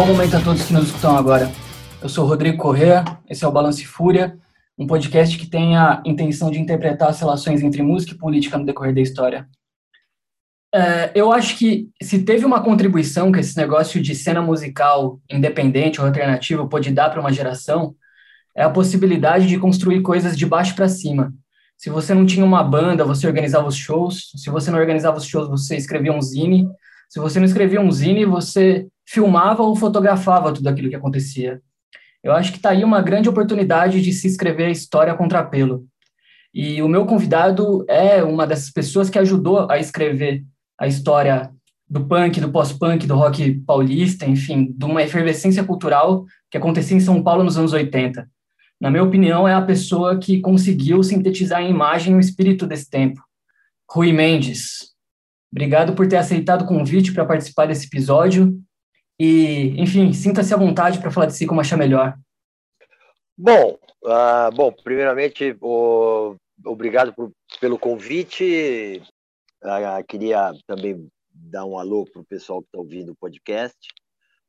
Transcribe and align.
bom 0.00 0.06
momento 0.06 0.34
a 0.34 0.40
todos 0.40 0.64
que 0.64 0.72
nos 0.72 0.86
escutam 0.86 1.14
agora. 1.14 1.52
Eu 2.00 2.08
sou 2.08 2.24
Rodrigo 2.24 2.56
Correa, 2.56 3.04
esse 3.28 3.44
é 3.44 3.46
o 3.46 3.52
Balance 3.52 3.84
Fúria, 3.84 4.34
um 4.78 4.86
podcast 4.86 5.36
que 5.36 5.46
tem 5.46 5.76
a 5.76 6.02
intenção 6.06 6.50
de 6.50 6.58
interpretar 6.58 7.10
as 7.10 7.20
relações 7.20 7.62
entre 7.62 7.82
música 7.82 8.14
e 8.14 8.16
política 8.16 8.56
no 8.56 8.64
decorrer 8.64 8.94
da 8.94 9.02
história. 9.02 9.46
É, 10.74 11.10
eu 11.14 11.30
acho 11.30 11.58
que 11.58 11.90
se 12.02 12.22
teve 12.22 12.46
uma 12.46 12.62
contribuição 12.62 13.30
que 13.30 13.40
esse 13.40 13.54
negócio 13.58 14.00
de 14.00 14.14
cena 14.14 14.40
musical 14.40 15.20
independente 15.30 16.00
ou 16.00 16.06
alternativa 16.06 16.66
pode 16.66 16.90
dar 16.92 17.10
para 17.10 17.20
uma 17.20 17.30
geração, 17.30 17.94
é 18.56 18.62
a 18.62 18.70
possibilidade 18.70 19.46
de 19.46 19.58
construir 19.58 20.00
coisas 20.00 20.34
de 20.34 20.46
baixo 20.46 20.74
para 20.74 20.88
cima. 20.88 21.30
Se 21.76 21.90
você 21.90 22.14
não 22.14 22.24
tinha 22.24 22.46
uma 22.46 22.64
banda, 22.64 23.04
você 23.04 23.26
organizava 23.26 23.68
os 23.68 23.76
shows. 23.76 24.30
Se 24.34 24.48
você 24.48 24.70
não 24.70 24.78
organizava 24.78 25.18
os 25.18 25.26
shows, 25.26 25.46
você 25.46 25.76
escrevia 25.76 26.10
um 26.10 26.22
zine. 26.22 26.66
Se 27.06 27.20
você 27.20 27.38
não 27.38 27.44
escrevia 27.44 27.82
um 27.82 27.92
zine, 27.92 28.24
você 28.24 28.86
filmava 29.10 29.62
ou 29.62 29.74
fotografava 29.74 30.52
tudo 30.52 30.68
aquilo 30.68 30.88
que 30.88 30.96
acontecia. 30.96 31.60
Eu 32.22 32.32
acho 32.32 32.52
que 32.52 32.58
está 32.58 32.70
aí 32.70 32.84
uma 32.84 33.00
grande 33.00 33.28
oportunidade 33.28 34.00
de 34.00 34.12
se 34.12 34.26
escrever 34.26 34.66
a 34.66 34.70
história 34.70 35.14
contra 35.14 35.42
pelo. 35.42 35.86
E 36.52 36.82
o 36.82 36.88
meu 36.88 37.06
convidado 37.06 37.84
é 37.88 38.22
uma 38.22 38.46
dessas 38.46 38.70
pessoas 38.70 39.08
que 39.08 39.18
ajudou 39.18 39.70
a 39.70 39.78
escrever 39.78 40.44
a 40.78 40.86
história 40.86 41.50
do 41.88 42.06
punk, 42.06 42.40
do 42.40 42.50
pós-punk, 42.50 43.06
do 43.06 43.16
rock 43.16 43.54
paulista, 43.66 44.26
enfim, 44.26 44.72
de 44.76 44.84
uma 44.84 45.02
efervescência 45.02 45.64
cultural 45.64 46.24
que 46.50 46.58
acontecia 46.58 46.96
em 46.96 47.00
São 47.00 47.22
Paulo 47.22 47.42
nos 47.42 47.56
anos 47.56 47.72
80 47.72 48.28
na 48.80 48.90
minha 48.90 49.04
opinião, 49.04 49.46
é 49.46 49.52
a 49.52 49.60
pessoa 49.60 50.18
que 50.18 50.40
conseguiu 50.40 51.02
sintetizar 51.02 51.60
em 51.60 51.70
imagem 51.70 52.16
o 52.16 52.20
espírito 52.20 52.66
desse 52.66 52.88
tempo. 52.88 53.22
Rui 53.88 54.10
Mendes, 54.10 54.94
obrigado 55.52 55.92
por 55.92 56.08
ter 56.08 56.16
aceitado 56.16 56.62
o 56.62 56.66
convite 56.66 57.12
para 57.12 57.26
participar 57.26 57.66
desse 57.66 57.86
episódio. 57.86 58.58
E, 59.22 59.78
enfim, 59.78 60.14
sinta-se 60.14 60.54
à 60.54 60.56
vontade 60.56 60.98
para 60.98 61.10
falar 61.10 61.26
de 61.26 61.34
si 61.34 61.46
como 61.46 61.60
achar 61.60 61.76
melhor. 61.76 62.16
Bom, 63.36 63.78
uh, 64.02 64.50
bom 64.54 64.72
primeiramente, 64.72 65.54
o, 65.60 66.36
obrigado 66.64 67.12
por, 67.12 67.30
pelo 67.60 67.78
convite. 67.78 69.02
Uh, 69.62 70.02
queria 70.08 70.54
também 70.66 71.06
dar 71.34 71.66
um 71.66 71.78
alô 71.78 72.06
para 72.06 72.22
o 72.22 72.24
pessoal 72.24 72.62
que 72.62 72.68
está 72.68 72.78
ouvindo 72.78 73.12
o 73.12 73.16
podcast. 73.16 73.76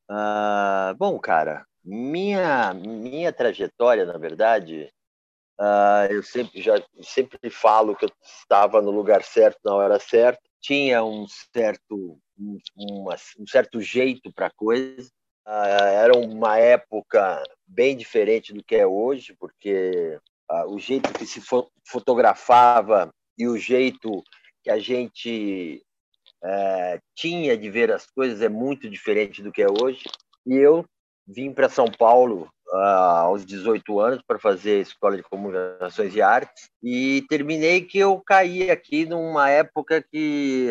Uh, 0.09 0.95
bom, 0.97 1.19
cara, 1.19 1.66
minha, 1.83 2.73
minha 2.73 3.33
trajetória, 3.33 4.06
na 4.06 4.17
verdade, 4.17 4.89
uh, 5.59 6.09
eu 6.09 6.23
sempre 6.23 6.61
já 6.61 6.81
sempre 7.02 7.50
falo 7.50 7.94
que 7.94 8.06
eu 8.06 8.11
estava 8.23 8.81
no 8.81 8.91
lugar 8.91 9.22
certo 9.22 9.59
na 9.66 9.75
hora 9.75 10.00
certa. 10.00 10.41
Tinha 10.61 11.03
um 11.03 11.25
certo 11.28 12.17
um, 12.42 12.58
uma, 12.75 13.16
um 13.39 13.47
certo 13.47 13.80
jeito 13.81 14.31
para 14.34 14.50
coisa. 14.50 15.09
Uh, 15.47 15.86
era 16.03 16.17
uma 16.17 16.58
época 16.58 17.42
bem 17.67 17.95
diferente 17.95 18.53
do 18.53 18.64
que 18.64 18.75
é 18.75 18.86
hoje, 18.86 19.36
porque 19.39 20.20
uh, 20.50 20.73
o 20.73 20.80
jeito 20.80 21.14
que 21.14 21.25
se 21.25 21.42
fo 21.42 21.69
fotografava 21.86 23.12
e 23.38 23.47
o 23.47 23.58
jeito 23.58 24.23
que 24.64 24.69
a 24.69 24.78
gente 24.78 25.84
uh, 26.44 27.02
tinha 27.16 27.58
de 27.58 27.69
ver 27.69 27.92
as 27.92 28.06
coisas 28.06 28.42
é 28.42 28.50
muito 28.50 28.89
diferente 28.89 29.42
do 29.42 29.52
que 29.52 29.62
é 29.62 29.67
hoje. 29.67 30.03
E 30.45 30.56
eu 30.56 30.86
vim 31.28 31.53
para 31.53 31.69
São 31.69 31.86
Paulo 31.86 32.50
uh, 32.72 32.78
aos 32.78 33.45
18 33.45 34.00
anos 34.00 34.22
para 34.25 34.39
fazer 34.39 34.81
escola 34.81 35.17
de 35.17 35.23
comunicações 35.23 36.16
e 36.16 36.22
artes 36.22 36.69
e 36.84 37.25
terminei 37.30 37.81
que 37.81 38.00
eu 38.00 38.19
caí 38.19 38.69
aqui 38.69 39.06
numa 39.06 39.50
época 39.50 40.01
que 40.01 40.69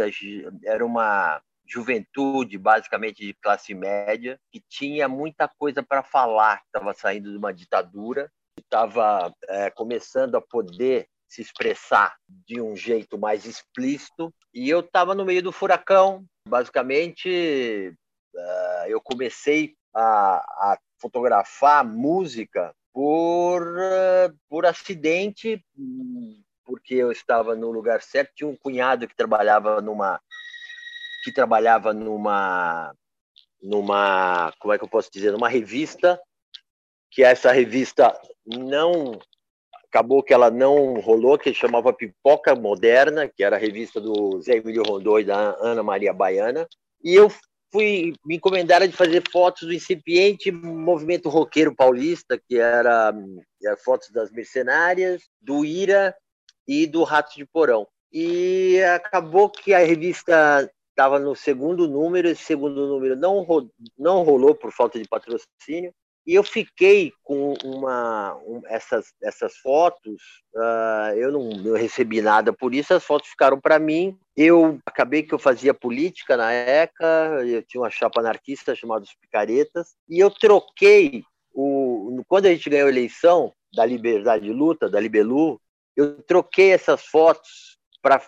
era 0.64 0.84
uma 0.84 1.40
juventude 1.70 2.58
basicamente 2.58 3.24
de 3.24 3.34
classe 3.34 3.74
média 3.74 4.38
que 4.50 4.60
tinha 4.68 5.08
muita 5.08 5.48
coisa 5.48 5.82
para 5.82 6.02
falar 6.02 6.60
estava 6.66 6.92
saindo 6.92 7.30
de 7.30 7.36
uma 7.36 7.52
ditadura 7.52 8.30
estava 8.58 9.32
é, 9.48 9.70
começando 9.70 10.34
a 10.36 10.40
poder 10.40 11.06
se 11.28 11.40
expressar 11.40 12.16
de 12.28 12.60
um 12.60 12.74
jeito 12.74 13.16
mais 13.16 13.44
explícito 13.44 14.34
e 14.52 14.68
eu 14.68 14.80
estava 14.80 15.14
no 15.14 15.24
meio 15.24 15.42
do 15.42 15.52
furacão 15.52 16.24
basicamente 16.48 17.94
uh, 18.34 18.86
eu 18.88 19.00
comecei 19.00 19.74
a, 19.94 20.36
a 20.36 20.78
fotografar 21.00 21.84
música 21.84 22.74
por, 22.92 23.62
por 24.48 24.66
acidente, 24.66 25.64
porque 26.64 26.94
eu 26.94 27.10
estava 27.10 27.54
no 27.54 27.70
lugar 27.70 28.02
certo. 28.02 28.32
Tinha 28.34 28.48
um 28.48 28.56
cunhado 28.56 29.08
que 29.08 29.16
trabalhava 29.16 29.80
numa 29.80 30.20
que 31.22 31.32
trabalhava 31.32 31.92
numa 31.92 32.94
numa 33.62 34.52
como 34.58 34.72
é 34.72 34.78
que 34.78 34.84
eu 34.84 34.88
posso 34.88 35.10
dizer 35.12 35.32
numa 35.32 35.48
revista 35.48 36.20
que 37.10 37.22
essa 37.22 37.52
revista 37.52 38.18
não 38.46 39.18
acabou 39.86 40.22
que 40.22 40.32
ela 40.32 40.50
não 40.50 40.98
rolou 41.00 41.38
que 41.38 41.52
chamava 41.52 41.92
Pipoca 41.92 42.54
Moderna 42.54 43.28
que 43.28 43.44
era 43.44 43.56
a 43.56 43.58
revista 43.58 44.00
do 44.00 44.40
Zé 44.40 44.56
Emílio 44.56 44.82
Rondô 44.82 45.18
e 45.18 45.24
da 45.24 45.56
Ana 45.60 45.82
Maria 45.82 46.12
Baiana 46.12 46.66
e 47.04 47.14
eu 47.14 47.30
fui 47.72 48.14
me 48.24 48.36
encomendaram 48.36 48.86
de 48.86 48.96
fazer 48.96 49.22
fotos 49.30 49.62
do 49.62 49.72
incipiente 49.72 50.50
movimento 50.50 51.28
roqueiro 51.28 51.74
paulista, 51.74 52.38
que 52.38 52.58
era, 52.58 53.14
era 53.62 53.76
fotos 53.76 54.10
das 54.10 54.30
mercenárias, 54.30 55.22
do 55.40 55.64
Ira 55.64 56.14
e 56.66 56.86
do 56.86 57.04
Rato 57.04 57.34
de 57.36 57.46
Porão. 57.46 57.86
E 58.12 58.80
acabou 58.94 59.48
que 59.48 59.72
a 59.72 59.78
revista 59.78 60.70
estava 61.00 61.18
no 61.18 61.34
segundo 61.34 61.88
número, 61.88 62.28
esse 62.28 62.44
segundo 62.44 62.86
número 62.86 63.16
não, 63.16 63.46
não 63.98 64.22
rolou 64.22 64.54
por 64.54 64.70
falta 64.70 64.98
de 64.98 65.08
patrocínio, 65.08 65.94
e 66.26 66.34
eu 66.34 66.44
fiquei 66.44 67.10
com 67.22 67.54
uma, 67.64 68.36
um, 68.46 68.60
essas, 68.66 69.06
essas 69.22 69.56
fotos, 69.56 70.20
uh, 70.54 71.16
eu 71.16 71.32
não 71.32 71.72
recebi 71.72 72.20
nada 72.20 72.52
por 72.52 72.74
isso, 72.74 72.92
as 72.92 73.02
fotos 73.02 73.30
ficaram 73.30 73.58
para 73.58 73.78
mim. 73.78 74.18
Eu 74.36 74.78
acabei 74.84 75.22
que 75.22 75.32
eu 75.32 75.38
fazia 75.38 75.72
política 75.72 76.36
na 76.36 76.52
ECA, 76.52 77.40
eu 77.46 77.62
tinha 77.62 77.80
uma 77.80 77.90
chapa 77.90 78.20
anarquista 78.20 78.74
chamada 78.74 79.02
Os 79.02 79.14
Picaretas, 79.14 79.94
e 80.06 80.20
eu 80.20 80.30
troquei, 80.30 81.24
o, 81.54 82.22
quando 82.28 82.44
a 82.44 82.50
gente 82.50 82.68
ganhou 82.68 82.88
a 82.88 82.92
eleição 82.92 83.54
da 83.74 83.86
Liberdade 83.86 84.44
de 84.44 84.52
Luta, 84.52 84.90
da 84.90 85.00
Libelu, 85.00 85.58
eu 85.96 86.22
troquei 86.22 86.72
essas 86.72 87.02
fotos 87.06 87.78
para 88.02 88.22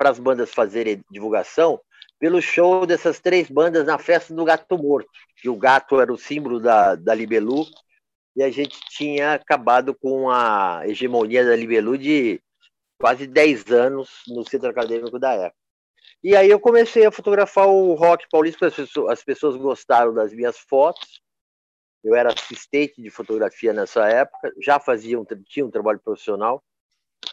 as 0.00 0.18
bandas 0.18 0.52
fazerem 0.52 1.00
divulgação 1.08 1.80
pelo 2.22 2.40
show 2.40 2.86
dessas 2.86 3.18
três 3.18 3.50
bandas 3.50 3.84
na 3.84 3.98
festa 3.98 4.32
do 4.32 4.44
Gato 4.44 4.78
Morto, 4.78 5.10
que 5.34 5.48
o 5.48 5.56
gato 5.56 6.00
era 6.00 6.12
o 6.12 6.16
símbolo 6.16 6.60
da, 6.60 6.94
da 6.94 7.12
Libelu, 7.12 7.66
e 8.36 8.44
a 8.44 8.48
gente 8.48 8.78
tinha 8.90 9.34
acabado 9.34 9.92
com 9.92 10.30
a 10.30 10.82
hegemonia 10.86 11.44
da 11.44 11.56
Libelu 11.56 11.98
de 11.98 12.40
quase 12.96 13.26
10 13.26 13.72
anos 13.72 14.22
no 14.28 14.48
centro 14.48 14.70
acadêmico 14.70 15.18
da 15.18 15.32
época. 15.32 15.56
E 16.22 16.36
aí 16.36 16.48
eu 16.48 16.60
comecei 16.60 17.04
a 17.04 17.10
fotografar 17.10 17.66
o 17.66 17.92
rock 17.94 18.24
paulista, 18.30 18.68
as 18.68 18.76
pessoas, 18.76 19.12
as 19.12 19.24
pessoas 19.24 19.56
gostaram 19.56 20.14
das 20.14 20.32
minhas 20.32 20.56
fotos, 20.56 21.20
eu 22.04 22.14
era 22.14 22.32
assistente 22.32 23.02
de 23.02 23.10
fotografia 23.10 23.72
nessa 23.72 24.08
época, 24.08 24.52
já 24.60 24.78
fazia 24.78 25.18
um, 25.18 25.24
tinha 25.44 25.66
um 25.66 25.72
trabalho 25.72 25.98
profissional, 25.98 26.62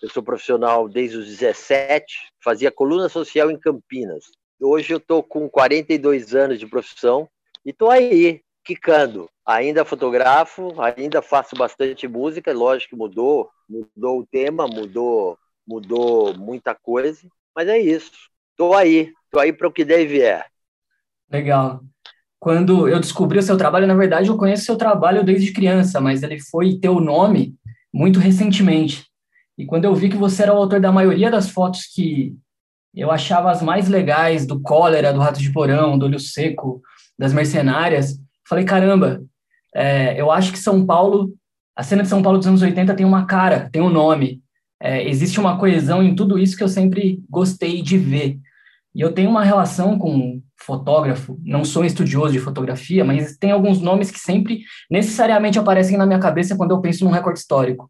eu 0.02 0.10
sou 0.10 0.24
profissional 0.24 0.90
desde 0.90 1.18
os 1.18 1.28
17, 1.28 2.32
fazia 2.44 2.72
coluna 2.72 3.08
social 3.08 3.52
em 3.52 3.60
Campinas, 3.60 4.32
Hoje 4.62 4.94
eu 4.94 4.97
estou 4.97 5.24
com 5.24 5.50
42 5.50 6.36
anos 6.36 6.59
de 6.59 6.68
profissão 6.68 7.30
e 7.66 7.70
estou 7.70 7.90
aí, 7.90 8.42
quicando. 8.66 9.30
Ainda 9.46 9.86
fotografo, 9.86 10.74
ainda 10.81 11.22
faço 11.22 11.56
bastante 11.56 12.07
música, 12.07 12.51
lógico 12.51 12.89
que 12.89 12.95
mudou, 12.95 13.50
mudou 13.69 14.19
o 14.19 14.25
tema, 14.25 14.68
mudou, 14.68 15.38
mudou 15.66 16.38
muita 16.38 16.75
coisa, 16.75 17.25
mas 17.56 17.69
é 17.69 17.80
isso. 17.80 18.12
Estou 18.51 18.75
aí, 18.75 19.13
estou 19.25 19.39
aí 19.39 19.54
para 19.54 19.68
o 19.68 19.72
que 19.72 19.86
deve 19.86 20.22
é. 20.22 20.44
Legal. 21.31 21.81
Quando 22.38 22.88
eu 22.89 23.00
descobri 23.00 23.39
o 23.39 23.44
seu 23.44 23.57
trabalho, 23.57 23.88
na 23.88 23.95
verdade, 23.95 24.30
eu 24.30 24.38
conheço 24.38 24.63
o 24.63 24.66
seu 24.66 24.78
trabalho 24.78 25.24
desde 25.24 25.54
criança, 25.54 26.01
mas 26.01 26.22
ele 26.22 26.39
foi 26.39 26.78
ter 26.78 26.89
o 26.89 27.00
nome 27.00 27.56
muito 27.94 28.19
recentemente. 28.19 29.07
E 29.57 29.66
quando 29.66 29.86
eu 29.86 29.95
vi 29.95 30.10
que 30.10 30.18
você 30.18 30.44
era 30.44 30.54
o 30.54 30.57
autor 30.57 30.80
da 30.80 30.92
maioria 30.92 31.31
das 31.31 31.50
fotos 31.50 31.86
que 31.86 32.38
eu 32.95 33.12
achava 33.12 33.51
as 33.51 33.62
mais 33.62 33.88
legais 33.88 34.45
do 34.45 34.59
Cólera, 34.59 35.13
do 35.13 35.19
Rato 35.19 35.39
de 35.39 35.51
Porão, 35.51 35.97
do 35.97 36.06
Olho 36.06 36.19
Seco, 36.19 36.81
das 37.18 37.33
Mercenárias. 37.33 38.19
Falei, 38.47 38.65
caramba, 38.65 39.21
é, 39.75 40.19
eu 40.19 40.31
acho 40.31 40.51
que 40.51 40.59
São 40.59 40.86
Paulo, 40.86 41.33
a 41.75 41.83
cena 41.83 42.03
de 42.03 42.09
São 42.09 42.21
Paulo 42.21 42.38
dos 42.38 42.47
anos 42.47 42.62
80 42.62 42.95
tem 42.95 43.06
uma 43.06 43.25
cara, 43.25 43.69
tem 43.71 43.81
um 43.81 43.89
nome. 43.89 44.41
É, 44.81 45.07
existe 45.07 45.39
uma 45.39 45.57
coesão 45.57 46.01
em 46.01 46.15
tudo 46.15 46.39
isso 46.39 46.57
que 46.57 46.63
eu 46.63 46.69
sempre 46.69 47.21
gostei 47.30 47.81
de 47.81 47.97
ver. 47.97 48.39
E 48.95 49.01
eu 49.01 49.12
tenho 49.12 49.30
uma 49.30 49.44
relação 49.44 50.00
com 50.00 50.41
fotógrafo, 50.57 51.39
não 51.44 51.63
sou 51.63 51.86
estudioso 51.86 52.33
de 52.33 52.39
fotografia, 52.39 53.06
mas 53.06 53.38
tem 53.38 53.51
alguns 53.51 53.80
nomes 53.80 54.12
que 54.12 54.19
sempre 54.19 54.62
necessariamente 54.89 55.59
aparecem 55.59 55.97
na 55.97 56.06
minha 56.06 56.19
cabeça 56.19 56.56
quando 56.56 56.71
eu 56.71 56.81
penso 56.81 57.06
num 57.06 57.12
recorde 57.12 57.39
histórico. 57.39 57.89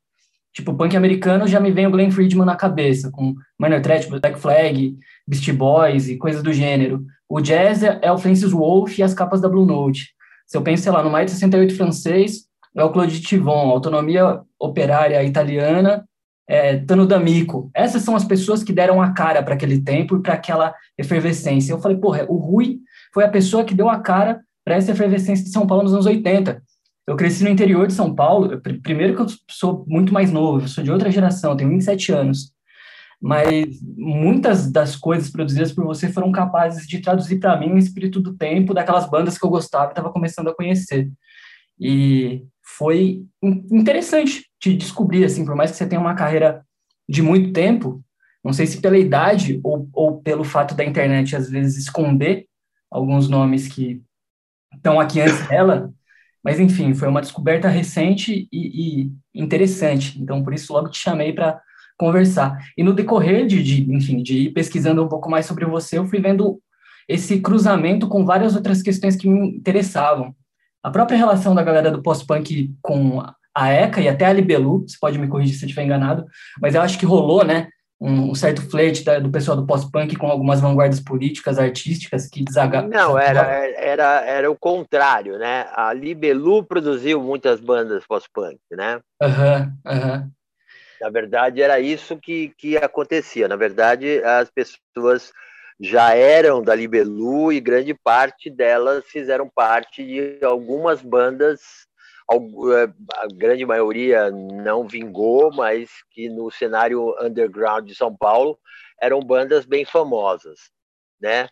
Tipo, 0.53 0.73
punk 0.73 0.95
americano 0.95 1.47
já 1.47 1.59
me 1.59 1.71
vem 1.71 1.87
o 1.87 1.91
Glenn 1.91 2.11
Friedman 2.11 2.45
na 2.45 2.55
cabeça, 2.55 3.11
com 3.11 3.35
Minor 3.59 3.81
Threat, 3.81 4.09
Black 4.09 4.39
Flag, 4.39 4.97
Beastie 5.27 5.53
Boys 5.53 6.09
e 6.09 6.17
coisas 6.17 6.41
do 6.41 6.51
gênero. 6.51 7.05
O 7.27 7.39
jazz 7.39 7.83
é, 7.83 7.99
é 8.01 8.11
o 8.11 8.17
Francis 8.17 8.51
Wolff 8.51 8.99
e 8.99 9.03
as 9.03 9.13
capas 9.13 9.39
da 9.39 9.47
Blue 9.47 9.65
Note. 9.65 10.09
Se 10.47 10.57
eu 10.57 10.63
penso, 10.63 10.83
sei 10.83 10.91
lá, 10.91 11.03
no 11.03 11.11
Maio 11.11 11.25
de 11.25 11.31
68 11.31 11.75
francês, 11.75 12.45
é 12.75 12.83
o 12.83 12.91
Claude 12.91 13.21
Tivon, 13.21 13.69
Autonomia 13.69 14.41
Operária 14.59 15.23
Italiana, 15.23 16.03
é, 16.47 16.77
Tano 16.77 17.05
D'Amico. 17.05 17.69
Essas 17.75 18.01
são 18.01 18.15
as 18.15 18.25
pessoas 18.25 18.63
que 18.63 18.73
deram 18.73 18.99
a 18.99 19.13
cara 19.13 19.43
para 19.43 19.53
aquele 19.53 19.79
tempo 19.81 20.17
e 20.17 20.21
para 20.21 20.33
aquela 20.33 20.73
efervescência. 20.97 21.71
Eu 21.71 21.79
falei, 21.79 21.97
porra, 21.97 22.25
o 22.27 22.37
Rui 22.37 22.79
foi 23.13 23.23
a 23.23 23.29
pessoa 23.29 23.63
que 23.63 23.75
deu 23.75 23.87
a 23.87 23.99
cara 23.99 24.41
para 24.65 24.75
essa 24.75 24.91
efervescência 24.91 25.45
de 25.45 25.51
São 25.51 25.67
Paulo 25.67 25.83
nos 25.83 25.93
anos 25.93 26.07
80. 26.07 26.61
Eu 27.09 27.15
cresci 27.15 27.43
no 27.43 27.49
interior 27.49 27.87
de 27.87 27.93
São 27.93 28.13
Paulo, 28.13 28.61
primeiro 28.83 29.15
que 29.15 29.21
eu 29.23 29.25
sou 29.49 29.83
muito 29.87 30.13
mais 30.13 30.31
novo, 30.31 30.63
eu 30.63 30.67
sou 30.67 30.83
de 30.83 30.91
outra 30.91 31.09
geração, 31.09 31.57
tenho 31.57 31.71
27 31.71 32.11
anos, 32.11 32.53
mas 33.19 33.81
muitas 33.97 34.71
das 34.71 34.95
coisas 34.95 35.27
produzidas 35.31 35.71
por 35.71 35.83
você 35.85 36.13
foram 36.13 36.31
capazes 36.31 36.87
de 36.87 36.99
traduzir 36.99 37.39
para 37.39 37.59
mim 37.59 37.71
o 37.71 37.79
espírito 37.79 38.19
do 38.19 38.35
tempo 38.35 38.75
daquelas 38.75 39.09
bandas 39.09 39.39
que 39.39 39.43
eu 39.43 39.49
gostava 39.49 39.87
e 39.87 39.89
estava 39.89 40.11
começando 40.11 40.49
a 40.49 40.55
conhecer. 40.55 41.11
E 41.79 42.45
foi 42.63 43.25
interessante 43.71 44.45
te 44.59 44.75
descobrir, 44.77 45.25
assim, 45.25 45.43
por 45.43 45.55
mais 45.55 45.71
que 45.71 45.77
você 45.77 45.87
tenha 45.87 45.99
uma 45.99 46.13
carreira 46.13 46.63
de 47.09 47.23
muito 47.23 47.51
tempo, 47.51 48.03
não 48.43 48.53
sei 48.53 48.67
se 48.67 48.79
pela 48.79 48.99
idade 48.99 49.59
ou, 49.63 49.89
ou 49.93 50.21
pelo 50.21 50.43
fato 50.43 50.75
da 50.75 50.85
internet 50.85 51.35
às 51.35 51.49
vezes 51.49 51.75
esconder 51.75 52.45
alguns 52.91 53.27
nomes 53.27 53.67
que 53.67 53.99
estão 54.75 54.99
aqui 54.99 55.19
antes 55.19 55.47
dela, 55.47 55.91
mas, 56.43 56.59
enfim, 56.59 56.93
foi 56.93 57.07
uma 57.07 57.21
descoberta 57.21 57.67
recente 57.67 58.47
e, 58.51 59.03
e 59.03 59.11
interessante. 59.33 60.21
Então, 60.21 60.43
por 60.43 60.53
isso, 60.53 60.73
logo 60.73 60.89
te 60.89 60.97
chamei 60.97 61.33
para 61.33 61.59
conversar. 61.97 62.57
E 62.77 62.83
no 62.83 62.93
decorrer 62.93 63.45
de, 63.45 63.61
de, 63.61 63.93
enfim, 63.93 64.23
de 64.23 64.37
ir 64.43 64.51
pesquisando 64.51 65.03
um 65.03 65.09
pouco 65.09 65.29
mais 65.29 65.45
sobre 65.45 65.65
você, 65.65 65.97
eu 65.97 66.05
fui 66.05 66.19
vendo 66.19 66.59
esse 67.07 67.41
cruzamento 67.41 68.07
com 68.07 68.25
várias 68.25 68.55
outras 68.55 68.81
questões 68.81 69.15
que 69.15 69.27
me 69.27 69.57
interessavam. 69.57 70.33
A 70.81 70.89
própria 70.89 71.17
relação 71.17 71.53
da 71.53 71.63
galera 71.63 71.91
do 71.91 72.01
pós-punk 72.01 72.73
com 72.81 73.21
a 73.53 73.67
ECA 73.69 73.99
e 73.99 74.07
até 74.07 74.25
a 74.25 74.33
Libelu, 74.33 74.87
você 74.87 74.95
pode 74.99 75.19
me 75.19 75.27
corrigir 75.27 75.55
se 75.55 75.65
eu 75.65 75.67
estiver 75.67 75.83
enganado, 75.83 76.25
mas 76.61 76.75
eu 76.75 76.81
acho 76.81 76.97
que 76.97 77.05
rolou, 77.05 77.43
né, 77.43 77.67
um, 77.99 78.33
certo 78.33 78.61
flerte 78.69 79.03
da, 79.03 79.19
do 79.19 79.29
pessoal 79.29 79.57
do 79.57 79.65
pós-punk 79.65 80.15
com 80.15 80.27
algumas 80.27 80.61
vanguardas 80.61 81.01
políticas, 81.01 81.59
artísticas 81.59 82.27
que 82.27 82.43
desagaram. 82.43 82.87
Não, 82.87 83.19
era, 83.19 83.41
era, 83.75 84.21
era 84.25 84.51
o 84.51 84.57
contrário, 84.57 85.37
né? 85.37 85.67
A 85.73 85.91
Libelu 85.91 86.63
produziu 86.63 87.21
muitas 87.21 87.59
bandas 87.59 88.05
pós-punk, 88.07 88.59
né? 88.71 89.01
Aham, 89.21 89.73
uhum, 89.85 89.91
aham. 89.91 90.17
Uhum. 90.17 90.31
Na 91.01 91.09
verdade, 91.09 91.61
era 91.61 91.79
isso 91.79 92.17
que, 92.17 92.53
que 92.57 92.75
acontecia. 92.75 93.47
Na 93.47 93.55
verdade, 93.55 94.21
as 94.23 94.49
pessoas 94.49 95.31
já 95.79 96.13
eram 96.13 96.61
da 96.61 96.75
Libelu 96.75 97.53
e 97.53 97.61
grande 97.61 97.93
parte 97.93 98.49
delas 98.49 99.05
fizeram 99.05 99.49
parte 99.49 100.05
de 100.05 100.43
algumas 100.43 101.01
bandas 101.01 101.87
a 102.29 103.27
grande 103.33 103.65
maioria 103.65 104.29
não 104.29 104.87
vingou, 104.87 105.51
mas 105.51 105.89
que 106.11 106.29
no 106.29 106.51
cenário 106.51 107.15
underground 107.19 107.87
de 107.87 107.95
São 107.95 108.15
Paulo 108.15 108.59
eram 109.01 109.19
bandas 109.19 109.65
bem 109.65 109.83
famosas, 109.83 110.69
né? 111.19 111.49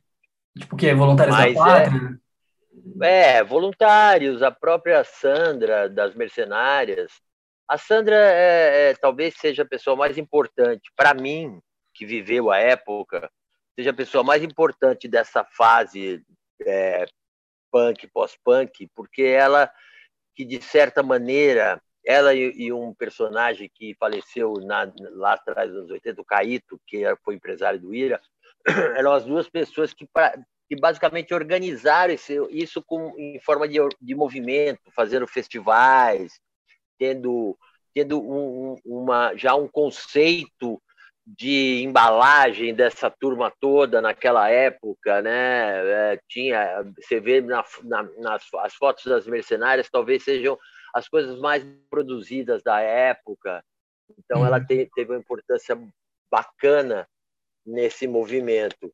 Tipo 0.57 0.75
o 0.75 0.77
quê? 0.77 0.93
Voluntários 0.93 1.35
mas 1.35 1.55
da 1.55 1.63
Pátria? 1.63 2.19
É, 3.01 3.37
é, 3.37 3.43
voluntários, 3.43 4.43
a 4.43 4.51
própria 4.51 5.03
Sandra 5.03 5.89
das 5.89 6.13
Mercenárias. 6.13 7.11
A 7.67 7.77
Sandra 7.77 8.15
é, 8.15 8.91
é 8.91 8.93
talvez 8.95 9.35
seja 9.35 9.63
a 9.63 9.67
pessoa 9.67 9.95
mais 9.95 10.17
importante, 10.17 10.91
para 10.95 11.13
mim, 11.13 11.59
que 11.93 12.05
viveu 12.05 12.51
a 12.51 12.59
época, 12.59 13.29
seja 13.75 13.89
a 13.89 13.95
pessoa 13.95 14.23
mais 14.23 14.43
importante 14.43 15.07
dessa 15.07 15.43
fase 15.43 16.23
é, 16.61 17.05
punk, 17.71 18.07
pós-punk, 18.07 18.89
porque 18.95 19.23
ela 19.23 19.71
que, 20.37 20.45
de 20.45 20.61
certa 20.61 21.01
maneira, 21.01 21.81
ela 22.05 22.31
e, 22.35 22.53
e 22.55 22.71
um 22.71 22.93
personagem 22.93 23.67
que 23.73 23.95
faleceu 23.99 24.53
na, 24.61 24.89
lá 25.13 25.33
atrás, 25.33 25.71
anos 25.71 25.89
80, 25.89 26.21
o 26.21 26.25
Caíto, 26.25 26.79
que 26.85 27.03
foi 27.25 27.33
empresário 27.33 27.79
do 27.79 27.93
Ira, 27.93 28.21
eram 28.95 29.13
as 29.13 29.25
duas 29.25 29.49
pessoas 29.49 29.95
que, 29.95 30.07
que 30.69 30.75
basicamente 30.79 31.33
organizaram 31.33 32.13
isso, 32.13 32.47
isso 32.51 32.83
com, 32.83 33.15
em 33.17 33.39
forma 33.39 33.67
de, 33.67 33.79
de 33.99 34.13
movimento, 34.13 34.91
fazendo 34.95 35.25
festivais, 35.25 36.39
tendo, 36.99 37.57
tendo 37.91 38.21
um, 38.21 38.75
uma, 38.85 39.35
já 39.35 39.55
um 39.55 39.67
conceito 39.67 40.79
de 41.27 41.83
embalagem 41.83 42.73
dessa 42.73 43.09
turma 43.09 43.51
toda 43.59 44.01
naquela 44.01 44.49
época, 44.49 45.21
né? 45.21 46.13
É, 46.13 46.19
tinha, 46.29 46.85
você 46.97 47.19
vê 47.19 47.41
na, 47.41 47.65
na, 47.83 48.03
nas 48.17 48.43
as 48.59 48.73
fotos 48.75 49.03
das 49.05 49.27
mercenárias, 49.27 49.89
talvez 49.91 50.23
sejam 50.23 50.57
as 50.93 51.09
coisas 51.09 51.37
mais 51.39 51.65
produzidas 51.89 52.63
da 52.63 52.79
época. 52.79 53.61
Então, 54.17 54.45
ela 54.45 54.57
uhum. 54.57 54.65
te, 54.65 54.89
teve 54.95 55.11
uma 55.11 55.19
importância 55.19 55.77
bacana 56.31 57.05
nesse 57.65 58.07
movimento. 58.07 58.89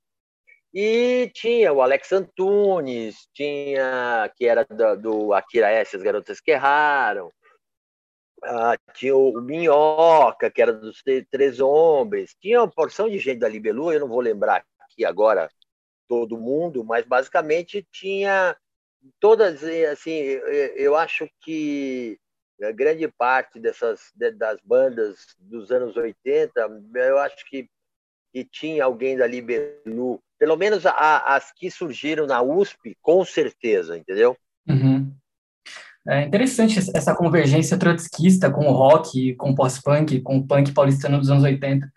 E 0.73 1.29
tinha 1.35 1.71
o 1.71 1.83
Alex 1.83 2.11
Antunes, 2.11 3.27
tinha 3.31 4.31
que 4.35 4.47
era 4.47 4.65
do, 4.65 4.95
do 4.97 5.33
Akira 5.35 5.69
S, 5.69 5.95
as 5.95 6.01
garotas 6.01 6.41
que 6.41 6.49
erraram, 6.49 7.31
ah, 8.45 8.77
tinha 8.93 9.15
o 9.15 9.41
Minhoca, 9.41 10.49
que 10.49 10.61
era 10.61 10.73
dos 10.73 11.01
Três 11.29 11.59
Homens, 11.59 12.35
tinha 12.39 12.61
uma 12.61 12.69
porção 12.69 13.09
de 13.09 13.17
gente 13.19 13.39
da 13.39 13.49
Libelu, 13.49 13.91
eu 13.91 13.99
não 13.99 14.07
vou 14.07 14.19
lembrar 14.19 14.63
aqui 14.79 15.05
agora 15.05 15.49
todo 16.07 16.37
mundo, 16.37 16.83
mas 16.83 17.05
basicamente 17.05 17.85
tinha 17.91 18.55
todas, 19.19 19.63
assim, 19.91 20.13
eu 20.75 20.95
acho 20.95 21.27
que 21.41 22.19
grande 22.75 23.07
parte 23.07 23.59
dessas 23.59 23.99
das 24.15 24.59
bandas 24.63 25.35
dos 25.39 25.71
anos 25.71 25.97
80, 25.97 26.53
eu 26.95 27.17
acho 27.17 27.45
que, 27.49 27.67
que 28.31 28.45
tinha 28.45 28.85
alguém 28.85 29.17
da 29.17 29.27
Libelu, 29.27 30.21
pelo 30.37 30.55
menos 30.55 30.85
a, 30.85 31.35
as 31.35 31.51
que 31.51 31.69
surgiram 31.71 32.25
na 32.25 32.41
USP, 32.41 32.95
com 33.01 33.25
certeza, 33.25 33.97
entendeu? 33.97 34.37
Uhum. 34.67 34.92
É 36.07 36.23
interessante 36.23 36.79
essa 36.93 37.15
convergência 37.15 37.77
trotskista 37.77 38.51
com 38.51 38.65
o 38.65 38.73
rock, 38.73 39.35
com 39.35 39.51
o 39.51 39.55
pós-punk, 39.55 40.19
com 40.21 40.37
o 40.37 40.45
punk 40.45 40.73
paulistano 40.73 41.17
dos 41.17 41.29
anos 41.29 41.43
80, 41.43 41.89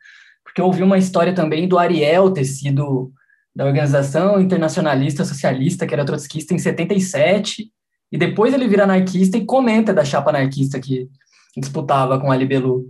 porque 0.44 0.60
eu 0.60 0.66
ouvi 0.66 0.82
uma 0.82 0.96
história 0.96 1.34
também 1.34 1.66
do 1.66 1.78
Ariel 1.78 2.30
ter 2.30 2.44
sido 2.44 3.12
da 3.54 3.64
Organização 3.64 4.40
Internacionalista 4.40 5.24
Socialista, 5.24 5.86
que 5.86 5.94
era 5.94 6.04
trotskista 6.04 6.54
em 6.54 6.58
77, 6.58 7.72
e 8.12 8.18
depois 8.18 8.52
ele 8.52 8.68
vira 8.68 8.84
anarquista 8.84 9.38
e 9.38 9.46
comenta 9.46 9.94
da 9.94 10.04
chapa 10.04 10.30
anarquista 10.30 10.78
que 10.78 11.08
disputava 11.56 12.20
com 12.20 12.30
a 12.30 12.36
Libelu. 12.36 12.84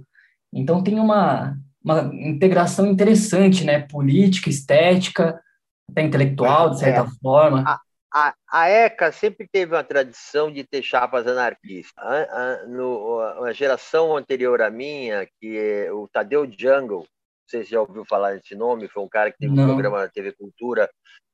Então 0.53 0.83
tem 0.83 0.99
uma, 0.99 1.57
uma 1.83 2.11
integração 2.13 2.87
interessante, 2.87 3.65
né, 3.65 3.81
política, 3.81 4.51
estética, 4.51 5.41
até 5.89 6.03
intelectual, 6.03 6.71
de 6.71 6.81
certa 6.81 7.03
é. 7.03 7.11
forma 7.23 7.63
a, 7.65 7.81
a 8.49 8.69
ECA 8.69 9.11
sempre 9.11 9.49
teve 9.49 9.75
uma 9.75 9.83
tradição 9.83 10.53
de 10.53 10.63
ter 10.63 10.83
chapas 10.83 11.27
anarquistas. 11.27 11.93
A, 11.97 12.23
a, 12.23 12.67
no, 12.67 13.21
a 13.45 13.53
geração 13.53 14.17
anterior 14.17 14.63
à 14.63 14.71
minha, 14.71 15.29
que 15.41 15.59
é 15.59 15.93
o 15.93 16.07
Tadeu 16.09 16.47
Jungle, 16.47 17.01
não 17.01 17.49
sei 17.49 17.65
se 17.65 17.73
já 17.73 17.81
ouviu 17.81 18.05
falar 18.05 18.35
desse 18.35 18.55
nome, 18.55 18.89
foi 18.89 19.03
um 19.03 19.09
cara 19.09 19.33
que 19.33 19.39
teve 19.39 19.55
não. 19.55 19.65
um 19.65 19.67
programa 19.67 20.03
na 20.03 20.09
TV 20.09 20.33
Cultura, 20.33 20.91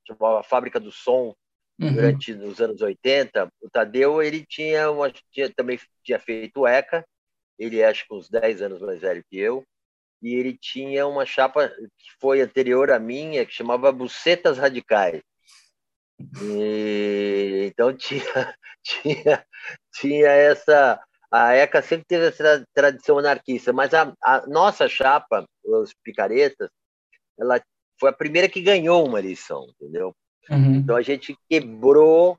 chamava 0.07 0.42
Fábrica 0.42 0.81
do 0.81 0.90
Som, 0.90 1.35
uhum. 1.81 1.92
durante 1.92 2.33
os 2.33 2.61
anos 2.61 2.81
80. 2.81 3.49
O 3.61 3.71
Tadeu, 3.71 4.23
ele 4.23 4.45
tinha, 4.47 4.90
uma, 4.90 5.11
tinha 5.31 5.50
também 5.50 5.78
tinha 6.02 6.19
feito 6.19 6.66
ECA, 6.66 7.04
ele 7.59 7.81
é 7.81 7.87
acho 7.87 8.07
que 8.07 8.14
uns 8.14 8.28
10 8.28 8.62
anos 8.62 8.81
mais 8.81 9.00
velho 9.00 9.23
que 9.28 9.38
eu, 9.38 9.64
e 10.23 10.35
ele 10.35 10.57
tinha 10.57 11.07
uma 11.07 11.26
chapa 11.26 11.69
que 11.69 12.12
foi 12.21 12.40
anterior 12.40 12.90
à 12.90 12.99
minha, 12.99 13.45
que 13.45 13.52
chamava 13.52 13.92
Bucetas 13.92 14.57
Radicais 14.57 15.21
e, 16.42 17.66
então 17.66 17.94
tinha, 17.96 18.22
tinha, 18.82 19.46
tinha 19.94 20.28
essa. 20.28 21.00
A 21.30 21.54
ECA 21.54 21.80
sempre 21.80 22.04
teve 22.06 22.26
essa 22.26 22.64
tradição 22.74 23.18
anarquista, 23.18 23.72
mas 23.72 23.94
a, 23.94 24.12
a 24.22 24.46
nossa 24.46 24.86
chapa, 24.86 25.46
os 25.64 25.94
picaretas, 26.04 26.68
ela 27.38 27.60
foi 27.98 28.10
a 28.10 28.12
primeira 28.12 28.48
que 28.48 28.60
ganhou 28.60 29.06
uma 29.06 29.18
eleição, 29.18 29.66
entendeu? 29.70 30.14
Uhum. 30.50 30.74
Então 30.76 30.96
a 30.96 31.02
gente 31.02 31.34
quebrou, 31.48 32.38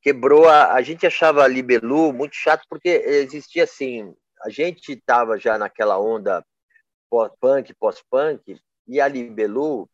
quebrou 0.00 0.48
a, 0.48 0.72
a 0.72 0.82
gente 0.82 1.06
achava 1.06 1.42
a 1.42 1.48
Libelu 1.48 2.12
muito 2.12 2.34
chato 2.34 2.64
porque 2.70 2.88
existia 2.88 3.64
assim, 3.64 4.14
a 4.42 4.48
gente 4.48 4.92
estava 4.92 5.38
já 5.38 5.58
naquela 5.58 5.98
onda 5.98 6.44
pós-punk, 7.10 7.74
pós-punk, 7.74 8.58
e 8.86 9.00
a 9.00 9.08
Libelu 9.08 9.88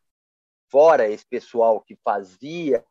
fora 0.73 1.07
esse 1.07 1.27
pessoal 1.27 1.83
que 1.83 1.95
fazia 2.03 2.83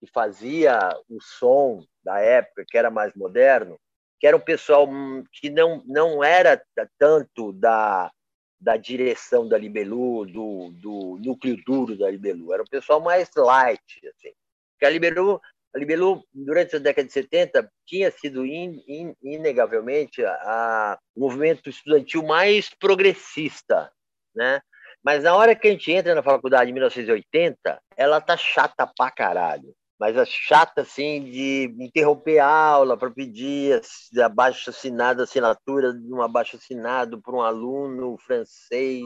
que 0.00 0.06
fazia 0.12 0.78
o 1.08 1.20
som 1.20 1.84
da 2.02 2.18
época, 2.20 2.64
que 2.66 2.76
era 2.76 2.90
mais 2.90 3.14
moderno, 3.14 3.78
que 4.18 4.26
era 4.26 4.36
um 4.36 4.40
pessoal 4.40 4.88
que 5.30 5.50
não, 5.50 5.84
não 5.86 6.24
era 6.24 6.60
tanto 6.98 7.52
da, 7.52 8.10
da 8.58 8.78
direção 8.78 9.46
da 9.46 9.58
Libelu, 9.58 10.24
do, 10.24 10.70
do 10.70 11.18
núcleo 11.22 11.62
duro 11.66 11.98
da 11.98 12.10
Libelu, 12.10 12.52
era 12.52 12.62
um 12.62 12.66
pessoal 12.66 13.00
mais 13.00 13.28
light. 13.36 14.00
Assim. 14.08 14.32
Porque 14.72 14.86
a 14.86 14.90
Libelu 14.90 15.38
A 15.74 15.78
Libelu, 15.78 16.24
durante 16.32 16.76
a 16.76 16.78
década 16.78 17.06
de 17.06 17.12
70, 17.12 17.70
tinha 17.86 18.10
sido 18.10 18.44
in, 18.44 18.82
in, 18.88 19.14
inegavelmente 19.22 20.24
a, 20.24 20.32
a, 20.32 20.98
o 21.14 21.20
movimento 21.20 21.68
estudantil 21.68 22.22
mais 22.24 22.70
progressista, 22.70 23.92
né? 24.34 24.60
Mas 25.02 25.24
na 25.24 25.34
hora 25.34 25.54
que 25.54 25.68
a 25.68 25.70
gente 25.70 25.90
entra 25.90 26.14
na 26.14 26.22
faculdade 26.22 26.70
em 26.70 26.74
1980, 26.74 27.80
ela 27.96 28.20
tá 28.20 28.36
chata 28.36 28.86
pra 28.86 29.10
caralho. 29.10 29.74
Mas 29.98 30.16
é 30.16 30.24
chata, 30.24 30.80
assim, 30.80 31.24
de 31.24 31.74
interromper 31.78 32.38
a 32.38 32.48
aula 32.48 32.96
para 32.96 33.10
pedir 33.10 33.80
abaixo 34.22 34.70
assinado, 34.70 35.22
assinatura 35.22 35.92
de 35.92 36.12
um 36.12 36.22
abaixo 36.22 36.56
assinado 36.56 37.20
por 37.20 37.34
um 37.34 37.42
aluno 37.42 38.16
francês 38.18 39.04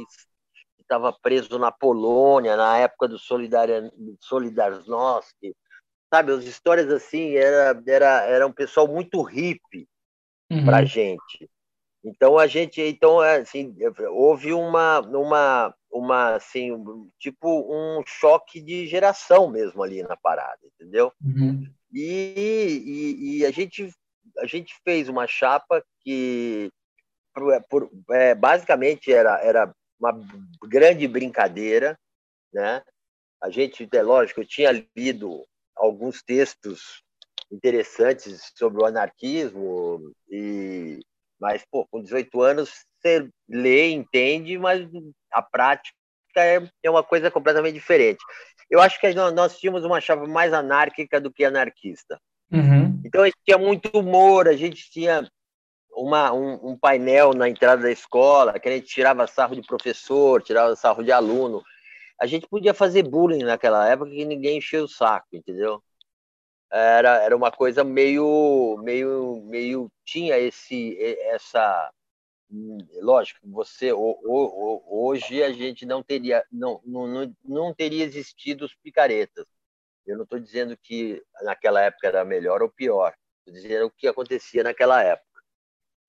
que 0.76 0.82
estava 0.82 1.12
preso 1.12 1.58
na 1.58 1.72
Polônia, 1.72 2.56
na 2.56 2.78
época 2.78 3.08
do 3.08 3.18
Solidarnosc. 3.18 5.36
Sabe, 6.12 6.32
as 6.32 6.44
histórias 6.44 6.88
assim, 6.88 7.34
era, 7.34 7.82
era, 7.88 8.22
era 8.22 8.46
um 8.46 8.52
pessoal 8.52 8.86
muito 8.86 9.20
hippie 9.20 9.88
uhum. 10.48 10.64
para 10.64 10.84
gente. 10.84 11.50
Então 12.04 12.38
a 12.38 12.46
gente, 12.46 12.82
então 12.82 13.18
assim, 13.20 13.74
houve 14.10 14.52
uma, 14.52 15.00
uma, 15.00 15.74
uma 15.90 16.34
assim, 16.34 16.70
tipo 17.18 17.48
um 17.48 18.02
choque 18.06 18.60
de 18.60 18.86
geração 18.86 19.50
mesmo 19.50 19.82
ali 19.82 20.02
na 20.02 20.16
parada, 20.16 20.60
entendeu? 20.62 21.10
Uhum. 21.24 21.66
E, 21.90 22.82
e, 22.84 23.38
e, 23.38 23.46
a 23.46 23.50
gente 23.50 23.90
a 24.38 24.46
gente 24.46 24.74
fez 24.84 25.08
uma 25.08 25.26
chapa 25.26 25.82
que 26.00 26.70
por, 27.32 27.62
por, 27.70 27.90
é, 28.10 28.34
basicamente 28.34 29.12
era 29.12 29.40
era 29.40 29.74
uma 29.98 30.12
grande 30.62 31.08
brincadeira, 31.08 31.98
né? 32.52 32.82
A 33.40 33.48
gente, 33.48 33.88
é 33.92 34.02
lógico, 34.02 34.40
eu 34.40 34.46
tinha 34.46 34.86
lido 34.96 35.44
alguns 35.76 36.22
textos 36.22 37.02
interessantes 37.50 38.52
sobre 38.56 38.82
o 38.82 38.86
anarquismo 38.86 40.12
e 40.28 41.00
mas, 41.44 41.62
pô, 41.70 41.86
com 41.90 42.00
18 42.00 42.40
anos, 42.40 42.86
você 42.98 43.28
lê, 43.46 43.90
entende, 43.90 44.56
mas 44.56 44.88
a 45.30 45.42
prática 45.42 45.92
é, 46.34 46.66
é 46.82 46.90
uma 46.90 47.02
coisa 47.02 47.30
completamente 47.30 47.74
diferente. 47.74 48.24
Eu 48.70 48.80
acho 48.80 48.98
que 48.98 49.12
nós 49.12 49.58
tínhamos 49.58 49.84
uma 49.84 50.00
chave 50.00 50.26
mais 50.26 50.54
anárquica 50.54 51.20
do 51.20 51.30
que 51.30 51.44
anarquista. 51.44 52.18
Uhum. 52.50 52.98
Então, 53.04 53.20
a 53.20 53.26
gente 53.26 53.36
tinha 53.44 53.58
muito 53.58 53.90
humor, 53.92 54.48
a 54.48 54.54
gente 54.54 54.90
tinha 54.90 55.28
uma, 55.90 56.32
um, 56.32 56.70
um, 56.70 56.78
painel 56.78 57.34
na 57.34 57.46
entrada 57.46 57.82
da 57.82 57.90
escola, 57.92 58.58
que 58.58 58.66
a 58.66 58.72
gente 58.72 58.86
tirava 58.86 59.26
sarro 59.26 59.54
de 59.54 59.66
professor, 59.66 60.42
tirava 60.42 60.74
sarro 60.74 61.04
de 61.04 61.12
aluno. 61.12 61.62
A 62.18 62.24
gente 62.24 62.48
podia 62.48 62.72
fazer 62.72 63.02
bullying 63.02 63.44
naquela 63.44 63.86
época 63.86 64.12
que 64.12 64.24
ninguém 64.24 64.56
enchia 64.56 64.82
o 64.82 64.88
saco, 64.88 65.26
entendeu? 65.30 65.82
Era, 66.70 67.22
era 67.22 67.36
uma 67.36 67.50
coisa 67.50 67.84
meio, 67.84 68.80
meio, 68.82 69.42
meio 69.46 69.90
tinha 70.04 70.38
esse, 70.38 70.96
essa, 71.28 71.90
lógico, 73.00 73.40
você 73.44 73.92
hoje 73.92 75.42
a 75.42 75.52
gente 75.52 75.86
não 75.86 76.02
teria, 76.02 76.44
não, 76.50 76.80
não, 76.84 77.34
não 77.44 77.74
teria 77.74 78.04
existido 78.04 78.64
os 78.64 78.74
picaretas. 78.74 79.46
Eu 80.06 80.16
não 80.16 80.24
estou 80.24 80.38
dizendo 80.38 80.76
que 80.76 81.22
naquela 81.42 81.80
época 81.80 82.08
era 82.08 82.24
melhor 82.24 82.62
ou 82.62 82.70
pior, 82.70 83.14
estou 83.38 83.54
dizendo 83.54 83.86
o 83.86 83.90
que 83.90 84.06
acontecia 84.06 84.62
naquela 84.62 85.02
época. 85.02 85.34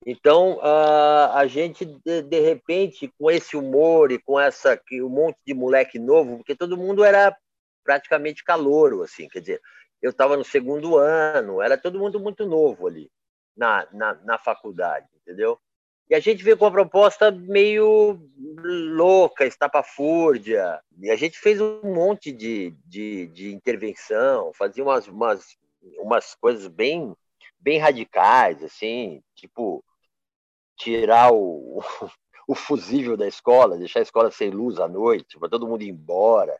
Então, 0.04 0.60
a 0.62 1.46
gente, 1.48 1.84
de, 1.84 2.40
repente, 2.40 3.12
com 3.18 3.30
esse 3.30 3.56
humor 3.56 4.12
e 4.12 4.20
com 4.20 4.38
essa 4.38 4.80
um 4.92 5.08
monte 5.08 5.38
de 5.44 5.54
moleque 5.54 5.98
novo, 5.98 6.36
porque 6.36 6.54
todo 6.54 6.76
mundo 6.76 7.02
era 7.02 7.36
praticamente 7.82 8.44
calouro, 8.44 9.02
assim, 9.02 9.28
quer 9.28 9.40
dizer, 9.40 9.60
eu 10.06 10.10
estava 10.10 10.36
no 10.36 10.44
segundo 10.44 10.96
ano, 10.96 11.60
era 11.60 11.76
todo 11.76 11.98
mundo 11.98 12.20
muito 12.20 12.46
novo 12.46 12.86
ali 12.86 13.10
na, 13.56 13.86
na, 13.92 14.14
na 14.24 14.38
faculdade, 14.38 15.08
entendeu? 15.20 15.58
E 16.08 16.14
a 16.14 16.20
gente 16.20 16.44
veio 16.44 16.56
com 16.56 16.64
uma 16.64 16.70
proposta 16.70 17.32
meio 17.32 18.20
louca, 18.38 19.44
estapafúrdia. 19.44 20.80
E 21.00 21.10
a 21.10 21.16
gente 21.16 21.36
fez 21.36 21.60
um 21.60 21.92
monte 21.92 22.30
de, 22.30 22.70
de, 22.84 23.26
de 23.26 23.52
intervenção, 23.52 24.52
fazia 24.54 24.84
umas, 24.84 25.08
umas, 25.08 25.58
umas 25.98 26.34
coisas 26.36 26.68
bem, 26.68 27.16
bem 27.58 27.78
radicais, 27.78 28.62
assim, 28.62 29.20
tipo 29.34 29.84
tirar 30.76 31.32
o, 31.32 31.82
o 32.46 32.54
fusível 32.54 33.16
da 33.16 33.26
escola, 33.26 33.76
deixar 33.76 33.98
a 33.98 34.04
escola 34.04 34.30
sem 34.30 34.50
luz 34.50 34.78
à 34.78 34.86
noite, 34.86 35.36
para 35.36 35.48
todo 35.48 35.66
mundo 35.66 35.82
ir 35.82 35.88
embora. 35.88 36.56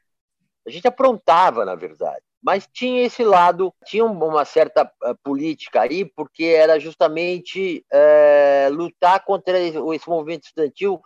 A 0.67 0.71
gente 0.71 0.89
aprontava, 0.89 1.65
na 1.65 1.77
verdade. 1.77 2.26
Mas 2.43 2.69
tinha 2.73 3.03
esse 3.05 3.25
lado, 3.25 3.73
tinha 3.85 4.05
uma 4.05 4.45
certa 4.45 4.85
uh, 5.03 5.17
política 5.23 5.83
aí, 5.83 6.05
porque 6.05 6.45
era 6.45 6.79
justamente 6.79 7.85
uh, 7.93 8.73
lutar 8.73 9.25
contra 9.25 9.59
esse 9.59 10.09
movimento 10.09 10.45
estudantil 10.45 11.01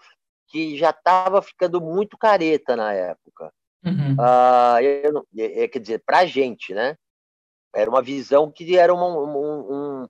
que 0.49 0.77
já 0.77 0.91
estava 0.91 1.41
ficando 1.41 1.81
muito 1.81 2.19
careta 2.19 2.77
na 2.77 2.93
época. 2.93 3.53
Uhum. 3.85 4.15
Uh, 4.15 4.81
eu, 4.83 5.27
é, 5.39 5.69
quer 5.69 5.79
dizer, 5.79 6.03
para 6.05 6.19
a 6.19 6.27
gente, 6.27 6.75
né? 6.75 6.97
Era 7.75 7.89
uma 7.89 8.03
visão 8.03 8.51
que 8.51 8.77
era 8.77 8.93
uma, 8.93 9.07
um, 9.07 10.03
um 10.03 10.09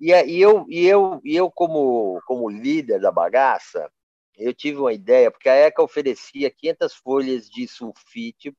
e, 0.00 0.10
e, 0.10 0.40
eu, 0.40 0.66
e 0.68 0.86
eu, 0.86 1.20
e 1.22 1.36
eu 1.36 1.50
como, 1.50 2.20
como 2.26 2.50
líder 2.50 3.00
da 3.00 3.12
bagaça, 3.12 3.88
eu 4.36 4.52
tive 4.52 4.78
uma 4.78 4.92
ideia, 4.92 5.30
porque 5.30 5.48
a 5.48 5.54
ECA 5.54 5.82
oferecia 5.82 6.50
500 6.50 6.94
folhas 6.94 7.48
de 7.48 7.68
sulfite 7.68 8.52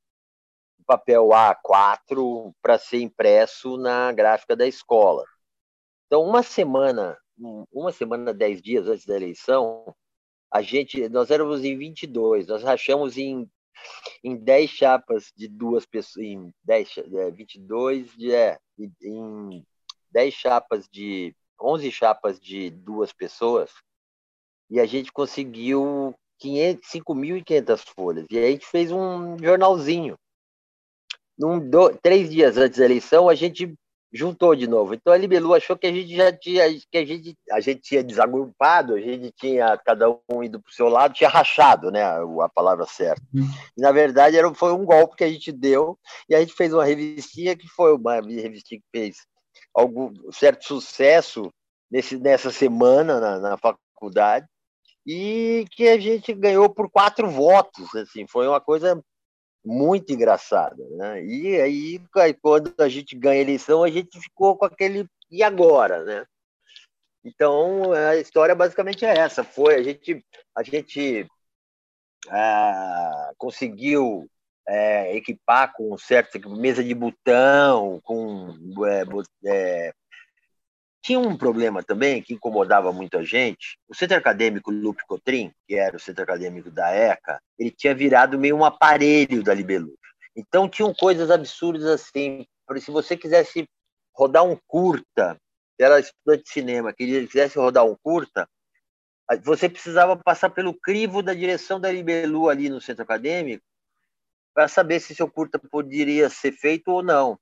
papel 0.86 1.30
A4 1.30 2.54
para 2.62 2.78
ser 2.78 3.02
impresso 3.02 3.78
na 3.78 4.12
gráfica 4.12 4.56
da 4.56 4.68
escola. 4.68 5.24
Então, 6.06 6.24
uma 6.24 6.44
semana, 6.44 7.18
uma 7.72 7.92
semana, 7.92 8.34
dez 8.34 8.62
dias 8.62 8.88
antes 8.88 9.06
da 9.06 9.16
eleição, 9.16 9.94
a 10.52 10.62
gente, 10.62 11.10
nós 11.10 11.32
éramos 11.32 11.64
em 11.64 11.78
22, 11.78 12.48
nós 12.48 12.64
rachamos 12.64 13.18
em, 13.18 13.50
em 14.24 14.38
10 14.38 14.70
chapas 14.70 15.32
de 15.36 15.48
duas 15.48 15.86
pessoas, 15.86 16.26
em 16.26 16.54
10, 16.64 16.98
é, 16.98 17.32
22, 17.32 18.16
de, 18.16 18.32
é, 18.32 18.58
em 19.02 19.66
10 20.12 20.34
chapas 20.34 20.88
de, 20.88 21.36
11 21.60 21.92
chapas 21.92 22.40
de 22.40 22.70
duas 22.70 23.12
pessoas, 23.12 23.72
e 24.70 24.80
a 24.80 24.86
gente 24.86 25.12
conseguiu 25.12 26.14
5.500 26.42 27.80
folhas. 27.96 28.26
E 28.30 28.38
aí 28.38 28.46
a 28.46 28.52
gente 28.52 28.66
fez 28.66 28.92
um 28.92 29.38
jornalzinho 29.40 30.18
num, 31.38 31.60
do, 31.60 31.90
três 32.02 32.30
dias 32.30 32.58
antes 32.58 32.80
da 32.80 32.86
eleição, 32.86 33.30
a 33.30 33.36
gente 33.36 33.74
juntou 34.16 34.56
de 34.56 34.66
novo. 34.66 34.94
Então 34.94 35.12
a 35.12 35.18
Libelu 35.18 35.54
achou 35.54 35.78
que 35.78 35.86
a 35.86 35.92
gente 35.92 36.16
já 36.16 36.32
tinha, 36.32 36.64
que 36.90 36.98
a 36.98 37.06
gente, 37.06 37.36
a 37.52 37.60
gente 37.60 37.82
tinha 37.82 38.04
desagrupado, 38.04 38.96
a 38.96 39.02
gente 39.02 39.32
tinha 39.34 39.78
cada 39.86 40.10
um 40.10 40.42
indo 40.42 40.60
para 40.62 40.70
o 40.70 40.74
seu 40.74 40.88
lado, 40.88 41.14
tinha 41.14 41.30
rachado, 41.30 41.92
né, 41.92 42.02
a 42.04 42.50
palavra 42.50 42.86
certa. 42.86 43.22
Uhum. 43.34 43.48
E, 43.78 43.82
na 43.82 43.92
verdade 43.92 44.38
era, 44.38 44.54
foi 44.54 44.72
um 44.72 44.86
golpe 44.86 45.18
que 45.18 45.24
a 45.24 45.30
gente 45.30 45.52
deu 45.52 46.00
e 46.30 46.36
a 46.36 46.40
gente 46.40 46.54
fez 46.54 46.74
uma 46.74 46.86
revistinha 46.86 47.58
que 47.58 47.68
foi 47.68 47.94
uma 47.94 48.16
revistinha 48.16 48.80
que 48.80 48.88
fez 48.98 49.18
algum 49.74 50.14
certo 50.32 50.66
sucesso 50.66 51.52
nesse, 51.92 52.18
nessa 52.18 52.52
semana 52.52 53.20
na, 53.20 53.40
na 53.40 53.58
faculdade 53.58 54.48
e 55.06 55.66
que 55.72 55.88
a 55.88 56.00
gente 56.00 56.34
ganhou 56.34 56.70
por 56.70 56.90
quatro 56.90 57.30
votos, 57.30 57.94
assim, 57.96 58.26
foi 58.28 58.48
uma 58.48 58.60
coisa 58.60 59.00
muito 59.66 60.14
engraçada. 60.14 60.84
Né? 60.92 61.26
E 61.26 61.60
aí, 61.60 62.02
quando 62.42 62.74
a 62.78 62.88
gente 62.88 63.16
ganha 63.16 63.40
a 63.40 63.44
eleição, 63.44 63.84
a 63.84 63.90
gente 63.90 64.20
ficou 64.20 64.56
com 64.58 64.66
aquele 64.66 65.08
e 65.32 65.44
agora, 65.44 66.04
né? 66.04 66.26
Então, 67.24 67.92
a 67.92 68.16
história 68.18 68.54
basicamente 68.54 69.04
é 69.04 69.18
essa. 69.18 69.44
Foi 69.44 69.76
a 69.76 69.84
gente, 69.84 70.24
a 70.56 70.62
gente 70.62 71.28
ah, 72.30 73.32
conseguiu 73.38 74.30
é, 74.68 75.16
equipar 75.16 75.74
com 75.74 75.98
certa 75.98 76.40
mesa 76.50 76.84
de 76.84 76.94
botão, 76.94 78.00
com 78.04 78.56
é, 78.86 79.04
é, 79.46 79.94
tinha 81.06 81.20
um 81.20 81.38
problema 81.38 81.84
também 81.84 82.20
que 82.20 82.34
incomodava 82.34 82.92
muita 82.92 83.24
gente. 83.24 83.78
O 83.88 83.94
centro 83.94 84.18
acadêmico 84.18 84.72
Lupe 84.72 85.06
Cotrim, 85.06 85.54
que 85.68 85.76
era 85.76 85.96
o 85.96 86.00
centro 86.00 86.24
acadêmico 86.24 86.72
da 86.72 86.90
ECA, 86.90 87.40
ele 87.60 87.70
tinha 87.70 87.94
virado 87.94 88.40
meio 88.40 88.58
um 88.58 88.66
aparelho 88.66 89.44
da 89.44 89.54
Libelu. 89.54 89.94
Então 90.36 90.68
tinham 90.68 90.92
coisas 90.96 91.30
absurdas 91.30 91.86
assim. 91.86 92.44
Se 92.80 92.90
você 92.90 93.16
quisesse 93.16 93.70
rodar 94.16 94.44
um 94.44 94.58
curta, 94.66 95.38
era 95.80 96.00
estudante 96.00 96.46
de 96.46 96.50
cinema, 96.50 96.92
quisesse 96.92 97.60
rodar 97.60 97.86
um 97.86 97.96
curta, 98.02 98.50
você 99.44 99.70
precisava 99.70 100.18
passar 100.18 100.50
pelo 100.50 100.74
crivo 100.74 101.22
da 101.22 101.36
direção 101.36 101.80
da 101.80 101.92
Libelu 101.92 102.50
ali 102.50 102.68
no 102.68 102.82
centro 102.82 103.04
acadêmico 103.04 103.64
para 104.56 104.68
saber 104.68 105.00
se 105.00 105.14
seu 105.14 105.30
curta 105.30 105.60
poderia 105.60 106.32
ser 106.32 106.52
feito 106.52 106.88
ou 106.88 107.04
não. 107.04 107.38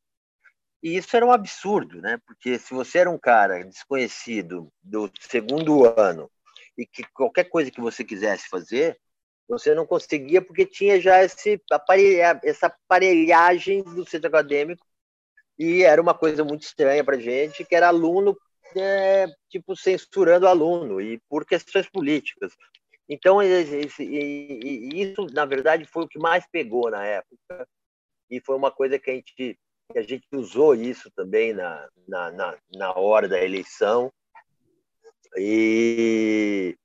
E 0.83 0.97
isso 0.97 1.15
era 1.15 1.25
um 1.25 1.31
absurdo, 1.31 2.01
né? 2.01 2.19
Porque 2.27 2.59
se 2.59 2.73
você 2.73 2.99
era 2.99 3.09
um 3.09 3.17
cara 3.17 3.63
desconhecido 3.63 4.69
do 4.83 5.09
segundo 5.21 5.85
ano 5.99 6.29
e 6.77 6.85
que 6.85 7.03
qualquer 7.13 7.45
coisa 7.45 7.71
que 7.71 7.81
você 7.81 8.03
quisesse 8.03 8.49
fazer, 8.49 8.99
você 9.47 9.73
não 9.73 9.85
conseguia 9.85 10.41
porque 10.41 10.65
tinha 10.65 10.99
já 10.99 11.23
esse 11.23 11.61
aparelha, 11.71 12.39
essa 12.43 12.67
aparelhagem 12.67 13.83
do 13.83 14.05
centro 14.07 14.27
acadêmico 14.27 14.85
E 15.57 15.83
era 15.83 16.01
uma 16.01 16.13
coisa 16.13 16.43
muito 16.43 16.63
estranha 16.63 17.03
para 17.03 17.19
gente, 17.19 17.63
que 17.65 17.75
era 17.75 17.87
aluno, 17.87 18.37
é, 18.75 19.27
tipo, 19.49 19.75
censurando 19.75 20.47
aluno, 20.47 20.99
e 21.01 21.19
por 21.29 21.45
questões 21.45 21.87
políticas. 21.89 22.53
Então, 23.07 23.41
esse, 23.41 24.03
isso, 24.03 25.27
na 25.33 25.45
verdade, 25.45 25.85
foi 25.85 26.03
o 26.05 26.07
que 26.07 26.19
mais 26.19 26.45
pegou 26.51 26.89
na 26.89 27.05
época, 27.05 27.67
e 28.29 28.41
foi 28.41 28.55
uma 28.55 28.71
coisa 28.71 28.97
que 28.97 29.11
a 29.11 29.13
gente, 29.13 29.59
que 29.93 30.00
a 30.00 30.03
gente 30.03 30.27
usou 30.33 30.75
isso 30.75 31.09
também 31.15 31.53
na, 31.53 31.88
na, 32.07 32.31
na, 32.31 32.55
na 32.75 32.93
hora 32.93 33.27
da 33.27 33.41
eleição. 33.41 34.12
E, 35.38 36.75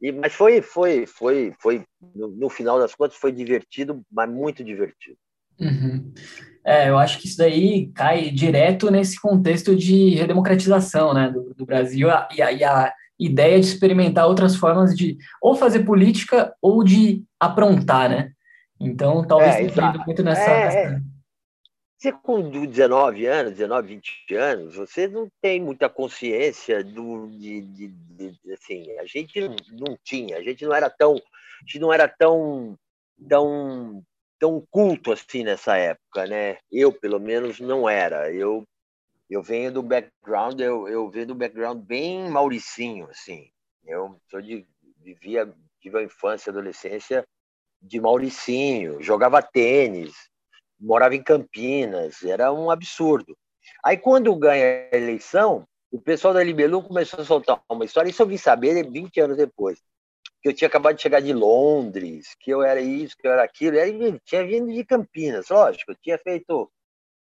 e, 0.00 0.12
mas 0.12 0.32
foi, 0.32 0.60
foi, 0.62 1.06
foi, 1.06 1.54
foi 1.60 1.84
no, 2.14 2.28
no, 2.28 2.50
final 2.50 2.78
das 2.78 2.94
contas, 2.94 3.16
foi 3.16 3.32
divertido, 3.32 4.02
mas 4.10 4.28
muito 4.28 4.64
divertido. 4.64 5.16
Uhum. 5.60 6.12
É, 6.64 6.88
eu 6.88 6.98
acho 6.98 7.20
que 7.20 7.28
isso 7.28 7.38
daí 7.38 7.92
cai 7.94 8.30
direto 8.30 8.90
nesse 8.90 9.20
contexto 9.20 9.76
de 9.76 10.14
redemocratização 10.14 11.14
né, 11.14 11.30
do, 11.30 11.54
do 11.54 11.64
Brasil 11.64 12.08
e 12.34 12.42
a, 12.42 12.52
e 12.52 12.64
a, 12.64 12.92
ideia 13.18 13.60
de 13.60 13.66
experimentar 13.66 14.26
outras 14.26 14.56
formas 14.56 14.94
de 14.94 15.16
ou 15.40 15.54
fazer 15.54 15.84
política 15.84 16.52
ou 16.60 16.82
de 16.82 17.22
aprontar, 17.38 18.08
né? 18.10 18.32
Então, 18.80 19.24
talvez 19.24 19.54
é, 19.54 19.66
tenha 19.68 19.92
muito 20.04 20.22
nessa, 20.22 20.50
é, 20.50 20.64
nessa... 20.64 21.04
Você 22.04 22.12
com 22.12 22.50
19 22.50 23.24
anos, 23.24 23.52
19, 23.52 23.88
20 23.88 24.34
anos, 24.34 24.74
você 24.76 25.08
não 25.08 25.26
tem 25.40 25.58
muita 25.58 25.88
consciência 25.88 26.84
do 26.84 27.28
de, 27.30 27.62
de, 27.62 27.88
de, 27.88 28.52
assim, 28.52 28.90
a 28.98 29.06
gente 29.06 29.40
não 29.72 29.96
tinha, 30.04 30.36
a 30.36 30.42
gente 30.42 30.66
não 30.66 30.74
era 30.74 30.90
tão, 30.90 31.14
a 31.14 31.60
gente 31.64 31.78
não 31.78 31.90
era 31.90 32.06
tão 32.06 32.78
tão 33.26 34.04
tão 34.38 34.62
culto 34.70 35.12
assim 35.12 35.44
nessa 35.44 35.78
época, 35.78 36.26
né? 36.26 36.58
Eu, 36.70 36.92
pelo 36.92 37.18
menos, 37.18 37.58
não 37.58 37.88
era. 37.88 38.30
Eu 38.30 38.64
eu 39.30 39.42
venho 39.42 39.72
do 39.72 39.82
background, 39.82 40.60
eu, 40.60 40.86
eu 40.86 41.08
venho 41.08 41.28
do 41.28 41.34
background 41.34 41.82
bem 41.82 42.28
mauricinho, 42.28 43.08
assim. 43.08 43.48
Eu 43.82 44.20
sou 44.28 44.42
de 44.42 44.66
vivia 44.98 45.50
tive 45.80 46.00
a 46.00 46.02
infância, 46.02 46.50
adolescência 46.50 47.26
de 47.80 47.98
Mauricinho, 47.98 49.02
jogava 49.02 49.42
tênis, 49.42 50.14
morava 50.78 51.14
em 51.14 51.22
Campinas, 51.22 52.22
era 52.22 52.52
um 52.52 52.70
absurdo. 52.70 53.36
Aí 53.84 53.96
quando 53.96 54.34
ganha 54.36 54.88
a 54.92 54.96
eleição, 54.96 55.66
o 55.90 56.00
pessoal 56.00 56.34
da 56.34 56.42
Libelu 56.42 56.82
começou 56.82 57.20
a 57.20 57.24
soltar 57.24 57.62
uma 57.70 57.84
história, 57.84 58.10
isso 58.10 58.22
eu 58.22 58.26
vim 58.26 58.36
saber 58.36 58.88
20 58.90 59.20
anos 59.20 59.36
depois 59.36 59.80
que 60.44 60.50
eu 60.50 60.54
tinha 60.54 60.68
acabado 60.68 60.96
de 60.96 61.00
chegar 61.00 61.20
de 61.20 61.32
Londres, 61.32 62.36
que 62.38 62.50
eu 62.50 62.62
era 62.62 62.78
isso, 62.78 63.16
que 63.16 63.26
eu 63.26 63.32
era 63.32 63.42
aquilo. 63.42 63.78
Eu 63.78 64.20
tinha 64.20 64.46
vindo 64.46 64.70
de 64.70 64.84
Campinas, 64.84 65.48
lógico. 65.48 65.92
Eu 65.92 65.96
tinha 65.96 66.18
feito 66.18 66.70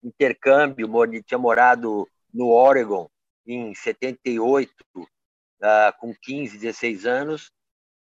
intercâmbio, 0.03 0.89
tinha 1.21 1.37
morado 1.37 2.09
no 2.33 2.49
Oregon 2.49 3.07
em 3.45 3.75
78, 3.75 4.71
uh, 4.95 5.05
ah, 5.61 5.93
com 5.99 6.15
15, 6.19 6.57
16 6.57 7.05
anos. 7.05 7.51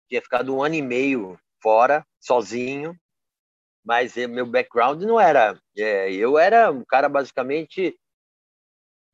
Tinha 0.07 0.21
ficado 0.21 0.55
um 0.55 0.63
ano 0.63 0.75
e 0.75 0.81
meio 0.81 1.37
fora, 1.61 2.07
sozinho. 2.17 2.95
Mas 3.89 4.15
meu 4.15 4.45
background 4.45 5.01
não 5.01 5.19
era. 5.19 5.57
É, 5.75 6.13
eu 6.13 6.37
era 6.37 6.69
um 6.69 6.85
cara 6.85 7.09
basicamente 7.09 7.95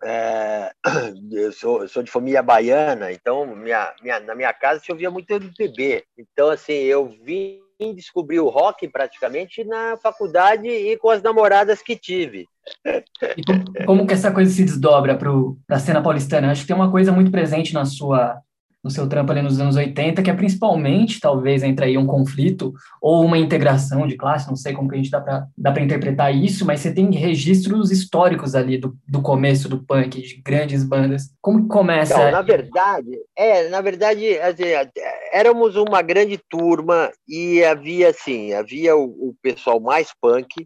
é, 0.04 0.74
eu, 1.32 1.54
sou, 1.54 1.84
eu 1.84 1.88
sou 1.88 2.04
de 2.04 2.12
família 2.12 2.44
baiana, 2.44 3.10
então 3.10 3.56
minha, 3.56 3.94
minha, 4.04 4.20
na 4.20 4.36
minha 4.36 4.52
casa 4.52 4.82
se 4.82 4.92
ouvia 4.92 5.10
muito 5.10 5.32
MPB. 5.32 6.04
Então, 6.18 6.50
assim, 6.50 6.74
eu 6.74 7.08
vim 7.08 7.62
descobrir 7.96 8.42
o 8.42 8.50
rock 8.50 8.86
praticamente 8.90 9.64
na 9.64 9.96
faculdade 9.96 10.68
e 10.68 10.98
com 10.98 11.10
as 11.10 11.24
namoradas 11.24 11.82
que 11.82 11.96
tive. 11.96 12.46
E 12.86 13.46
como, 13.46 13.86
como 13.86 14.08
que 14.08 14.14
essa 14.14 14.30
coisa 14.30 14.52
se 14.52 14.66
desdobra 14.66 15.18
para 15.18 15.32
a 15.70 15.80
cena 15.80 16.04
paulistana? 16.04 16.52
Acho 16.52 16.64
que 16.64 16.68
tem 16.68 16.76
uma 16.76 16.92
coisa 16.92 17.14
muito 17.14 17.32
presente 17.32 17.74
na 17.74 17.86
sua 17.86 18.42
no 18.86 18.92
seu 18.92 19.10
trampo 19.10 19.32
ali 19.32 19.42
nos 19.42 19.60
anos 19.60 19.76
80, 19.76 20.22
que 20.22 20.30
é 20.30 20.34
principalmente, 20.34 21.20
talvez, 21.20 21.64
entre 21.64 21.88
aí 21.88 21.98
um 21.98 22.06
conflito 22.06 22.72
ou 23.02 23.26
uma 23.26 23.36
integração 23.36 24.06
de 24.06 24.16
classe, 24.16 24.48
não 24.48 24.56
sei 24.56 24.74
como 24.74 24.88
que 24.88 24.94
a 24.94 24.98
gente 25.00 25.10
dá 25.10 25.72
para 25.72 25.84
interpretar 25.84 26.34
isso, 26.36 26.64
mas 26.64 26.82
você 26.82 26.94
tem 26.94 27.10
registros 27.12 27.90
históricos 27.90 28.54
ali 28.54 28.78
do, 28.78 28.96
do 29.08 29.24
começo 29.24 29.68
do 29.68 29.84
punk, 29.84 30.22
de 30.22 30.36
grandes 30.36 30.84
bandas. 30.84 31.34
Como 31.42 31.64
que 31.64 31.68
começa? 31.68 32.14
Então, 32.14 32.32
na 32.32 32.44
verdade, 32.44 33.10
é, 33.36 33.70
na 33.70 33.82
verdade, 33.82 34.38
assim, 34.38 34.92
éramos 35.34 35.76
uma 35.76 36.04
grande 36.04 36.38
turma 36.38 37.12
e 37.28 37.64
havia, 37.64 38.10
assim, 38.10 38.54
havia 38.54 38.96
o, 38.96 39.06
o 39.06 39.36
pessoal 39.42 39.80
mais 39.80 40.10
punk, 40.22 40.64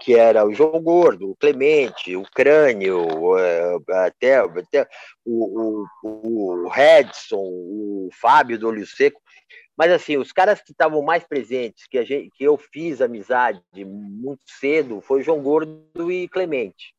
que 0.00 0.14
era 0.14 0.46
o 0.46 0.52
João 0.52 0.82
Gordo, 0.82 1.30
o 1.30 1.36
Clemente, 1.36 2.16
o 2.16 2.22
Crânio, 2.22 3.36
é, 3.38 3.76
até, 4.06 4.36
até 4.38 4.88
o, 5.24 5.84
o, 6.02 6.64
o 6.64 6.68
Redson, 6.68 7.36
o 7.36 8.08
Fábio 8.20 8.58
do 8.58 8.68
Olho 8.68 8.86
Seco. 8.86 9.20
Mas, 9.76 9.92
assim, 9.92 10.16
os 10.16 10.32
caras 10.32 10.60
que 10.62 10.72
estavam 10.72 11.02
mais 11.02 11.24
presentes, 11.24 11.86
que, 11.86 11.98
a 11.98 12.04
gente, 12.04 12.30
que 12.34 12.44
eu 12.44 12.56
fiz 12.56 13.00
amizade 13.00 13.62
muito 13.84 14.42
cedo, 14.46 15.00
foi 15.00 15.22
João 15.22 15.42
Gordo 15.42 16.10
e 16.10 16.28
Clemente. 16.28 16.94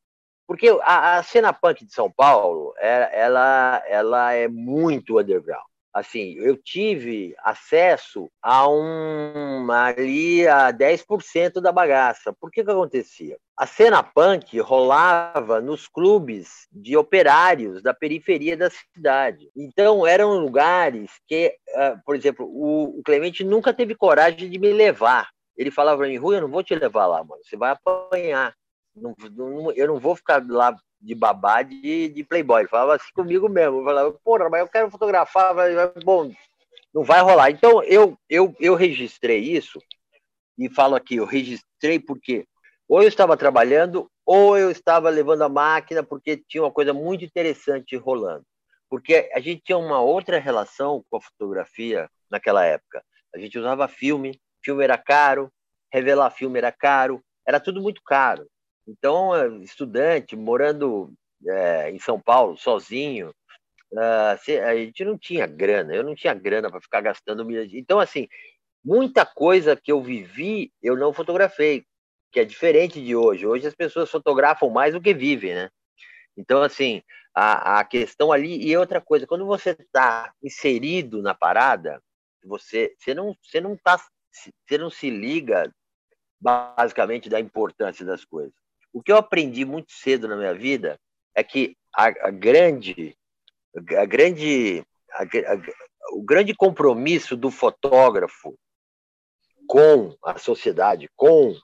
Porque 0.48 0.70
a, 0.84 1.18
a 1.18 1.24
cena 1.24 1.54
punk 1.54 1.86
de 1.86 1.94
São 1.94 2.12
Paulo, 2.12 2.74
ela, 2.78 3.06
ela, 3.06 3.84
ela 3.88 4.34
é 4.34 4.48
muito 4.48 5.20
underground 5.20 5.70
assim, 5.93 6.36
eu 6.38 6.56
tive 6.56 7.36
acesso 7.39 8.30
a 8.41 8.67
um 8.67 9.69
ali 9.71 10.47
a 10.47 10.71
10% 10.71 11.60
da 11.60 11.71
bagaça. 11.71 12.34
Por 12.34 12.49
que 12.49 12.63
que 12.63 12.71
acontecia? 12.71 13.38
A 13.58 13.67
cena 13.67 14.01
punk 14.01 14.60
rolava 14.60 15.60
nos 15.60 15.88
clubes 15.88 16.67
de 16.71 16.95
operários 16.95 17.84
da 17.84 17.93
periferia 17.93 18.56
da 18.56 18.69
cidade. 18.69 19.49
Então 19.56 20.08
eram 20.08 20.38
lugares 20.39 21.12
que, 21.27 21.56
uh, 21.69 22.01
por 22.06 22.15
exemplo, 22.15 22.45
o, 22.47 23.01
Clemente 23.04 23.43
nunca 23.43 23.73
teve 23.73 23.93
coragem 23.93 24.49
de 24.49 24.58
me 24.58 24.71
levar. 24.71 25.30
Ele 25.58 25.69
falava 25.69 25.97
para 25.97 26.08
mim, 26.08 26.17
Rui, 26.17 26.38
eu 26.38 26.41
não 26.41 26.49
vou 26.49 26.63
te 26.63 26.73
levar 26.73 27.06
lá, 27.06 27.23
mano. 27.23 27.41
Você 27.43 27.58
vai 27.58 27.71
apanhar. 27.71 28.56
Eu 29.75 29.88
não 29.88 29.99
vou 29.99 30.15
ficar 30.15 30.43
lá 30.47 30.75
de 31.02 31.16
babá 31.16 31.62
de, 31.62 32.10
de 32.10 32.24
playboy. 32.24 32.68
Falava 32.68 32.96
assim 32.96 33.12
comigo 33.14 33.50
mesmo. 33.50 33.84
Falava, 33.84 34.12
porra, 34.24 34.50
mas 34.50 34.62
eu 34.62 34.68
quero 34.68 34.92
fotografar. 34.92 35.56
Bom, 36.04 36.32
não 36.94 37.04
vai 37.04 37.22
rolar. 37.22 37.50
Então, 37.50 37.84
eu, 37.84 38.18
eu, 38.30 38.56
eu 38.60 38.76
registrei 38.76 39.40
isso 39.40 39.80
e 40.58 40.70
falo 40.70 40.96
aqui, 40.96 41.16
eu 41.16 41.26
registrei 41.26 42.00
porque 42.00 42.46
ou 42.88 43.02
eu 43.02 43.08
estava 43.08 43.38
trabalhando 43.38 44.12
ou 44.26 44.58
eu 44.58 44.70
estava 44.70 45.10
levando 45.10 45.44
a 45.44 45.50
máquina 45.50 46.04
porque 46.04 46.38
tinha 46.38 46.64
uma 46.64 46.72
coisa 46.72 46.94
muito 46.94 47.24
interessante 47.24 47.96
rolando. 47.96 48.46
Porque 48.90 49.32
a 49.34 49.40
gente 49.40 49.62
tinha 49.64 49.78
uma 49.78 50.02
outra 50.02 50.38
relação 50.40 51.04
com 51.10 51.18
a 51.18 51.22
fotografia 51.22 52.10
naquela 52.30 52.66
época. 52.66 53.02
A 53.34 53.40
gente 53.40 53.58
usava 53.58 53.88
filme, 53.88 54.40
filme 54.64 54.84
era 54.84 54.98
caro, 54.98 55.50
revelar 55.92 56.30
filme 56.32 56.58
era 56.58 56.72
caro, 56.72 57.24
era 57.48 57.60
tudo 57.60 57.82
muito 57.82 58.02
caro. 58.04 58.46
Então, 58.91 59.34
eh, 59.34 59.47
estudante, 59.63 60.36
morando 60.36 61.13
é, 61.47 61.89
em 61.89 61.99
São 61.99 62.19
Paulo, 62.19 62.58
sozinho, 62.58 63.30
uh, 63.93 64.38
a 64.67 64.75
gente 64.75 65.06
não 65.06 65.17
tinha 65.17 65.47
grana, 65.47 65.95
eu 65.95 66.04
não 66.04 66.13
tinha 66.13 66.34
grana 66.34 66.69
para 66.69 66.82
ficar 66.82 66.99
gastando 67.01 67.45
milhões. 67.45 67.73
Então, 67.73 67.99
assim, 67.99 68.27
muita 68.84 69.25
coisa 69.25 69.75
que 69.75 69.91
eu 69.91 70.01
vivi, 70.01 70.71
eu 70.84 70.97
não 70.97 71.13
fotografei, 71.13 71.86
que 72.32 72.39
é 72.41 72.45
diferente 72.45 73.01
de 73.01 73.15
hoje. 73.15 73.47
Hoje 73.47 73.65
as 73.65 73.75
pessoas 73.75 74.12
fotografam 74.12 74.69
mais 74.69 74.93
do 74.93 75.01
que 75.01 75.13
vivem, 75.13 75.56
né? 75.56 75.69
Então, 76.36 76.62
assim, 76.62 77.01
a, 77.34 77.80
a 77.80 77.86
questão 77.86 78.32
ali. 78.32 78.67
E 78.67 78.75
outra 78.75 78.99
coisa, 78.99 79.25
quando 79.25 79.45
você 79.45 79.71
está 79.71 80.34
inserido 80.43 81.21
na 81.21 81.34
parada, 81.34 82.01
você, 82.43 82.93
você, 82.99 83.13
não, 83.13 83.36
você, 83.41 83.62
não 83.62 83.77
tá, 83.77 83.97
você 84.32 84.77
não 84.77 84.89
se 84.89 85.10
liga 85.10 85.73
basicamente 86.39 87.30
da 87.30 87.39
importância 87.39 88.06
das 88.06 88.25
coisas. 88.25 88.61
O 88.93 89.01
que 89.01 89.12
eu 89.12 89.17
aprendi 89.17 89.63
muito 89.63 89.91
cedo 89.91 90.27
na 90.27 90.36
minha 90.36 90.54
vida 90.54 90.99
é 91.34 91.43
que 91.43 91.75
a, 91.95 92.06
a 92.27 92.32
grande, 92.32 93.15
a 93.97 94.06
grande, 94.06 94.84
a, 95.13 95.23
o 96.13 96.23
grande 96.23 96.54
compromisso 96.54 97.38
do 97.38 97.49
fotógrafo 97.49 98.58
com 99.67 100.15
a 100.23 100.38
sociedade, 100.38 101.10
com, 101.15 101.56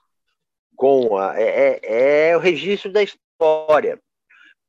com 0.74 1.18
a, 1.18 1.38
é, 1.38 1.80
é, 1.82 2.28
é 2.30 2.36
o 2.36 2.40
registro 2.40 2.90
da 2.90 3.02
história. 3.02 4.00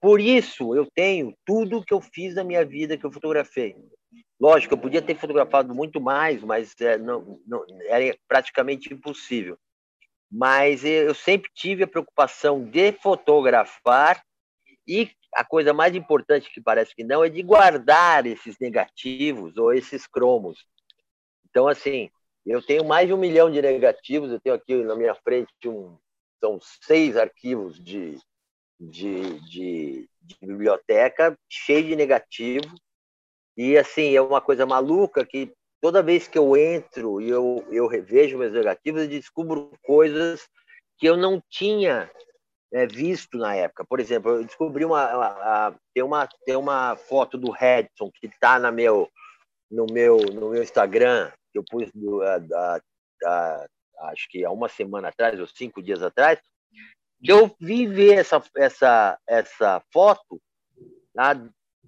Por 0.01 0.19
isso 0.19 0.75
eu 0.75 0.85
tenho 0.93 1.33
tudo 1.45 1.83
que 1.83 1.93
eu 1.93 2.01
fiz 2.01 2.35
na 2.35 2.43
minha 2.43 2.65
vida 2.65 2.97
que 2.97 3.05
eu 3.05 3.11
fotografei. 3.11 3.75
Lógico, 4.39 4.73
eu 4.73 4.77
podia 4.77 5.01
ter 5.01 5.15
fotografado 5.15 5.73
muito 5.73 5.99
mais, 5.99 6.41
mas 6.41 6.73
é, 6.79 6.97
não, 6.97 7.39
não, 7.45 7.65
era 7.87 8.17
praticamente 8.27 8.93
impossível 8.93 9.57
mas 10.31 10.85
eu 10.85 11.13
sempre 11.15 11.49
tive 11.53 11.83
a 11.83 11.87
preocupação 11.87 12.63
de 12.63 12.91
fotografar 12.93 14.23
e 14.87 15.09
a 15.33 15.43
coisa 15.43 15.73
mais 15.73 15.95
importante 15.95 16.51
que 16.51 16.61
parece 16.61 16.95
que 16.95 17.03
não 17.03 17.23
é 17.23 17.29
de 17.29 17.41
guardar 17.41 18.25
esses 18.25 18.57
negativos 18.59 19.57
ou 19.57 19.73
esses 19.73 20.07
cromos. 20.07 20.65
Então, 21.49 21.67
assim, 21.67 22.09
eu 22.45 22.61
tenho 22.61 22.85
mais 22.85 23.07
de 23.07 23.13
um 23.13 23.17
milhão 23.17 23.51
de 23.51 23.61
negativos, 23.61 24.31
eu 24.31 24.39
tenho 24.39 24.55
aqui 24.55 24.75
na 24.83 24.95
minha 24.95 25.15
frente 25.15 25.51
um, 25.65 25.97
são 26.39 26.59
seis 26.81 27.17
arquivos 27.17 27.79
de, 27.79 28.17
de, 28.79 29.39
de, 29.41 30.09
de 30.21 30.37
biblioteca, 30.41 31.37
cheio 31.47 31.87
de 31.87 31.95
negativo. 31.95 32.65
E 33.57 33.77
assim, 33.77 34.15
é 34.15 34.21
uma 34.21 34.41
coisa 34.41 34.65
maluca 34.65 35.25
que 35.25 35.53
toda 35.81 36.03
vez 36.03 36.27
que 36.27 36.37
eu 36.37 36.55
entro 36.57 37.21
e 37.21 37.29
eu, 37.29 37.65
eu 37.71 37.87
revejo 37.87 38.37
meus 38.37 38.53
negativos, 38.53 39.01
eu 39.01 39.07
descubro 39.07 39.71
coisas 39.83 40.47
que 40.97 41.07
eu 41.07 41.15
não 41.15 41.41
tinha 41.49 42.11
é, 42.71 42.85
visto 42.85 43.37
na 43.37 43.55
época. 43.55 43.85
Por 43.85 43.99
exemplo, 43.99 44.31
eu 44.31 44.43
descobri 44.43 44.85
uma, 44.85 45.73
tem 45.93 46.03
uma 46.03 46.27
tem 46.45 46.55
uma 46.55 46.95
foto 46.95 47.37
do 47.37 47.51
Redson 47.51 48.11
que 48.11 48.27
está 48.27 48.59
na 48.59 48.71
meu 48.71 49.09
no 49.71 49.85
meu 49.91 50.17
no 50.17 50.49
meu 50.49 50.61
Instagram 50.61 51.31
que 51.51 51.59
eu 51.59 51.63
pus 51.63 51.89
do, 51.93 52.21
a, 52.21 53.67
acho 54.11 54.27
que 54.29 54.43
há 54.45 54.51
uma 54.51 54.69
semana 54.69 55.09
atrás 55.09 55.39
ou 55.39 55.47
cinco 55.47 55.81
dias 55.81 56.01
atrás 56.01 56.39
que 57.23 57.31
eu 57.31 57.55
vi 57.59 57.85
ver 57.85 58.19
essa 58.19 58.41
essa 58.55 59.19
essa 59.27 59.81
foto 59.91 60.41
há 61.17 61.35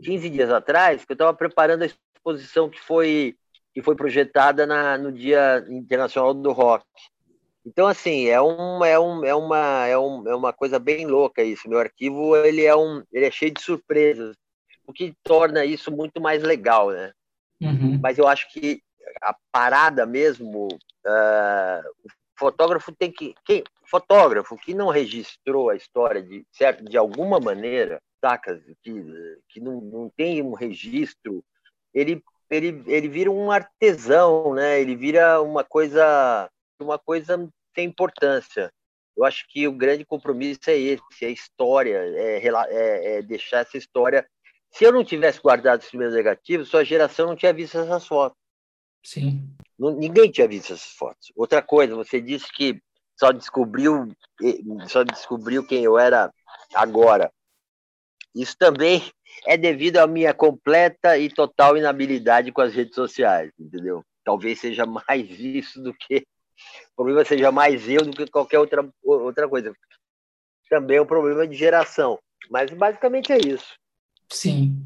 15 0.03 0.29
dias 0.29 0.49
atrás 0.49 1.05
que 1.05 1.11
eu 1.11 1.15
estava 1.15 1.33
preparando 1.33 1.83
a 1.83 1.85
exposição 1.85 2.69
que 2.69 2.79
foi 2.79 3.35
que 3.73 3.81
foi 3.81 3.95
projetada 3.95 4.65
na, 4.65 4.97
no 4.97 5.11
Dia 5.11 5.65
Internacional 5.69 6.33
do 6.33 6.51
Rock 6.51 6.85
então, 7.65 7.87
assim, 7.87 8.27
é, 8.27 8.41
um, 8.41 8.83
é, 8.83 8.99
um, 8.99 9.23
é, 9.23 9.35
uma, 9.35 9.87
é, 9.87 9.97
um, 9.97 10.27
é 10.27 10.35
uma 10.35 10.51
coisa 10.51 10.79
bem 10.79 11.05
louca 11.05 11.43
isso. 11.43 11.69
Meu 11.69 11.79
arquivo 11.79 12.35
ele 12.35 12.65
é, 12.65 12.75
um, 12.75 13.03
ele 13.11 13.25
é 13.25 13.31
cheio 13.31 13.53
de 13.53 13.61
surpresas, 13.61 14.35
o 14.85 14.91
que 14.91 15.13
torna 15.23 15.63
isso 15.63 15.91
muito 15.91 16.19
mais 16.19 16.41
legal, 16.41 16.89
né? 16.89 17.13
Uhum. 17.61 17.99
Mas 18.01 18.17
eu 18.17 18.27
acho 18.27 18.51
que 18.51 18.81
a 19.21 19.35
parada 19.51 20.05
mesmo, 20.05 20.67
uh, 20.67 21.89
o 22.03 22.09
fotógrafo 22.35 22.91
tem 22.91 23.11
que... 23.11 23.35
Quem, 23.45 23.63
fotógrafo 23.85 24.57
que 24.57 24.73
não 24.73 24.89
registrou 24.89 25.69
a 25.69 25.75
história 25.75 26.23
de, 26.23 26.45
certo, 26.51 26.83
de 26.83 26.97
alguma 26.97 27.39
maneira, 27.39 28.01
saca? 28.19 28.59
Que, 28.81 29.05
que 29.49 29.59
não, 29.59 29.79
não 29.81 30.09
tem 30.09 30.41
um 30.41 30.53
registro, 30.53 31.43
ele, 31.93 32.23
ele, 32.51 32.83
ele 32.85 33.07
vira 33.07 33.31
um 33.31 33.49
artesão, 33.49 34.53
né? 34.53 34.79
Ele 34.79 34.95
vira 34.95 35.41
uma 35.41 35.63
coisa 35.63 36.49
uma 36.79 36.99
coisa 36.99 37.49
tem 37.73 37.87
importância. 37.87 38.71
Eu 39.15 39.23
acho 39.23 39.45
que 39.47 39.67
o 39.67 39.71
grande 39.71 40.05
compromisso 40.05 40.69
é 40.69 40.77
esse, 40.77 41.03
é 41.23 41.29
história, 41.29 41.97
é, 41.97 42.45
é, 42.45 43.17
é 43.17 43.21
deixar 43.21 43.59
essa 43.59 43.77
história. 43.77 44.27
Se 44.71 44.83
eu 44.83 44.91
não 44.91 45.03
tivesse 45.03 45.41
guardado 45.41 45.81
os 45.81 45.91
meus 45.93 46.13
negativos, 46.13 46.69
sua 46.69 46.83
geração 46.83 47.27
não 47.27 47.35
tinha 47.35 47.53
visto 47.53 47.77
essas 47.77 48.07
fotos. 48.07 48.37
Sim. 49.03 49.49
ninguém 49.79 50.29
tinha 50.31 50.47
visto 50.47 50.73
essas 50.73 50.91
fotos. 50.93 51.31
Outra 51.35 51.61
coisa, 51.61 51.95
você 51.95 52.21
disse 52.21 52.51
que 52.53 52.81
só 53.17 53.31
descobriu, 53.31 54.07
só 54.87 55.03
descobriu 55.03 55.65
quem 55.65 55.83
eu 55.83 55.97
era 55.99 56.33
agora. 56.73 57.31
Isso 58.33 58.55
também 58.57 59.03
é 59.45 59.57
devido 59.57 59.97
à 59.97 60.07
minha 60.07 60.33
completa 60.33 61.17
e 61.17 61.29
total 61.29 61.77
inabilidade 61.77 62.51
com 62.51 62.61
as 62.61 62.73
redes 62.73 62.95
sociais, 62.95 63.51
entendeu? 63.59 64.03
Talvez 64.23 64.59
seja 64.59 64.85
mais 64.85 65.29
isso 65.39 65.81
do 65.81 65.93
que 65.93 66.23
o 66.91 66.95
problema 66.95 67.25
seja 67.25 67.51
mais 67.51 67.89
eu 67.89 68.05
do 68.05 68.11
que 68.11 68.27
qualquer 68.27 68.59
outra, 68.59 68.87
outra 69.03 69.47
coisa. 69.47 69.73
Também 70.69 70.97
é 70.97 71.01
um 71.01 71.05
problema 71.05 71.47
de 71.47 71.55
geração. 71.55 72.19
Mas 72.49 72.69
basicamente 72.71 73.31
é 73.31 73.37
isso. 73.37 73.73
Sim. 74.31 74.83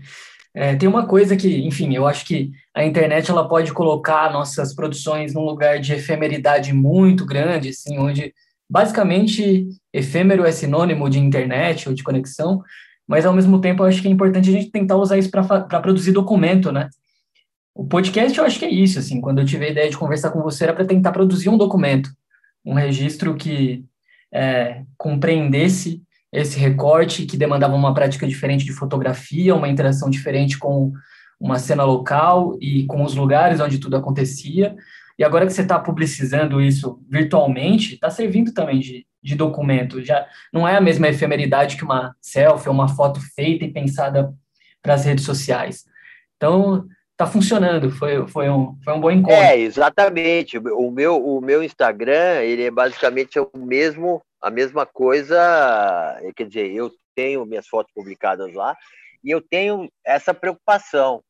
É, 0.53 0.75
tem 0.75 0.87
uma 0.87 1.05
coisa 1.05 1.35
que, 1.35 1.65
enfim, 1.65 1.93
eu 1.93 2.07
acho 2.07 2.25
que 2.25 2.51
a 2.73 2.85
internet 2.85 3.29
ela 3.29 3.47
pode 3.47 3.73
colocar 3.73 4.31
nossas 4.31 4.73
produções 4.73 5.33
num 5.33 5.43
lugar 5.43 5.79
de 5.79 5.93
efemeridade 5.93 6.71
muito 6.73 7.25
grande, 7.25 7.69
assim, 7.69 7.99
onde 7.99 8.33
basicamente 8.69 9.67
efêmero 9.93 10.45
é 10.45 10.51
sinônimo 10.51 11.09
de 11.09 11.19
internet 11.19 11.89
ou 11.89 11.93
de 11.93 12.03
conexão, 12.03 12.63
mas 13.07 13.25
ao 13.25 13.33
mesmo 13.33 13.59
tempo 13.59 13.83
eu 13.83 13.87
acho 13.87 14.01
que 14.01 14.07
é 14.07 14.11
importante 14.11 14.49
a 14.49 14.53
gente 14.53 14.71
tentar 14.71 14.97
usar 14.97 15.17
isso 15.17 15.29
para 15.29 15.81
produzir 15.81 16.11
documento, 16.11 16.71
né? 16.71 16.89
O 17.73 17.85
podcast 17.85 18.37
eu 18.37 18.45
acho 18.45 18.57
que 18.57 18.65
é 18.65 18.69
isso, 18.69 18.99
assim, 18.99 19.19
quando 19.19 19.39
eu 19.39 19.45
tive 19.45 19.65
a 19.65 19.69
ideia 19.69 19.89
de 19.89 19.97
conversar 19.97 20.31
com 20.31 20.41
você 20.41 20.63
era 20.63 20.73
para 20.73 20.85
tentar 20.85 21.11
produzir 21.11 21.49
um 21.49 21.57
documento, 21.57 22.09
um 22.65 22.73
registro 22.73 23.35
que 23.35 23.83
é, 24.33 24.83
compreendesse 24.97 26.01
esse 26.31 26.59
recorte, 26.59 27.25
que 27.25 27.37
demandava 27.37 27.75
uma 27.75 27.93
prática 27.93 28.27
diferente 28.27 28.65
de 28.65 28.73
fotografia, 28.73 29.55
uma 29.55 29.69
interação 29.69 30.09
diferente 30.09 30.57
com 30.57 30.91
uma 31.39 31.59
cena 31.59 31.83
local 31.83 32.57
e 32.59 32.85
com 32.85 33.03
os 33.03 33.15
lugares 33.15 33.59
onde 33.59 33.77
tudo 33.77 33.95
acontecia. 33.95 34.75
E 35.17 35.23
agora 35.23 35.45
que 35.45 35.53
você 35.53 35.61
está 35.61 35.79
publicizando 35.79 36.61
isso 36.61 37.01
virtualmente, 37.09 37.95
está 37.95 38.09
servindo 38.09 38.53
também 38.53 38.79
de, 38.79 39.07
de 39.23 39.35
documento. 39.35 40.03
Já 40.03 40.27
não 40.51 40.67
é 40.67 40.75
a 40.75 40.81
mesma 40.81 41.07
efemeridade 41.07 41.77
que 41.77 41.83
uma 41.83 42.15
selfie 42.21 42.69
uma 42.69 42.87
foto 42.87 43.19
feita 43.33 43.65
e 43.65 43.71
pensada 43.71 44.33
para 44.81 44.93
as 44.93 45.05
redes 45.05 45.25
sociais. 45.25 45.85
Então, 46.35 46.85
tá 47.17 47.25
funcionando. 47.25 47.89
Foi, 47.91 48.27
foi, 48.27 48.49
um, 48.49 48.77
foi 48.83 48.93
um 48.93 48.99
bom 48.99 49.11
encontro. 49.11 49.37
É, 49.37 49.57
exatamente. 49.57 50.57
O 50.57 50.91
meu, 50.91 51.17
o 51.23 51.41
meu 51.41 51.63
Instagram, 51.63 52.41
ele 52.41 52.63
é 52.63 52.71
basicamente 52.71 53.39
o 53.39 53.49
mesmo, 53.55 54.21
a 54.41 54.49
mesma 54.49 54.85
coisa. 54.85 55.37
Quer 56.35 56.47
dizer, 56.47 56.71
eu 56.71 56.91
tenho 57.15 57.45
minhas 57.45 57.67
fotos 57.67 57.91
publicadas 57.93 58.53
lá 58.53 58.75
e 59.23 59.31
eu 59.31 59.41
tenho 59.41 59.89
essa 60.05 60.33
preocupação, 60.33 61.23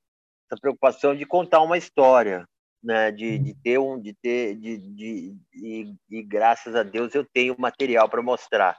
essa 0.52 0.60
preocupação 0.60 1.16
de 1.16 1.26
contar 1.26 1.62
uma 1.62 1.78
história, 1.78 2.46
né? 2.86 3.12
De, 3.12 3.40
de 3.40 3.54
ter 3.56 3.80
um, 3.80 4.00
de 4.00 4.14
ter, 4.14 4.56
de, 4.56 4.78
de, 4.78 5.36
de, 5.54 5.96
e 6.10 6.24
graças 6.24 6.76
a 6.76 6.84
Deus 6.84 7.14
eu 7.16 7.26
tenho 7.26 7.56
material 7.58 8.08
para 8.08 8.22
mostrar. 8.22 8.78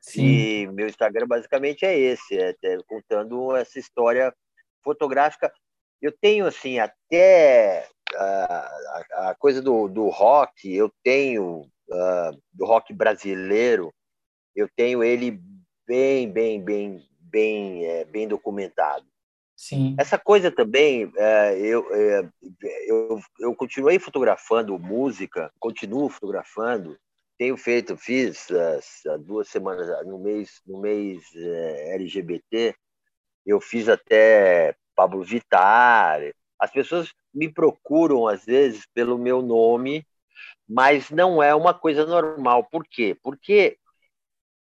Sim. 0.00 0.24
E 0.24 0.66
meu 0.68 0.86
Instagram 0.86 1.26
basicamente 1.26 1.84
é 1.84 1.98
esse, 1.98 2.36
é, 2.36 2.54
é 2.64 2.78
contando 2.86 3.54
essa 3.56 3.78
história 3.78 4.34
fotográfica 4.82 5.52
eu 6.00 6.12
tenho 6.12 6.46
assim 6.46 6.78
até 6.78 7.86
a, 8.14 9.30
a 9.30 9.34
coisa 9.38 9.60
do, 9.60 9.86
do 9.86 10.08
rock, 10.08 10.74
eu 10.74 10.90
tenho 11.02 11.60
uh, 11.60 12.42
do 12.52 12.64
rock 12.64 12.92
brasileiro, 12.92 13.92
eu 14.56 14.68
tenho 14.74 15.04
ele 15.04 15.38
bem, 15.86 16.30
bem, 16.30 16.62
bem, 16.62 17.06
bem, 17.20 17.84
é, 17.84 18.04
bem 18.04 18.26
documentado. 18.26 19.06
Sim. 19.60 19.94
Essa 19.98 20.18
coisa 20.18 20.50
também, 20.50 21.12
é, 21.18 21.58
eu, 21.58 21.86
é, 21.94 22.26
eu, 22.86 23.20
eu 23.38 23.54
continuei 23.54 23.98
fotografando 23.98 24.78
música, 24.78 25.52
continuo 25.60 26.08
fotografando, 26.08 26.98
tenho 27.36 27.58
feito, 27.58 27.94
fiz 27.94 28.48
há 29.06 29.18
duas 29.18 29.48
semanas 29.48 29.86
no 30.06 30.18
mês, 30.18 30.62
no 30.66 30.80
mês 30.80 31.22
é, 31.36 31.94
LGBT, 31.94 32.74
eu 33.44 33.60
fiz 33.60 33.86
até 33.86 34.74
Pablo 34.96 35.22
Vittar. 35.22 36.22
As 36.58 36.70
pessoas 36.70 37.12
me 37.32 37.46
procuram, 37.46 38.26
às 38.26 38.46
vezes, 38.46 38.86
pelo 38.94 39.18
meu 39.18 39.42
nome, 39.42 40.06
mas 40.66 41.10
não 41.10 41.42
é 41.42 41.54
uma 41.54 41.74
coisa 41.74 42.06
normal. 42.06 42.64
Por 42.64 42.86
quê? 42.86 43.14
Porque, 43.22 43.76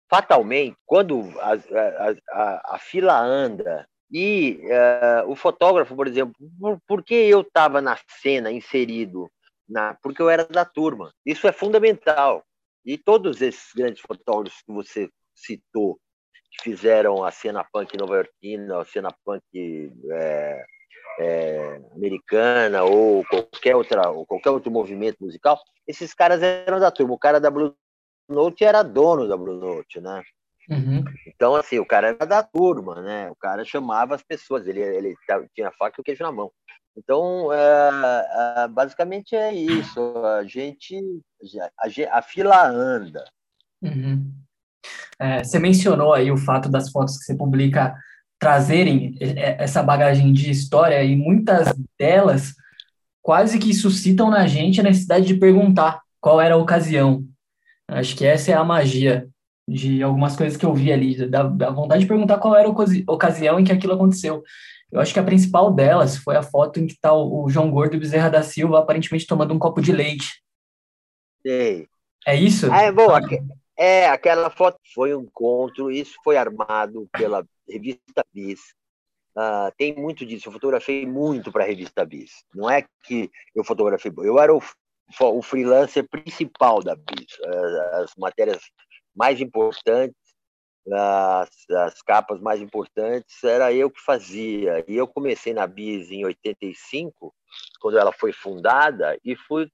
fatalmente, 0.09 0.75
quando 0.87 1.21
a, 1.39 1.53
a, 1.53 2.15
a, 2.31 2.75
a 2.75 2.79
fila 2.79 3.15
anda 3.15 3.87
e 4.11 4.61
uh, 4.63 5.29
o 5.29 5.35
fotógrafo, 5.35 5.95
por 5.95 6.07
exemplo, 6.07 6.33
por, 6.59 6.79
por 6.87 7.03
que 7.03 7.13
eu 7.13 7.41
estava 7.41 7.81
na 7.81 7.97
cena 8.21 8.51
inserido? 8.51 9.29
Na, 9.67 9.95
porque 10.01 10.21
eu 10.21 10.29
era 10.29 10.45
da 10.45 10.63
turma. 10.63 11.13
Isso 11.25 11.47
é 11.47 11.51
fundamental. 11.51 12.43
E 12.85 12.97
todos 12.97 13.41
esses 13.41 13.73
grandes 13.75 14.01
fotógrafos 14.01 14.61
que 14.61 14.71
você 14.71 15.09
citou, 15.35 15.99
que 16.51 16.63
fizeram 16.63 17.23
a 17.23 17.31
cena 17.31 17.65
punk 17.71 17.97
nova-iorquina, 17.97 18.79
a 18.79 18.85
cena 18.85 19.13
punk 19.25 19.43
é, 20.09 20.65
é, 21.19 21.81
americana 21.93 22.83
ou 22.83 23.25
qualquer, 23.25 23.75
outra, 23.75 24.09
ou 24.09 24.25
qualquer 24.25 24.51
outro 24.51 24.71
movimento 24.71 25.17
musical, 25.19 25.59
esses 25.85 26.13
caras 26.13 26.41
eram 26.41 26.79
da 26.79 26.89
turma. 26.89 27.13
O 27.13 27.19
cara 27.19 27.41
da 27.41 27.51
Blue 27.51 27.75
Note 28.29 28.63
era 28.63 28.83
dono 28.83 29.27
da 29.27 29.35
Blue 29.35 29.57
Note, 29.57 29.99
né? 29.99 30.23
Uhum. 30.69 31.03
Então, 31.25 31.55
assim, 31.55 31.79
o 31.79 31.85
cara 31.85 32.09
era 32.09 32.25
da 32.25 32.43
turma, 32.43 33.01
né? 33.01 33.29
O 33.29 33.35
cara 33.35 33.63
chamava 33.63 34.15
as 34.15 34.21
pessoas, 34.21 34.67
ele, 34.67 34.81
ele 34.81 35.15
tinha 35.55 35.69
a 35.69 35.71
faca 35.71 35.95
e 35.97 36.01
o 36.01 36.03
queijo 36.03 36.23
na 36.23 36.31
mão. 36.31 36.51
Então, 36.97 37.53
é, 37.53 38.63
é, 38.63 38.67
basicamente 38.67 39.35
é 39.35 39.53
isso. 39.53 39.99
A 40.25 40.43
gente, 40.43 40.99
a, 41.79 42.17
a 42.17 42.21
fila 42.21 42.67
anda. 42.67 43.23
Uhum. 43.81 44.33
É, 45.19 45.43
você 45.43 45.59
mencionou 45.59 46.13
aí 46.13 46.31
o 46.31 46.37
fato 46.37 46.69
das 46.69 46.89
fotos 46.91 47.17
que 47.17 47.25
você 47.25 47.35
publica 47.35 47.95
trazerem 48.39 49.15
essa 49.19 49.81
bagagem 49.81 50.31
de 50.31 50.51
história 50.51 51.03
e 51.03 51.15
muitas 51.15 51.73
delas 51.97 52.53
quase 53.21 53.57
que 53.57 53.73
suscitam 53.73 54.29
na 54.29 54.45
gente 54.45 54.79
a 54.79 54.83
necessidade 54.83 55.25
de 55.25 55.35
perguntar 55.35 56.01
qual 56.21 56.39
era 56.39 56.55
a 56.55 56.57
ocasião. 56.57 57.25
Acho 57.87 58.15
que 58.15 58.25
essa 58.25 58.51
é 58.51 58.53
a 58.53 58.63
magia 58.63 59.27
de 59.67 60.01
algumas 60.01 60.35
coisas 60.35 60.57
que 60.57 60.65
eu 60.65 60.73
vi 60.73 60.91
ali, 60.93 61.27
da, 61.27 61.43
da 61.43 61.69
vontade 61.69 62.01
de 62.01 62.07
perguntar 62.07 62.37
qual 62.37 62.55
era 62.55 62.67
a 62.67 63.11
ocasião 63.11 63.59
em 63.59 63.63
que 63.63 63.71
aquilo 63.71 63.93
aconteceu. 63.93 64.43
Eu 64.91 65.01
acho 65.01 65.13
que 65.13 65.19
a 65.19 65.23
principal 65.23 65.73
delas 65.73 66.17
foi 66.17 66.37
a 66.37 66.43
foto 66.43 66.79
em 66.79 66.87
que 66.87 66.93
está 66.93 67.13
o 67.13 67.49
João 67.49 67.69
Gordo 67.69 67.95
e 67.95 67.99
Bezerra 67.99 68.29
da 68.29 68.41
Silva 68.41 68.79
aparentemente 68.79 69.27
tomando 69.27 69.53
um 69.53 69.59
copo 69.59 69.81
de 69.81 69.91
leite. 69.91 70.41
Sei. 71.41 71.87
É 72.25 72.35
isso? 72.35 72.71
Ah, 72.71 72.83
é 72.83 72.91
É, 73.77 74.09
aquela 74.09 74.49
foto 74.49 74.79
foi 74.93 75.13
um 75.13 75.21
encontro, 75.21 75.91
isso 75.91 76.15
foi 76.23 76.37
armado 76.37 77.07
pela 77.11 77.45
revista 77.69 78.25
Bis. 78.33 78.59
Uh, 79.35 79.71
tem 79.77 79.95
muito 79.95 80.25
disso, 80.25 80.47
eu 80.47 80.53
fotografei 80.53 81.05
muito 81.05 81.51
para 81.51 81.63
a 81.63 81.67
revista 81.67 82.05
Bis. 82.05 82.31
Não 82.55 82.69
é 82.69 82.85
que 83.03 83.29
eu 83.53 83.63
fotografei, 83.63 84.11
eu 84.17 84.39
era 84.39 84.55
o, 84.55 84.61
o 85.21 85.41
freelancer 85.41 86.07
principal 86.09 86.81
da 86.81 86.95
Bis. 86.95 87.37
Uh, 87.39 88.03
as 88.03 88.15
matérias 88.17 88.61
mais 89.17 89.41
importantes, 89.41 90.15
as, 90.93 91.49
as 91.69 92.01
capas 92.03 92.39
mais 92.39 92.61
importantes, 92.61 93.43
era 93.43 93.73
eu 93.73 93.89
que 93.89 93.99
fazia. 93.99 94.85
E 94.87 94.95
eu 94.95 95.07
comecei 95.07 95.53
na 95.53 95.65
Bis 95.65 96.11
em 96.11 96.23
85, 96.23 97.33
quando 97.81 97.97
ela 97.97 98.13
foi 98.13 98.31
fundada, 98.31 99.19
e 99.25 99.35
fui 99.35 99.69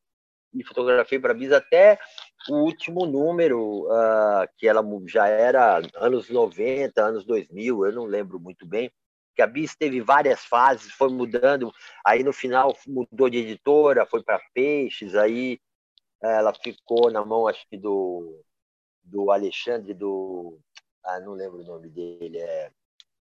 e 0.54 0.64
fotografei 0.64 1.20
para 1.20 1.32
a 1.32 1.36
Bis 1.36 1.52
até 1.52 2.00
o 2.48 2.58
último 2.58 3.06
número, 3.06 3.86
uh, 3.86 4.48
que 4.58 4.68
ela 4.68 4.84
já 5.08 5.28
era 5.28 5.82
anos 5.96 6.30
90, 6.30 7.02
anos 7.02 7.26
2000, 7.26 7.86
eu 7.86 7.92
não 7.92 8.06
lembro 8.06 8.40
muito 8.40 8.66
bem, 8.66 8.92
que 9.36 9.42
a 9.42 9.48
Bis 9.48 9.76
teve 9.76 10.00
várias 10.00 10.46
fases, 10.46 10.92
foi 10.94 11.10
mudando, 11.10 11.74
aí 12.06 12.24
no 12.24 12.32
final 12.32 12.78
mudou 12.86 13.30
de 13.30 13.40
editora, 13.40 14.06
foi 14.06 14.24
para 14.24 14.40
Peixes, 14.54 15.16
aí 15.16 15.60
ela 16.22 16.54
ficou 16.54 17.12
na 17.12 17.26
mão, 17.26 17.48
acho 17.48 17.68
que 17.68 17.78
do, 17.78 18.44
do 19.04 19.32
Alexandre, 19.32 19.94
do... 19.94 20.58
Ah, 21.04 21.20
não 21.20 21.34
lembro 21.34 21.60
o 21.60 21.66
nome 21.66 21.90
dele, 21.90 22.40
é... 22.40 22.72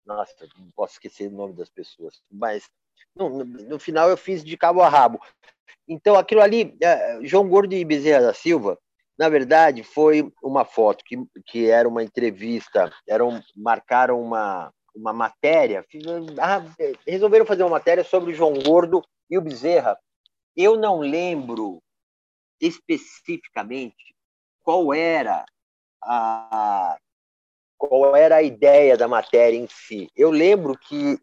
Nossa, 0.05 0.35
não 0.59 0.71
posso 0.75 0.95
esquecer 0.95 1.29
o 1.29 1.37
nome 1.37 1.55
das 1.55 1.71
pessoas, 1.71 2.21
mas 2.31 2.69
no, 3.15 3.45
no, 3.45 3.79
final 3.79 4.11
eu 4.11 4.17
fiz 4.17 4.43
de 4.43 4.57
cabo 4.57 4.83
a 4.83 4.89
rabo. 4.89 5.21
Então, 5.87 6.17
aquilo 6.17 6.41
ali, 6.41 6.77
é, 6.83 7.21
João 7.23 7.49
Gordo 7.49 7.75
e 7.75 7.85
Bezerra 7.85 8.27
da 8.27 8.35
Silva, 8.35 8.79
na 9.19 9.29
verdade, 9.29 9.83
foi 9.83 10.33
uma 10.43 10.65
foto 10.65 11.05
que, 11.05 11.17
que 11.47 11.69
era 11.69 11.89
uma 11.89 12.03
entrevista, 12.03 12.93
eram, 13.07 13.41
marcaram 13.55 14.21
uma, 14.21 14.73
uma 14.95 15.13
matéria, 15.13 15.85
ah, 16.41 16.63
resolveram 17.07 17.47
fazer 17.47 17.63
uma 17.63 17.71
matéria 17.71 18.05
sobre 18.05 18.33
o 18.33 18.35
João 18.35 18.55
Gordo 18.55 19.05
e 19.31 19.39
o 19.39 19.43
Bezerra. 19.43 19.99
Eu 20.57 20.77
não 20.77 21.01
lembro 21.01 21.83
especificamente 22.61 24.15
qual 24.63 24.93
era 24.95 25.45
a 26.03 26.97
qual 27.79 28.15
era 28.15 28.37
a 28.37 28.43
ideia 28.43 28.97
da 28.97 29.09
matéria 29.09 29.57
em 29.57 29.67
si. 29.67 30.09
Eu 30.15 30.31
lembro 30.31 30.79
que 30.79 31.19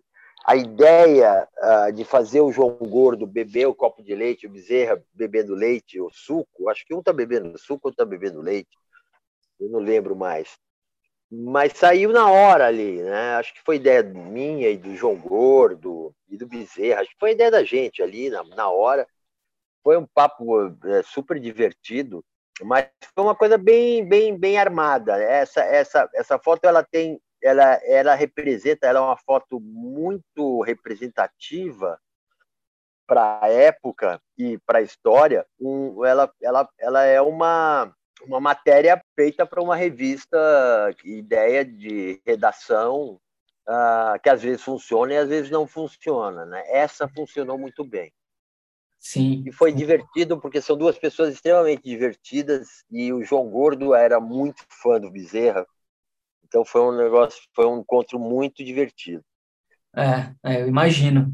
a 0.46 0.58
ideia 0.58 1.48
uh, 1.58 1.94
de 1.94 2.04
fazer 2.04 2.42
o 2.42 2.52
João 2.52 2.76
Gordo 2.76 3.26
beber 3.26 3.68
o 3.68 3.76
copo 3.76 4.04
de 4.04 4.13
leite, 4.13 4.46
o 4.46 4.50
Bezerra 4.50 5.02
bebendo 5.13 5.56
leite 5.56 6.00
ou 6.02 6.10
suco, 6.12 6.70
acho 6.70 6.86
que 6.86 6.94
um 6.94 7.00
está 7.00 7.13
bebendo 7.13 7.58
suco, 7.58 7.88
outro 7.88 8.04
está 8.04 8.06
bebendo 8.06 8.42
leite, 8.42 8.70
eu 9.58 9.70
não 9.70 9.80
lembro 9.80 10.15
mais. 10.18 10.58
Mas 11.32 11.74
saiu 11.74 12.12
na 12.12 12.30
hora 12.30 12.68
ali, 12.68 13.04
né? 13.04 13.36
Acho 13.36 13.54
que 13.54 13.62
foi 13.63 13.76
ideia 13.76 14.02
minha 14.02 14.70
e 14.70 14.78
do 14.78 14.96
João 14.96 15.15
Gordo 15.15 16.13
e 16.28 16.36
do 16.36 16.48
Bezerra, 16.48 17.02
acho 17.02 17.12
que 17.12 17.20
foi 17.20 17.32
ideia 17.32 17.52
da 17.52 17.63
gente 17.63 18.02
ali 18.02 18.30
na, 18.30 18.44
na 18.44 18.70
hora. 18.70 19.08
Foi 19.82 19.98
um 19.98 20.06
papo 20.06 20.68
é, 20.86 21.04
super 21.04 21.39
divertido, 21.39 22.26
mas 22.65 22.88
foi 23.13 23.24
uma 23.24 23.36
coisa 23.36 23.58
bem, 23.58 24.08
bem, 24.08 24.38
bem 24.38 24.58
armada. 24.58 25.22
Essa, 25.22 25.62
essa, 25.62 26.10
essa 26.13 26.39
foto 26.39 26.65
ela 26.65 26.84
tem 26.84 27.19
ela, 27.41 27.80
ela 27.86 28.15
representa, 28.15 28.86
ela 28.86 29.00
é 29.00 29.04
uma 29.04 29.17
foto 29.17 29.60
muito 29.60 30.62
representativa 30.62 32.00
para 33.08 33.39
a 33.41 33.50
época 33.50 34.22
e 34.38 34.58
para 34.60 34.80
a 34.80 34.82
história. 34.82 35.45
Um, 35.60 36.06
ela, 36.06 36.32
ela, 36.41 36.69
ela 36.78 37.04
é 37.04 37.22
uma, 37.22 37.93
uma 38.22 38.39
matéria 38.39 39.02
feita 39.15 39.45
para 39.45 39.62
uma 39.62 39.76
revista, 39.76 40.38
ideia 41.04 41.65
de 41.65 42.22
redação, 42.26 43.19
uh, 43.67 44.19
que 44.22 44.30
às 44.30 44.43
vezes 44.43 44.62
funciona 44.62 45.13
e 45.13 45.17
às 45.17 45.30
vezes 45.30 45.50
não 45.50 45.65
funciona. 45.65 46.45
Né? 46.45 46.63
Essa 46.67 47.08
funcionou 47.08 47.58
muito 47.58 47.84
bem. 47.84 48.13
Sim. 49.00 49.44
E 49.46 49.52
foi 49.52 49.72
divertido 49.72 50.40
porque 50.40 50.62
são 50.62 50.78
duas 50.78 50.98
pessoas 50.98 51.34
extremamente 51.34 51.84
divertidas 51.84 52.84
e 52.92 53.14
o 53.14 53.24
João 53.24 53.50
Gordo 53.50 53.96
era 53.96 54.20
muito 54.20 54.64
fã 54.70 55.00
do 55.00 55.10
Bezerra 55.10 55.66
então 56.50 56.66
foi 56.66 56.82
um 56.82 56.98
negócio, 56.98 57.40
foi 57.56 57.68
um 57.68 57.80
encontro 57.80 58.20
muito 58.20 58.66
divertido. 58.66 59.24
É, 59.96 60.34
é 60.44 60.62
eu 60.64 60.68
imagino. 60.68 61.34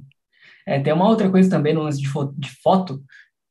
É, 0.67 0.80
tem 0.80 0.93
uma 0.93 1.08
outra 1.08 1.30
coisa 1.32 1.49
também 1.49 1.73
no 1.73 1.84
lance 1.84 2.01
de, 2.01 2.10
fo 2.10 2.34
de 2.38 2.49
foto, 2.62 3.01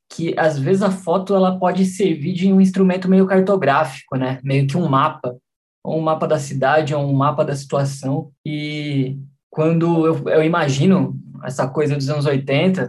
que 0.09 0.37
às 0.37 0.59
vezes 0.59 0.83
a 0.83 0.91
foto 0.91 1.35
ela 1.35 1.59
pode 1.59 1.85
servir 1.85 2.33
de 2.33 2.53
um 2.53 2.61
instrumento 2.61 3.09
meio 3.09 3.25
cartográfico, 3.25 4.15
né? 4.15 4.39
Meio 4.43 4.67
que 4.67 4.77
um 4.77 4.87
mapa, 4.87 5.35
ou 5.83 5.97
um 5.97 6.01
mapa 6.01 6.27
da 6.27 6.37
cidade, 6.37 6.93
ou 6.93 7.03
um 7.03 7.13
mapa 7.13 7.43
da 7.43 7.55
situação. 7.55 8.31
E 8.45 9.17
quando 9.49 10.05
eu, 10.05 10.29
eu 10.29 10.43
imagino 10.43 11.19
essa 11.45 11.67
coisa 11.67 11.95
dos 11.95 12.09
anos 12.09 12.25
80, 12.25 12.87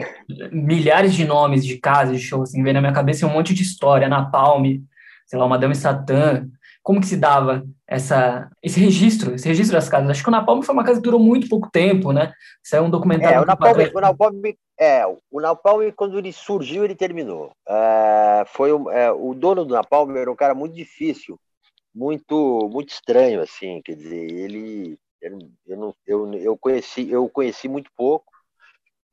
milhares 0.53 1.15
de 1.15 1.25
nomes 1.25 1.65
de 1.65 1.79
casas 1.79 2.19
de 2.19 2.27
show, 2.27 2.43
assim, 2.43 2.63
vem 2.63 2.73
na 2.73 2.81
minha 2.81 2.93
cabeça 2.93 3.27
um 3.27 3.33
monte 3.33 3.55
de 3.55 3.63
história, 3.63 4.09
na 4.09 4.25
Palme, 4.25 4.85
sei 5.27 5.39
lá, 5.39 5.49
Madame 5.49 5.75
Satã, 5.75 6.47
como 6.87 7.01
que 7.01 7.07
se 7.09 7.17
dava 7.17 7.67
essa, 7.85 8.49
esse 8.63 8.79
registro, 8.79 9.35
esse 9.35 9.49
registro 9.49 9.77
das 9.77 9.89
casas? 9.89 10.09
Acho 10.09 10.23
que 10.23 10.29
o 10.29 10.31
Napalm 10.31 10.63
foi 10.63 10.73
uma 10.73 10.85
casa 10.85 11.01
que 11.01 11.05
durou 11.05 11.19
muito 11.19 11.49
pouco 11.49 11.69
tempo, 11.69 12.13
né? 12.13 12.33
Isso 12.63 12.77
é 12.77 12.81
um 12.81 12.89
documentário. 12.89 13.39
É, 13.39 13.41
o 13.41 13.45
Napalm, 13.45 13.77
o 13.93 14.01
Napalm, 14.01 14.43
é, 14.79 15.05
o 15.05 15.41
Napalm, 15.41 15.91
quando 15.97 16.17
ele 16.17 16.33
surgiu, 16.33 16.85
ele 16.85 16.95
terminou. 16.95 17.51
É, 17.69 18.45
foi 18.47 18.71
é, 18.93 19.11
o 19.11 19.35
dono 19.35 19.65
do 19.65 19.75
Napalm 19.75 20.17
era 20.17 20.31
um 20.31 20.37
cara 20.37 20.55
muito 20.55 20.77
difícil, 20.77 21.37
muito, 21.93 22.69
muito 22.73 22.91
estranho, 22.91 23.41
assim, 23.41 23.83
quer 23.85 23.97
dizer, 23.97 24.31
ele, 24.31 24.97
eu, 25.21 25.39
eu, 25.67 25.95
eu, 26.07 26.35
eu 26.35 26.57
conheci, 26.57 27.11
eu 27.11 27.29
conheci 27.29 27.67
muito 27.67 27.91
pouco, 27.97 28.33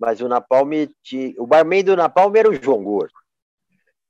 mas 0.03 0.19
o 0.19 0.27
Napalm, 0.27 0.69
tinha, 1.01 1.33
o 1.37 1.47
barman 1.47 1.81
do 1.81 1.95
Napalm 1.95 2.35
era 2.35 2.49
o 2.49 2.53
João 2.53 2.83
Gordo. 2.83 3.13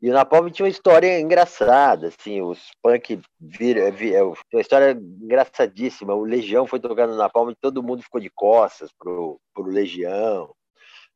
E 0.01 0.10
o 0.10 0.13
Napalm 0.13 0.49
tinha 0.49 0.65
uma 0.65 0.71
história 0.71 1.19
engraçada, 1.19 2.08
assim, 2.08 2.41
os 2.41 2.60
punk 2.82 3.21
viram, 3.39 3.84
é, 3.84 4.23
uma 4.23 4.60
história 4.60 4.91
engraçadíssima. 4.91 6.15
O 6.15 6.23
Legião 6.23 6.65
foi 6.65 6.79
tocando 6.79 7.12
no 7.12 7.17
Napalm 7.19 7.51
e 7.51 7.56
todo 7.56 7.84
mundo 7.84 8.01
ficou 8.01 8.19
de 8.19 8.32
costas 8.32 8.89
pro, 8.97 9.39
pro 9.53 9.69
Legião, 9.69 10.51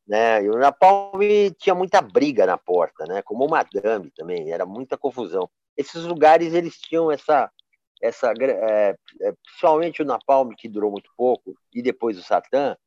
né? 0.08 0.44
E 0.44 0.50
o 0.50 0.60
Napalm 0.60 1.22
tinha 1.58 1.74
muita 1.74 2.00
briga 2.00 2.46
na 2.46 2.56
porta, 2.56 3.04
né? 3.08 3.24
Como 3.24 3.46
o 3.46 3.50
Madame 3.50 4.12
também, 4.12 4.52
era 4.52 4.64
muita 4.64 4.96
confusão. 4.96 5.50
Esses 5.76 6.04
lugares 6.04 6.54
eles 6.54 6.78
tinham 6.78 7.12
essa 7.12 7.52
essa 8.00 8.32
é, 8.40 8.96
é, 9.22 9.34
principalmente 9.44 10.04
o 10.04 10.06
Napalm 10.06 10.52
que 10.56 10.70
durou 10.70 10.92
muito 10.92 11.10
pouco 11.18 11.56
e 11.74 11.82
depois 11.82 12.16
o 12.20 12.22
Satã, 12.22 12.78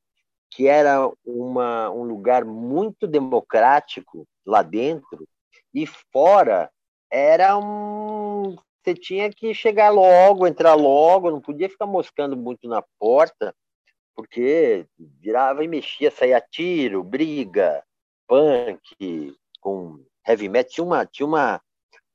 que 0.50 0.66
era 0.66 1.10
uma, 1.24 1.90
um 1.90 2.02
lugar 2.02 2.44
muito 2.44 3.06
democrático 3.06 4.26
lá 4.44 4.62
dentro 4.62 5.26
e 5.72 5.86
fora 5.86 6.70
era 7.10 7.56
um. 7.56 8.56
Você 8.82 8.94
tinha 8.94 9.30
que 9.30 9.52
chegar 9.52 9.90
logo, 9.90 10.46
entrar 10.46 10.74
logo, 10.74 11.30
não 11.30 11.40
podia 11.40 11.68
ficar 11.68 11.86
moscando 11.86 12.34
muito 12.36 12.66
na 12.66 12.82
porta, 12.98 13.54
porque 14.16 14.86
virava 14.98 15.62
e 15.62 15.68
mexia, 15.68 16.10
saía 16.10 16.40
tiro, 16.40 17.04
briga, 17.04 17.84
punk, 18.26 19.36
com 19.60 20.02
heavy 20.26 20.48
metal. 20.48 20.70
Tinha 20.72 20.84
uma, 20.84 21.06
tinha 21.06 21.26
uma, 21.26 21.60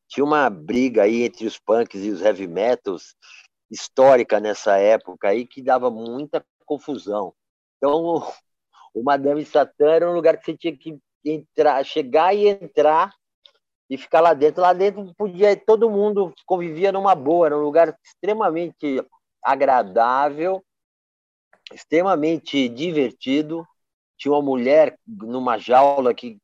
tinha 0.07 0.23
uma 0.23 0.49
briga 0.49 1.03
aí 1.03 1.23
entre 1.23 1.45
os 1.45 1.59
punks 1.59 2.03
e 2.03 2.09
os 2.09 2.21
heavy 2.21 2.47
metals 2.47 3.15
histórica 3.69 4.39
nessa 4.39 4.77
época 4.77 5.29
aí 5.29 5.45
que 5.45 5.61
dava 5.61 5.91
muita 5.91 6.43
confusão. 6.65 7.33
Então, 7.77 8.23
o 8.93 9.03
Madame 9.03 9.45
Satã 9.45 9.91
era 9.91 10.09
um 10.09 10.13
lugar 10.13 10.37
que 10.37 10.45
você 10.45 10.57
tinha 10.57 10.75
que 10.75 10.97
entrar, 11.23 11.83
chegar 11.83 12.33
e 12.33 12.47
entrar 12.47 13.13
e 13.89 13.97
ficar 13.97 14.21
lá 14.21 14.33
dentro. 14.33 14.61
Lá 14.61 14.73
dentro 14.73 15.13
podia 15.17 15.55
todo 15.55 15.89
mundo 15.89 16.33
convivia 16.45 16.91
numa 16.91 17.15
boa, 17.15 17.47
era 17.47 17.57
um 17.57 17.61
lugar 17.61 17.95
extremamente 18.03 19.03
agradável, 19.43 20.63
extremamente 21.73 22.69
divertido. 22.69 23.67
Tinha 24.17 24.31
uma 24.31 24.41
mulher 24.41 24.97
numa 25.05 25.57
jaula 25.57 26.13
que, 26.13 26.37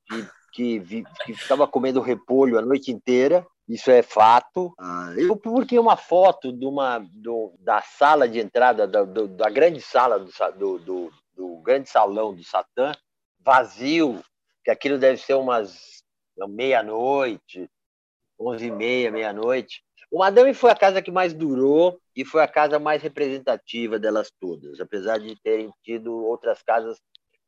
que, 0.53 0.81
que, 0.81 1.03
que 1.25 1.33
ficava 1.33 1.67
comendo 1.67 2.01
repolho 2.01 2.59
a 2.59 2.61
noite 2.61 2.91
inteira. 2.91 3.45
Isso 3.67 3.89
é 3.89 4.01
fato. 4.01 4.73
Ah, 4.77 5.13
eu 5.15 5.37
publiquei 5.37 5.79
uma 5.79 5.95
foto 5.95 6.51
de 6.51 6.65
uma, 6.65 6.99
do, 6.99 7.53
da 7.59 7.81
sala 7.81 8.27
de 8.27 8.39
entrada, 8.39 8.85
da, 8.85 9.03
do, 9.03 9.29
da 9.29 9.49
grande 9.49 9.79
sala 9.79 10.19
do, 10.19 10.77
do, 10.79 11.13
do, 11.41 11.57
grande 11.61 11.89
salão 11.89 12.35
do 12.35 12.43
Satã, 12.43 12.91
vazio, 13.39 14.23
que 14.63 14.69
aquilo 14.69 14.99
deve 14.99 15.17
ser 15.17 15.33
umas 15.33 16.03
meia-noite, 16.47 17.69
onze 18.39 18.67
e 18.67 18.71
meia, 18.71 19.11
meia-noite. 19.11 19.83
O 20.11 20.19
Madame 20.19 20.53
foi 20.53 20.71
a 20.71 20.75
casa 20.75 21.01
que 21.01 21.11
mais 21.11 21.33
durou 21.33 21.99
e 22.15 22.23
foi 22.25 22.43
a 22.43 22.47
casa 22.47 22.77
mais 22.79 23.01
representativa 23.01 23.97
delas 23.97 24.31
todas, 24.39 24.79
apesar 24.79 25.19
de 25.19 25.35
terem 25.41 25.71
tido 25.83 26.13
outras 26.25 26.61
casas 26.61 26.99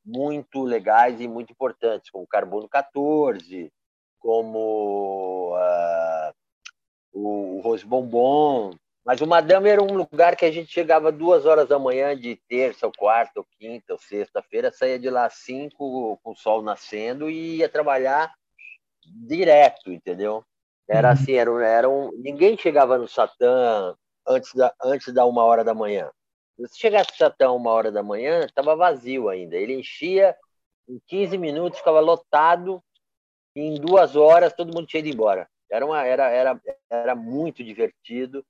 muito 0.05 0.63
legais 0.63 1.19
e 1.21 1.27
muito 1.27 1.51
importantes, 1.51 2.09
como 2.09 2.27
Carbono 2.27 2.67
14, 2.67 3.71
como 4.19 5.55
uh, 5.55 6.33
o, 7.11 7.57
o 7.57 7.61
Rose 7.61 7.85
Bombom. 7.85 8.75
Mas 9.05 9.19
o 9.19 9.27
Madame 9.27 9.69
era 9.69 9.83
um 9.83 9.93
lugar 9.95 10.35
que 10.35 10.45
a 10.45 10.51
gente 10.51 10.71
chegava 10.71 11.11
duas 11.11 11.45
horas 11.45 11.67
da 11.67 11.77
manhã 11.77 12.17
de 12.17 12.37
terça, 12.47 12.85
ou 12.85 12.93
quarta, 12.97 13.39
ou 13.39 13.47
quinta, 13.59 13.93
ou 13.93 13.99
sexta-feira, 13.99 14.71
saía 14.71 14.97
de 14.97 15.09
lá 15.09 15.25
às 15.25 15.33
cinco 15.35 16.17
com 16.23 16.31
o 16.31 16.35
sol 16.35 16.61
nascendo 16.61 17.29
e 17.29 17.57
ia 17.57 17.67
trabalhar 17.67 18.33
direto, 19.05 19.91
entendeu? 19.91 20.45
Era 20.87 21.09
uhum. 21.09 21.13
assim, 21.13 21.33
era, 21.33 21.67
era 21.67 21.89
um, 21.89 22.11
ninguém 22.13 22.57
chegava 22.57 22.97
no 22.97 23.07
Satã 23.07 23.95
antes 24.25 24.53
da, 24.53 24.73
antes 24.81 25.13
da 25.13 25.25
uma 25.25 25.43
hora 25.43 25.63
da 25.63 25.73
manhã. 25.73 26.09
Se 26.67 26.79
chegasse 26.79 27.11
no 27.11 27.17
Satã 27.17 27.51
uma 27.51 27.71
hora 27.71 27.91
da 27.91 28.03
manhã, 28.03 28.45
estava 28.45 28.75
vazio 28.75 29.27
ainda. 29.27 29.55
Ele 29.57 29.73
enchia 29.73 30.35
em 30.87 30.99
15 31.07 31.37
minutos, 31.37 31.79
ficava 31.79 31.99
lotado, 31.99 32.81
e 33.55 33.61
em 33.61 33.75
duas 33.75 34.15
horas 34.15 34.53
todo 34.53 34.73
mundo 34.73 34.87
tinha 34.87 34.99
ido 34.99 35.09
embora. 35.09 35.47
Era, 35.69 35.85
uma, 35.85 36.05
era, 36.05 36.29
era, 36.29 36.61
era 36.89 37.15
muito 37.15 37.63
divertido. 37.63 38.45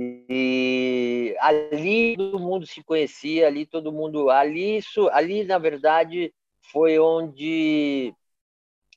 E 0.00 1.34
ali 1.40 2.16
todo 2.16 2.38
mundo 2.38 2.64
se 2.66 2.84
conhecia, 2.84 3.48
ali 3.48 3.66
todo 3.66 3.92
mundo. 3.92 4.30
Ali, 4.30 4.76
isso, 4.76 5.08
ali 5.08 5.42
na 5.42 5.58
verdade, 5.58 6.32
foi 6.70 7.00
onde 7.00 8.14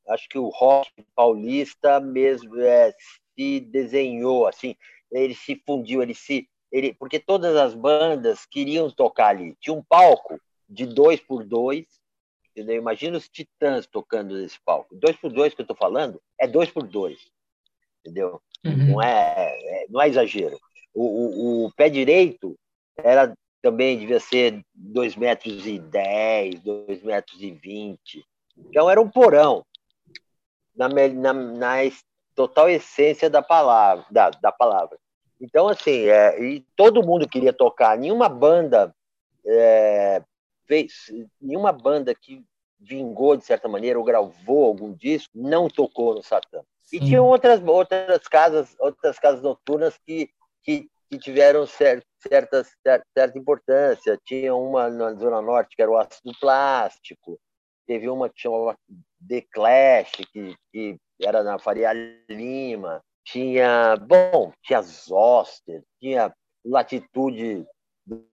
acho 0.08 0.30
que 0.30 0.38
o 0.38 0.50
rock 0.50 0.92
paulista 1.16 2.00
mesmo 2.00 2.60
é, 2.60 2.94
se 3.36 3.60
desenhou, 3.62 4.48
assim, 4.48 4.76
ele 5.12 5.34
se 5.34 5.62
fundiu, 5.66 6.02
ele 6.04 6.14
se. 6.14 6.48
Ele, 6.72 6.94
porque 6.94 7.20
todas 7.20 7.56
as 7.56 7.74
bandas 7.74 8.46
queriam 8.46 8.90
tocar 8.90 9.30
ali. 9.30 9.56
Tinha 9.60 9.74
um 9.74 9.84
palco 9.84 10.40
de 10.70 10.86
dois 10.86 11.20
por 11.20 11.44
dois, 11.44 11.86
entendeu? 12.52 12.78
Imagina 12.78 13.18
os 13.18 13.28
titãs 13.28 13.86
tocando 13.86 14.36
nesse 14.36 14.58
palco. 14.64 14.96
Dois 14.96 15.18
por 15.18 15.34
dois 15.34 15.54
que 15.54 15.62
eu 15.62 15.64
estou 15.64 15.76
falando 15.76 16.22
é 16.40 16.48
dois 16.48 16.70
por 16.70 16.88
dois, 16.88 17.20
entendeu? 18.00 18.42
Uhum. 18.64 18.92
Não, 18.92 19.02
é, 19.02 19.84
é, 19.84 19.86
não 19.90 20.02
é 20.02 20.08
exagero. 20.08 20.58
O, 20.94 21.04
o, 21.04 21.66
o, 21.66 21.72
pé 21.74 21.90
direito 21.90 22.58
era 22.98 23.34
também 23.62 23.98
devia 23.98 24.20
ser 24.20 24.62
dois 24.74 25.16
metros 25.16 25.66
e 25.66 25.80
dez, 25.80 26.60
dois 26.62 27.02
metros 27.04 27.42
e 27.42 27.52
vinte. 27.52 28.26
Então 28.58 28.90
era 28.90 29.00
um 29.00 29.10
porão 29.10 29.64
na, 30.76 30.90
na, 30.90 31.34
na 31.34 31.76
total 32.36 32.70
essência 32.70 33.30
da 33.30 33.42
palavra, 33.42 34.06
da, 34.10 34.30
da 34.32 34.52
palavra. 34.52 34.98
Então, 35.40 35.68
assim, 35.68 36.08
é, 36.08 36.42
e 36.42 36.66
todo 36.76 37.06
mundo 37.06 37.28
queria 37.28 37.54
tocar. 37.54 37.98
Nenhuma 37.98 38.30
banda 38.30 38.94
é, 39.46 40.24
fez, 40.68 41.12
nenhuma 41.42 41.72
banda 41.72 42.14
que 42.14 42.44
vingou 42.80 43.38
de 43.38 43.46
certa 43.46 43.68
maneira 43.68 44.00
ou 44.00 44.06
gravou 44.06 44.66
algum 44.66 44.92
disco 44.94 45.32
não 45.36 45.68
tocou 45.68 46.16
no 46.16 46.24
Satã. 46.24 46.62
E 46.92 47.00
tinha 47.00 47.22
outras 47.22 47.62
outras 47.66 48.28
casas, 48.28 48.76
outras 48.80 49.18
casas 49.18 49.42
noturnas 49.42 49.98
que 50.06 50.30
que, 50.64 50.88
que 51.10 51.18
tiveram 51.18 51.66
cer 51.66 52.04
certa, 52.28 52.64
certa 53.18 53.38
importância. 53.38 54.20
Tinha 54.26 54.56
uma 54.56 54.90
na 54.90 55.14
zona 55.14 55.42
norte 55.42 55.76
que 55.76 55.82
era 55.82 55.92
o 55.92 55.98
ácido 55.98 56.32
plástico. 56.40 57.40
Teve 57.88 58.10
uma 58.10 58.30
que 58.30 58.40
chamava 58.40 58.78
The 59.28 59.42
Clash, 59.52 60.12
que, 60.32 60.56
que 60.72 60.98
era 61.22 61.44
na 61.44 61.60
Faria 61.60 61.92
Lima. 62.30 63.02
Tinha, 63.26 63.96
bom, 63.98 64.52
tinha 64.64 64.82
Zoster, 64.82 65.84
tinha 66.00 66.34
Latitude 66.66 67.66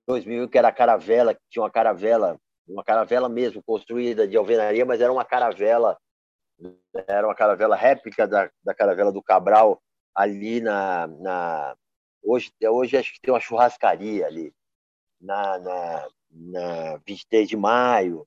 2000, 0.07 0.49
que 0.49 0.59
era 0.59 0.69
a 0.69 0.73
caravela, 0.73 1.35
que 1.35 1.41
tinha 1.51 1.63
uma 1.63 1.71
caravela, 1.71 2.39
uma 2.67 2.85
caravela 2.85 3.29
mesmo, 3.29 3.63
construída 3.63 4.27
de 4.27 4.37
alvenaria, 4.37 4.85
mas 4.85 5.01
era 5.01 5.13
uma 5.13 5.25
caravela, 5.25 5.99
era 7.07 7.27
uma 7.27 7.35
caravela 7.35 7.77
réplica 7.77 8.27
da, 8.27 8.51
da 8.65 8.75
caravela 8.75 9.13
do 9.13 9.23
Cabral, 9.23 9.81
ali 10.15 10.61
na, 10.61 11.07
na 11.07 11.77
hoje, 12.23 12.53
hoje 12.63 12.97
acho 12.97 13.13
que 13.13 13.21
tem 13.21 13.33
uma 13.33 13.41
churrascaria 13.41 14.27
ali, 14.27 14.53
na, 15.21 15.59
na, 15.59 16.09
na 16.31 16.97
23 17.07 17.49
de 17.49 17.57
maio. 17.57 18.27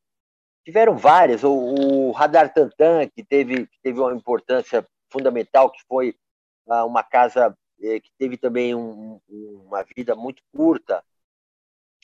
Tiveram 0.63 0.97
várias, 0.97 1.43
o, 1.43 1.51
o 1.51 2.11
Radar 2.11 2.53
Tantan, 2.53 3.07
que 3.07 3.23
teve, 3.23 3.65
que 3.67 3.79
teve 3.81 3.99
uma 3.99 4.13
importância 4.13 4.87
fundamental, 5.09 5.71
que 5.71 5.81
foi 5.87 6.15
ah, 6.67 6.85
uma 6.85 7.03
casa 7.03 7.55
eh, 7.81 7.99
que 7.99 8.11
teve 8.17 8.37
também 8.37 8.75
um, 8.75 9.19
uma 9.27 9.83
vida 9.95 10.15
muito 10.15 10.43
curta, 10.55 11.03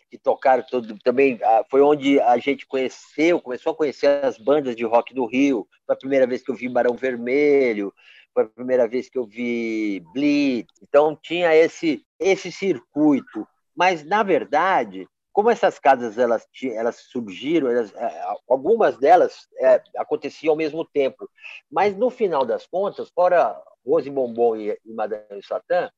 que 0.09 0.17
tocaram 0.17 0.63
todo, 0.63 0.97
também 0.99 1.39
ah, 1.43 1.63
foi 1.69 1.81
onde 1.81 2.19
a 2.19 2.37
gente 2.37 2.65
conheceu, 2.65 3.41
começou 3.41 3.73
a 3.73 3.75
conhecer 3.75 4.23
as 4.23 4.37
bandas 4.37 4.75
de 4.75 4.83
rock 4.83 5.13
do 5.13 5.25
Rio. 5.25 5.67
Foi 5.85 5.95
a 5.95 5.99
primeira 5.99 6.25
vez 6.25 6.41
que 6.41 6.49
eu 6.49 6.55
vi 6.55 6.67
Barão 6.67 6.95
Vermelho, 6.95 7.93
foi 8.37 8.43
a 8.43 8.49
primeira 8.49 8.87
vez 8.87 9.09
que 9.09 9.17
eu 9.17 9.25
vi 9.25 9.99
Blitz. 10.13 10.71
Então 10.83 11.17
tinha 11.19 11.55
esse 11.55 12.05
esse 12.19 12.51
circuito, 12.51 13.47
mas 13.75 14.03
na 14.03 14.21
verdade, 14.21 15.07
como 15.33 15.49
essas 15.49 15.79
casas 15.79 16.19
elas 16.19 16.45
elas 16.63 16.97
surgiram, 16.97 17.67
elas, 17.67 17.91
é, 17.95 18.23
algumas 18.47 18.95
delas 18.97 19.47
é, 19.57 19.81
aconteciam 19.97 20.51
ao 20.51 20.57
mesmo 20.57 20.85
tempo, 20.85 21.27
mas 21.71 21.97
no 21.97 22.11
final 22.11 22.45
das 22.45 22.67
contas, 22.67 23.09
fora 23.09 23.59
Rose 23.83 24.09
Bombom 24.09 24.55
e, 24.55 24.77
e 24.85 24.93
Madame 24.93 25.43
Satã, 25.43 25.89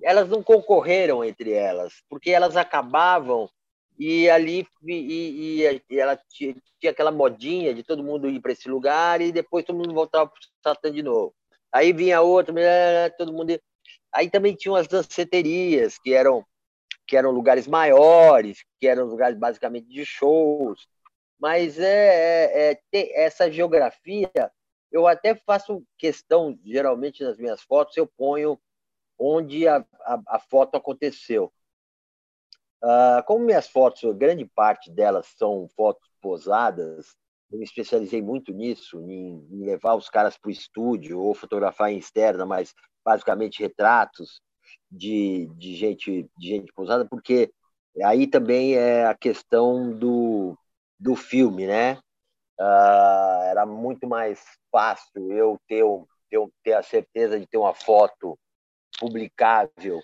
elas 0.00 0.28
não 0.28 0.40
concorreram 0.40 1.24
entre 1.24 1.52
elas, 1.52 1.94
porque 2.08 2.30
elas 2.30 2.56
acabavam 2.56 3.50
e 3.98 4.30
ali 4.30 4.66
e, 4.84 5.64
e, 5.64 5.82
e 5.90 5.98
ela 5.98 6.16
tinha, 6.28 6.54
tinha, 6.78 6.92
aquela 6.92 7.10
modinha 7.10 7.74
de 7.74 7.82
todo 7.82 8.04
mundo 8.04 8.28
ir 8.28 8.40
para 8.40 8.52
esse 8.52 8.68
lugar 8.68 9.20
e 9.20 9.32
depois 9.32 9.64
todo 9.64 9.76
mundo 9.76 9.92
voltava 9.92 10.30
para 10.30 10.38
o 10.38 10.62
Satã 10.62 10.92
de 10.92 11.02
novo. 11.02 11.34
Aí 11.72 11.92
vinha 11.92 12.20
outra, 12.20 12.54
todo 13.16 13.32
mundo. 13.32 13.58
Aí 14.12 14.30
também 14.30 14.54
tinham 14.54 14.76
as 14.76 14.86
danceterias, 14.86 15.98
que 15.98 16.12
eram 16.12 16.44
que 17.06 17.16
eram 17.16 17.30
lugares 17.30 17.66
maiores, 17.66 18.64
que 18.80 18.86
eram 18.86 19.06
lugares 19.06 19.38
basicamente 19.38 19.88
de 19.88 20.04
shows. 20.04 20.88
Mas 21.38 21.78
é, 21.78 22.70
é, 22.70 22.80
é 22.92 23.24
essa 23.24 23.50
geografia, 23.50 24.30
eu 24.90 25.06
até 25.06 25.34
faço 25.34 25.84
questão, 25.98 26.58
geralmente 26.64 27.24
nas 27.24 27.38
minhas 27.38 27.62
fotos, 27.62 27.96
eu 27.96 28.06
ponho 28.06 28.58
onde 29.18 29.66
a, 29.66 29.84
a, 30.00 30.22
a 30.26 30.38
foto 30.38 30.76
aconteceu. 30.76 31.52
Uh, 32.82 33.22
como 33.26 33.44
minhas 33.44 33.68
fotos, 33.68 34.02
grande 34.16 34.44
parte 34.44 34.90
delas 34.90 35.26
são 35.36 35.68
fotos 35.76 36.08
posadas, 36.20 37.16
eu 37.52 37.58
me 37.58 37.64
especializei 37.64 38.22
muito 38.22 38.52
nisso, 38.52 38.98
em, 39.02 39.46
em 39.50 39.64
levar 39.64 39.94
os 39.94 40.08
caras 40.08 40.38
para 40.38 40.48
o 40.48 40.52
estúdio 40.52 41.20
ou 41.20 41.34
fotografar 41.34 41.92
em 41.92 41.98
externa, 41.98 42.46
mas 42.46 42.74
basicamente 43.04 43.60
retratos 43.60 44.40
de, 44.90 45.46
de, 45.56 45.74
gente, 45.74 46.30
de 46.36 46.48
gente 46.48 46.72
posada, 46.72 47.04
porque 47.04 47.52
aí 48.02 48.26
também 48.26 48.74
é 48.74 49.06
a 49.06 49.14
questão 49.14 49.92
do, 49.92 50.56
do 50.98 51.14
filme, 51.14 51.66
né? 51.66 51.98
Uh, 52.58 53.42
era 53.50 53.66
muito 53.66 54.08
mais 54.08 54.42
fácil 54.70 55.30
eu 55.32 55.58
ter, 55.68 55.84
eu 56.30 56.50
ter 56.62 56.72
a 56.72 56.82
certeza 56.82 57.38
de 57.38 57.46
ter 57.46 57.58
uma 57.58 57.74
foto 57.74 58.38
publicável 58.98 60.00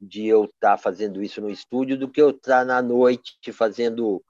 de 0.00 0.26
eu 0.26 0.44
estar 0.46 0.76
tá 0.76 0.78
fazendo 0.78 1.22
isso 1.22 1.40
no 1.40 1.50
estúdio 1.50 1.98
do 1.98 2.10
que 2.10 2.20
eu 2.20 2.30
estar 2.30 2.60
tá 2.60 2.64
na 2.64 2.82
noite 2.82 3.52
fazendo 3.52 4.22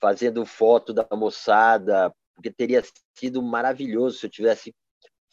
fazendo 0.00 0.44
foto 0.46 0.92
da 0.92 1.06
moçada, 1.12 2.12
porque 2.34 2.50
teria 2.50 2.82
sido 3.14 3.42
maravilhoso 3.42 4.18
se 4.18 4.26
eu 4.26 4.30
tivesse 4.30 4.74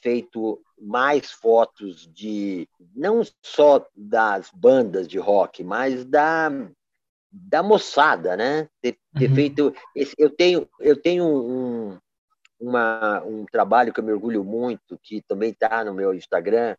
feito 0.02 0.62
mais 0.80 1.32
fotos 1.32 2.08
de 2.14 2.68
não 2.96 3.22
só 3.44 3.86
das 3.96 4.50
bandas 4.54 5.08
de 5.08 5.18
rock, 5.18 5.64
mas 5.64 6.06
da 6.06 6.50
da 7.38 7.62
moçada, 7.62 8.38
né? 8.38 8.70
Ter, 8.82 8.98
ter 9.18 9.30
uhum. 9.30 9.36
feito 9.36 9.76
esse, 9.94 10.16
eu 10.18 10.30
tenho 10.30 10.70
eu 10.80 10.96
tenho 10.96 11.26
um 11.26 11.98
uma, 12.60 13.22
um 13.24 13.46
trabalho 13.46 13.94
que 13.94 14.00
eu 14.00 14.04
me 14.04 14.12
orgulho 14.12 14.44
muito, 14.44 14.98
que 15.04 15.22
também 15.22 15.52
está 15.52 15.84
no 15.84 15.94
meu 15.94 16.14
Instagram, 16.14 16.76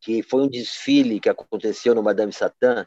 que 0.00 0.22
foi 0.22 0.42
um 0.42 0.48
desfile 0.48 1.20
que 1.20 1.28
aconteceu 1.28 1.94
no 1.94 2.02
Madame 2.02 2.32
Satã, 2.32 2.86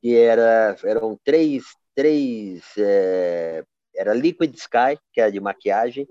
que 0.00 0.16
era, 0.16 0.76
eram 0.84 1.18
três, 1.24 1.64
três 1.94 2.62
é, 2.78 3.64
era 3.94 4.14
Liquid 4.14 4.54
Sky, 4.54 4.98
que 5.12 5.20
era 5.20 5.30
de 5.30 5.40
maquiagem, 5.40 6.08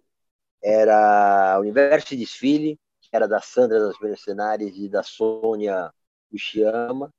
era 0.64 1.60
Universo 1.60 2.10
de 2.10 2.18
Desfile, 2.18 2.80
que 3.02 3.10
era 3.14 3.28
da 3.28 3.42
Sandra 3.42 3.80
das 3.80 4.00
Mercenárias 4.00 4.76
e 4.76 4.90
da 4.90 5.04
Sônia 5.04 5.92
Uchiyama, 6.32 7.14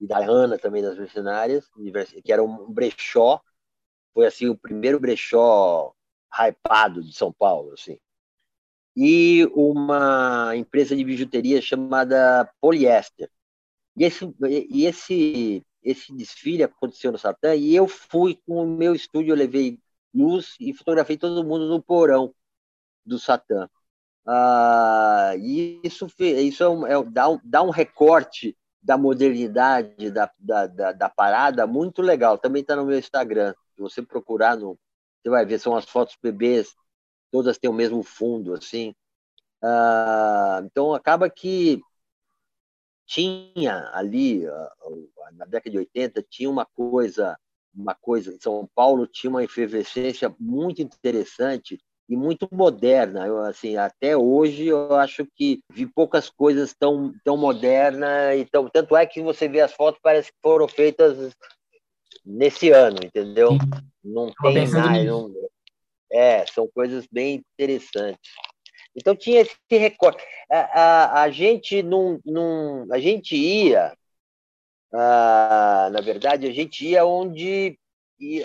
e 0.00 0.06
da 0.06 0.18
Ana 0.18 0.58
também 0.58 0.82
das 0.82 0.98
Mercenárias, 0.98 1.64
que 2.24 2.32
era 2.32 2.42
um 2.42 2.72
brechó, 2.72 3.40
foi 4.12 4.26
assim 4.26 4.48
o 4.48 4.56
primeiro 4.56 4.98
brechó 5.00 5.94
hypado 6.32 7.02
de 7.02 7.12
São 7.12 7.32
Paulo, 7.32 7.72
assim 7.72 7.98
e 8.96 9.46
uma 9.54 10.54
empresa 10.56 10.94
de 10.94 11.04
bijuteria 11.04 11.60
chamada 11.60 12.50
Poliéster. 12.60 13.30
E 13.96 14.04
esse, 14.04 14.34
e 14.48 14.86
esse, 14.86 15.64
esse 15.82 16.12
desfile 16.14 16.62
aconteceu 16.62 17.12
no 17.12 17.18
Satã 17.18 17.54
e 17.54 17.74
eu 17.74 17.88
fui 17.88 18.38
com 18.46 18.62
o 18.62 18.66
meu 18.66 18.94
estúdio, 18.94 19.32
eu 19.32 19.36
levei 19.36 19.78
luz 20.14 20.56
e 20.60 20.72
fotografei 20.74 21.16
todo 21.16 21.44
mundo 21.44 21.68
no 21.68 21.82
porão 21.82 22.34
do 23.04 23.18
Satã. 23.18 23.68
Ah, 24.26 25.32
e 25.36 25.80
isso, 25.82 26.06
isso 26.18 26.62
é 26.62 26.68
um, 26.68 26.86
é, 26.86 27.04
dá, 27.04 27.28
um, 27.28 27.40
dá 27.42 27.62
um 27.62 27.70
recorte 27.70 28.56
da 28.82 28.96
modernidade 28.96 30.10
da, 30.10 30.30
da, 30.38 30.66
da, 30.66 30.92
da 30.92 31.08
parada 31.08 31.66
muito 31.66 32.02
legal. 32.02 32.38
Também 32.38 32.62
está 32.62 32.76
no 32.76 32.84
meu 32.84 32.98
Instagram. 32.98 33.54
Se 33.74 33.80
você 33.80 34.02
procurar, 34.02 34.56
no, 34.56 34.78
você 35.22 35.30
vai 35.30 35.44
ver, 35.44 35.58
são 35.58 35.76
as 35.76 35.84
fotos 35.84 36.16
bebês, 36.22 36.74
todas 37.30 37.58
têm 37.58 37.70
o 37.70 37.74
mesmo 37.74 38.02
fundo, 38.02 38.54
assim. 38.54 38.94
Ah, 39.62 40.60
então, 40.64 40.94
acaba 40.94 41.30
que 41.30 41.80
tinha 43.12 43.90
ali, 43.92 44.46
ah, 44.46 44.72
na 45.32 45.44
década 45.44 45.70
de 45.70 45.78
80, 45.78 46.24
tinha 46.30 46.48
uma 46.48 46.64
coisa, 46.64 47.38
uma 47.74 47.94
coisa, 47.94 48.34
São 48.40 48.66
Paulo 48.74 49.06
tinha 49.06 49.28
uma 49.28 49.44
efervescência 49.44 50.34
muito 50.40 50.80
interessante 50.80 51.78
e 52.08 52.16
muito 52.16 52.48
moderna. 52.50 53.26
Eu, 53.26 53.38
assim, 53.40 53.76
até 53.76 54.16
hoje 54.16 54.66
eu 54.66 54.94
acho 54.94 55.26
que 55.36 55.60
vi 55.70 55.86
poucas 55.86 56.30
coisas 56.30 56.74
tão, 56.74 57.12
tão 57.22 57.36
modernas. 57.36 58.38
Então, 58.38 58.68
tanto 58.72 58.96
é 58.96 59.04
que 59.04 59.20
você 59.20 59.46
vê 59.46 59.60
as 59.60 59.72
fotos, 59.72 60.00
parece 60.02 60.32
que 60.32 60.38
foram 60.42 60.66
feitas 60.66 61.34
nesse 62.24 62.70
ano, 62.70 62.96
entendeu? 63.04 63.58
Não 64.02 64.32
tem 64.42 64.66
mais. 64.70 65.04
Não... 65.04 65.30
É, 66.10 66.46
são 66.46 66.66
coisas 66.74 67.06
bem 67.10 67.42
interessantes. 67.54 68.32
Então 68.94 69.16
tinha 69.16 69.40
esse 69.40 69.56
recorte. 69.70 70.22
A, 70.50 70.58
a, 70.58 71.22
a 71.22 71.30
gente 71.30 71.82
não, 71.82 72.20
não, 72.24 72.86
a 72.92 72.98
gente 72.98 73.34
ia, 73.34 73.96
a, 74.92 75.88
na 75.92 76.00
verdade, 76.00 76.46
a 76.46 76.52
gente 76.52 76.86
ia 76.86 77.04
onde 77.04 77.78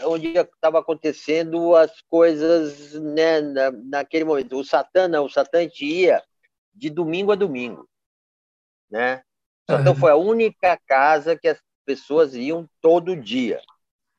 onde 0.06 0.30
estava 0.36 0.80
acontecendo 0.80 1.76
as 1.76 2.02
coisas 2.10 2.94
né, 2.94 3.42
na, 3.42 3.72
naquele 3.72 4.24
momento. 4.24 4.58
O 4.58 4.64
Satã, 4.64 5.08
não, 5.08 5.26
o 5.26 5.30
Satã 5.30 5.60
ia 5.80 6.24
de 6.74 6.90
domingo 6.90 7.32
a 7.32 7.36
domingo, 7.36 7.88
né? 8.90 9.22
Então 9.70 9.96
foi 9.96 10.12
a 10.12 10.16
única 10.16 10.80
casa 10.88 11.38
que 11.38 11.48
as 11.48 11.60
pessoas 11.86 12.34
iam 12.34 12.68
todo 12.82 13.16
dia. 13.16 13.62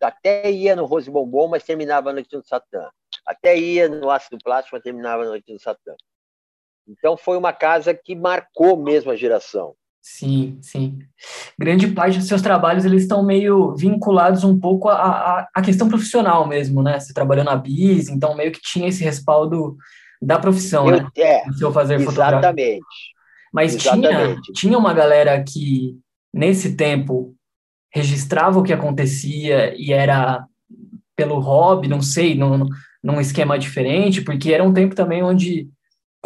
Até 0.01 0.51
ia 0.51 0.76
no 0.76 0.85
Rose 0.85 1.11
Bombom, 1.11 1.49
mas 1.49 1.64
terminava 1.64 2.11
a 2.11 2.12
noite 2.12 2.37
do 2.37 2.47
Satã. 2.47 2.89
Até 3.26 3.57
ia 3.59 3.89
no 3.89 4.11
Ácido 4.11 4.39
Plástico, 4.43 4.76
mas 4.76 4.83
terminava 4.83 5.22
a 5.22 5.26
noite 5.26 5.53
do 5.53 5.59
Satã. 5.59 5.97
Então 6.89 7.16
foi 7.16 7.36
uma 7.36 7.53
casa 7.53 7.93
que 7.93 8.14
marcou 8.14 8.76
mesmo 8.76 9.11
a 9.11 9.16
geração. 9.16 9.74
Sim, 10.01 10.59
sim. 10.62 10.99
Grande 11.59 11.89
parte 11.89 12.18
dos 12.18 12.28
seus 12.28 12.41
trabalhos 12.41 12.84
eles 12.84 13.03
estão 13.03 13.22
meio 13.22 13.74
vinculados 13.76 14.43
um 14.43 14.59
pouco 14.59 14.89
à, 14.89 15.47
à, 15.55 15.61
questão 15.61 15.89
profissional 15.89 16.47
mesmo, 16.47 16.82
né? 16.82 16.99
Você 16.99 17.12
trabalhou 17.12 17.45
na 17.45 17.55
BIS, 17.55 18.09
então 18.09 18.34
meio 18.34 18.51
que 18.51 18.61
tinha 18.62 18.89
esse 18.89 19.05
respaldo 19.05 19.76
da 20.20 20.39
profissão, 20.39 20.89
Eu, 20.89 21.03
né? 21.03 21.09
É, 21.16 21.47
no 21.47 21.53
seu 21.53 21.70
fazer 21.70 22.01
exatamente. 22.01 22.84
Mas 23.53 23.74
exatamente. 23.74 24.41
Tinha, 24.43 24.55
tinha 24.55 24.78
uma 24.78 24.95
galera 24.95 25.43
que, 25.43 25.99
nesse 26.32 26.74
tempo, 26.74 27.34
registrava 27.93 28.59
o 28.59 28.62
que 28.62 28.72
acontecia 28.72 29.74
e 29.76 29.93
era 29.93 30.45
pelo 31.14 31.39
hobby, 31.39 31.89
não 31.89 32.01
sei, 32.01 32.34
num, 32.34 32.66
num 33.03 33.20
esquema 33.20 33.59
diferente, 33.59 34.22
porque 34.22 34.53
era 34.53 34.64
um 34.64 34.72
tempo 34.72 34.95
também 34.95 35.22
onde 35.22 35.68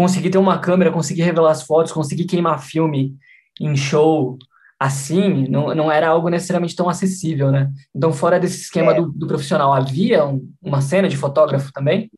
conseguir 0.02 0.30
ter 0.30 0.38
uma 0.38 0.58
câmera, 0.58 0.90
conseguir 0.90 1.22
revelar 1.22 1.52
as 1.52 1.62
fotos, 1.62 1.92
conseguir 1.92 2.24
queimar 2.24 2.60
filme 2.60 3.16
em 3.60 3.76
show 3.76 4.36
assim, 4.76 5.46
não, 5.46 5.72
não 5.76 5.92
era 5.92 6.08
algo 6.08 6.28
necessariamente 6.28 6.74
tão 6.74 6.88
acessível, 6.88 7.52
né? 7.52 7.70
Então, 7.94 8.12
fora 8.12 8.40
desse 8.40 8.62
esquema 8.62 8.90
é. 8.90 8.94
do, 8.96 9.12
do, 9.12 9.28
profissional, 9.28 9.72
havia 9.72 10.26
um, 10.26 10.52
uma 10.60 10.80
cena 10.80 11.08
de 11.08 11.16
fotógrafo 11.16 11.72
também? 11.72 12.10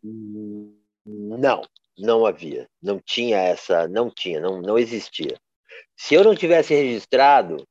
Não, 1.04 1.60
não 1.98 2.24
havia. 2.24 2.66
Não 2.82 2.98
tinha 3.04 3.36
essa, 3.36 3.86
não 3.86 4.08
tinha, 4.10 4.40
não, 4.40 4.62
não 4.62 4.78
existia. 4.78 5.36
Se 5.94 6.14
eu 6.14 6.24
não 6.24 6.34
tivesse 6.34 6.74
registrado 6.74 7.62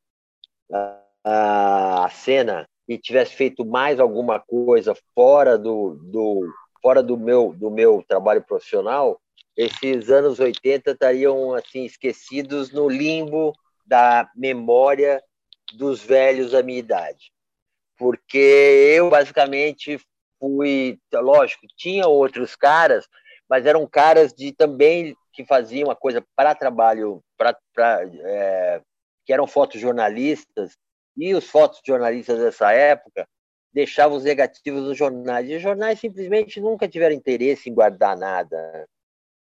a, 1.26 2.04
a 2.06 2.10
cena 2.12 2.68
e 2.88 2.96
tivesse 2.96 3.34
feito 3.34 3.66
mais 3.66 4.00
alguma 4.00 4.40
coisa 4.40 4.96
fora 5.16 5.58
do, 5.58 5.96
do 6.04 6.48
fora 6.84 7.02
do 7.02 7.18
meu 7.18 7.56
do 7.58 7.72
meu 7.72 8.04
trabalho 8.08 8.44
profissional, 8.44 9.20
esses 9.56 10.10
anos 10.10 10.40
80 10.40 10.92
estariam 10.92 11.54
assim 11.54 11.86
esquecidos 11.86 12.72
no 12.72 12.90
limbo 12.90 13.54
da 13.86 14.30
memória 14.36 15.24
dos 15.74 16.02
velhos 16.02 16.52
da 16.52 16.64
minha 16.64 16.80
idade. 16.80 17.32
Porque 17.98 18.38
eu 18.96 19.10
basicamente 19.10 20.00
fui, 20.40 21.00
lógico, 21.14 21.66
tinha 21.78 22.08
outros 22.08 22.56
caras, 22.56 23.08
mas 23.50 23.66
eram 23.66 23.88
caras 23.88 24.34
de 24.34 24.52
também 24.52 25.16
que 25.32 25.46
faziam 25.46 25.88
uma 25.88 25.96
coisa 25.96 26.24
para 26.36 26.56
trabalho, 26.56 27.24
para 27.38 27.58
é, 28.26 28.82
que 29.26 29.34
eram 29.34 29.48
fotojornalistas, 29.48 30.78
e 31.16 31.34
os 31.36 31.48
fotojornalistas 31.48 32.40
dessa 32.40 32.72
época 32.72 33.28
deixavam 33.72 34.18
os 34.18 34.24
negativos 34.24 34.84
nos 34.84 34.98
jornais. 34.98 35.50
E 35.50 35.56
os 35.56 35.62
jornais 35.62 36.00
simplesmente 36.00 36.60
nunca 36.60 36.88
tiveram 36.88 37.16
interesse 37.16 37.70
em 37.70 37.74
guardar 37.74 38.18
nada 38.18 38.88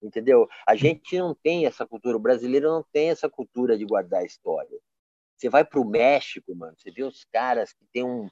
entendeu? 0.03 0.49
A 0.66 0.74
gente 0.74 1.18
não 1.18 1.34
tem 1.34 1.66
essa 1.66 1.86
cultura, 1.86 2.16
o 2.16 2.20
brasileiro 2.20 2.68
não 2.68 2.84
tem 2.92 3.11
essa 3.11 3.28
cultura 3.28 3.76
de 3.76 3.84
guardar 3.84 4.24
história. 4.24 4.78
Você 5.36 5.49
vai 5.49 5.64
para 5.64 5.80
o 5.80 5.84
México, 5.84 6.55
mano, 6.55 6.74
você 6.76 6.90
vê 6.90 7.03
os 7.03 7.24
caras 7.32 7.72
que 7.72 7.84
tem 7.92 8.05
um, 8.05 8.28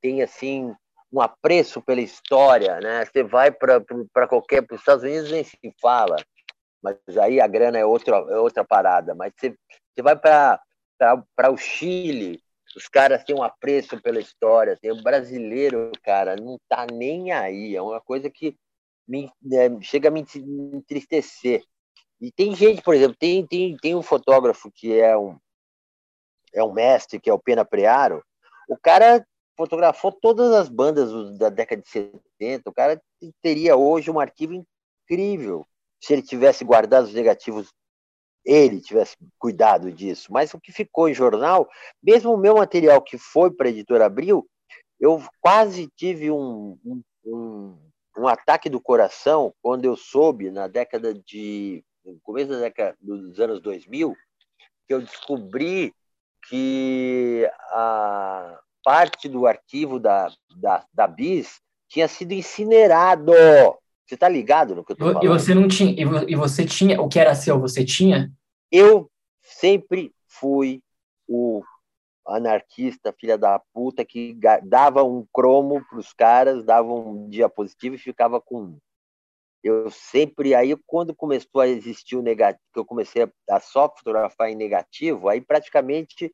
tem 0.00 0.22
assim 0.22 0.74
um 1.12 1.20
apreço 1.20 1.80
pela 1.82 2.00
história, 2.00 2.80
né? 2.80 3.04
Você 3.04 3.22
vai 3.22 3.50
para 3.50 4.26
qualquer, 4.28 4.62
para 4.62 4.74
os 4.74 4.80
Estados 4.80 5.04
Unidos 5.04 5.30
nem 5.30 5.44
se 5.44 5.56
fala, 5.80 6.16
mas 6.82 6.96
aí 7.18 7.40
a 7.40 7.46
grana 7.46 7.78
é 7.78 7.84
outra, 7.84 8.16
é 8.16 8.38
outra 8.38 8.64
parada. 8.64 9.14
Mas 9.14 9.32
você, 9.36 9.56
você 9.94 10.02
vai 10.02 10.16
para 10.16 10.60
o 11.50 11.56
Chile, 11.56 12.42
os 12.76 12.88
caras 12.88 13.24
têm 13.24 13.34
um 13.34 13.42
apreço 13.42 14.00
pela 14.02 14.20
história. 14.20 14.76
Tem 14.80 14.92
o 14.92 15.02
brasileiro, 15.02 15.90
cara, 16.02 16.36
não 16.36 16.58
tá 16.68 16.86
nem 16.92 17.32
aí. 17.32 17.74
É 17.74 17.80
uma 17.80 18.00
coisa 18.00 18.30
que 18.30 18.56
me, 19.06 19.30
é, 19.52 19.80
chega 19.82 20.08
a 20.08 20.10
me 20.10 20.24
entristecer. 20.72 21.62
E 22.20 22.32
tem 22.32 22.54
gente, 22.54 22.82
por 22.82 22.94
exemplo, 22.94 23.16
tem, 23.18 23.46
tem, 23.46 23.76
tem 23.76 23.94
um 23.94 24.02
fotógrafo 24.02 24.70
que 24.74 24.98
é 24.98 25.16
um, 25.16 25.38
é 26.54 26.64
um 26.64 26.72
mestre, 26.72 27.20
que 27.20 27.28
é 27.28 27.32
o 27.32 27.38
Pena 27.38 27.64
Prearo. 27.64 28.22
O 28.68 28.76
cara 28.76 29.24
fotografou 29.56 30.12
todas 30.12 30.52
as 30.52 30.68
bandas 30.68 31.36
da 31.38 31.48
década 31.48 31.82
de 31.82 31.88
70. 31.88 32.68
O 32.68 32.74
cara 32.74 33.00
teria 33.42 33.76
hoje 33.76 34.10
um 34.10 34.20
arquivo 34.20 34.54
incrível 34.54 35.66
se 36.00 36.12
ele 36.12 36.22
tivesse 36.22 36.64
guardado 36.64 37.04
os 37.04 37.14
negativos, 37.14 37.72
ele 38.44 38.80
tivesse 38.80 39.16
cuidado 39.38 39.90
disso. 39.90 40.32
Mas 40.32 40.52
o 40.54 40.60
que 40.60 40.72
ficou 40.72 41.08
em 41.08 41.14
jornal, 41.14 41.68
mesmo 42.02 42.32
o 42.32 42.38
meu 42.38 42.56
material 42.56 43.02
que 43.02 43.18
foi 43.18 43.50
para 43.50 43.66
a 43.66 43.70
editora 43.70 44.06
Abril, 44.06 44.46
eu 45.00 45.22
quase 45.40 45.88
tive 45.96 46.30
um, 46.30 46.78
um, 46.84 47.02
um 47.24 47.85
um 48.16 48.26
ataque 48.26 48.68
do 48.68 48.80
coração 48.80 49.52
quando 49.62 49.84
eu 49.84 49.96
soube, 49.96 50.50
na 50.50 50.66
década 50.66 51.14
de. 51.14 51.84
no 52.04 52.18
começo 52.22 52.50
da 52.50 52.60
década 52.60 52.96
dos 53.00 53.38
anos 53.38 53.60
2000, 53.60 54.14
que 54.86 54.94
eu 54.94 55.00
descobri 55.00 55.92
que 56.48 57.48
a 57.70 58.58
parte 58.84 59.28
do 59.28 59.46
arquivo 59.46 59.98
da, 59.98 60.30
da, 60.56 60.84
da 60.92 61.06
BIS 61.06 61.60
tinha 61.88 62.08
sido 62.08 62.32
incinerado. 62.32 63.32
Você 64.06 64.14
está 64.14 64.28
ligado 64.28 64.74
no 64.74 64.84
que 64.84 64.92
eu 64.92 64.94
estou 64.94 65.08
falando? 65.08 65.24
E 65.24 65.28
você 65.28 65.54
não 65.54 65.66
tinha. 65.66 65.94
E 66.28 66.36
você 66.36 66.64
tinha. 66.64 67.00
O 67.00 67.08
que 67.08 67.18
era 67.18 67.34
seu, 67.34 67.58
você 67.60 67.84
tinha? 67.84 68.32
Eu 68.70 69.10
sempre 69.42 70.12
fui 70.28 70.80
o 71.28 71.62
anarquista, 72.26 73.14
filha 73.18 73.38
da 73.38 73.58
puta, 73.72 74.04
que 74.04 74.36
dava 74.64 75.02
um 75.02 75.26
cromo 75.32 75.84
para 75.88 75.98
os 75.98 76.12
caras, 76.12 76.64
dava 76.64 76.92
um 76.92 77.28
diapositivo 77.28 77.94
e 77.94 77.98
ficava 77.98 78.40
com 78.40 78.62
um. 78.62 78.78
Eu 79.62 79.90
sempre, 79.90 80.54
aí 80.54 80.76
quando 80.86 81.14
começou 81.14 81.60
a 81.60 81.68
existir 81.68 82.16
o 82.16 82.22
negativo, 82.22 82.62
que 82.72 82.78
eu 82.78 82.84
comecei 82.84 83.28
a 83.50 83.60
só 83.60 83.88
fotografar 83.88 84.48
em 84.48 84.54
negativo, 84.54 85.28
aí 85.28 85.40
praticamente 85.40 86.32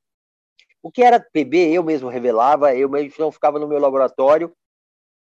o 0.82 0.90
que 0.90 1.03
era 1.03 1.20
PB 1.20 1.72
eu 1.72 1.82
mesmo 1.82 2.09
revelava, 2.09 2.74
eu 2.74 2.88
mesmo 2.88 3.14
não 3.18 3.32
ficava 3.32 3.59
no 3.59 3.68
meu 3.68 3.78
laboratório 3.78 4.55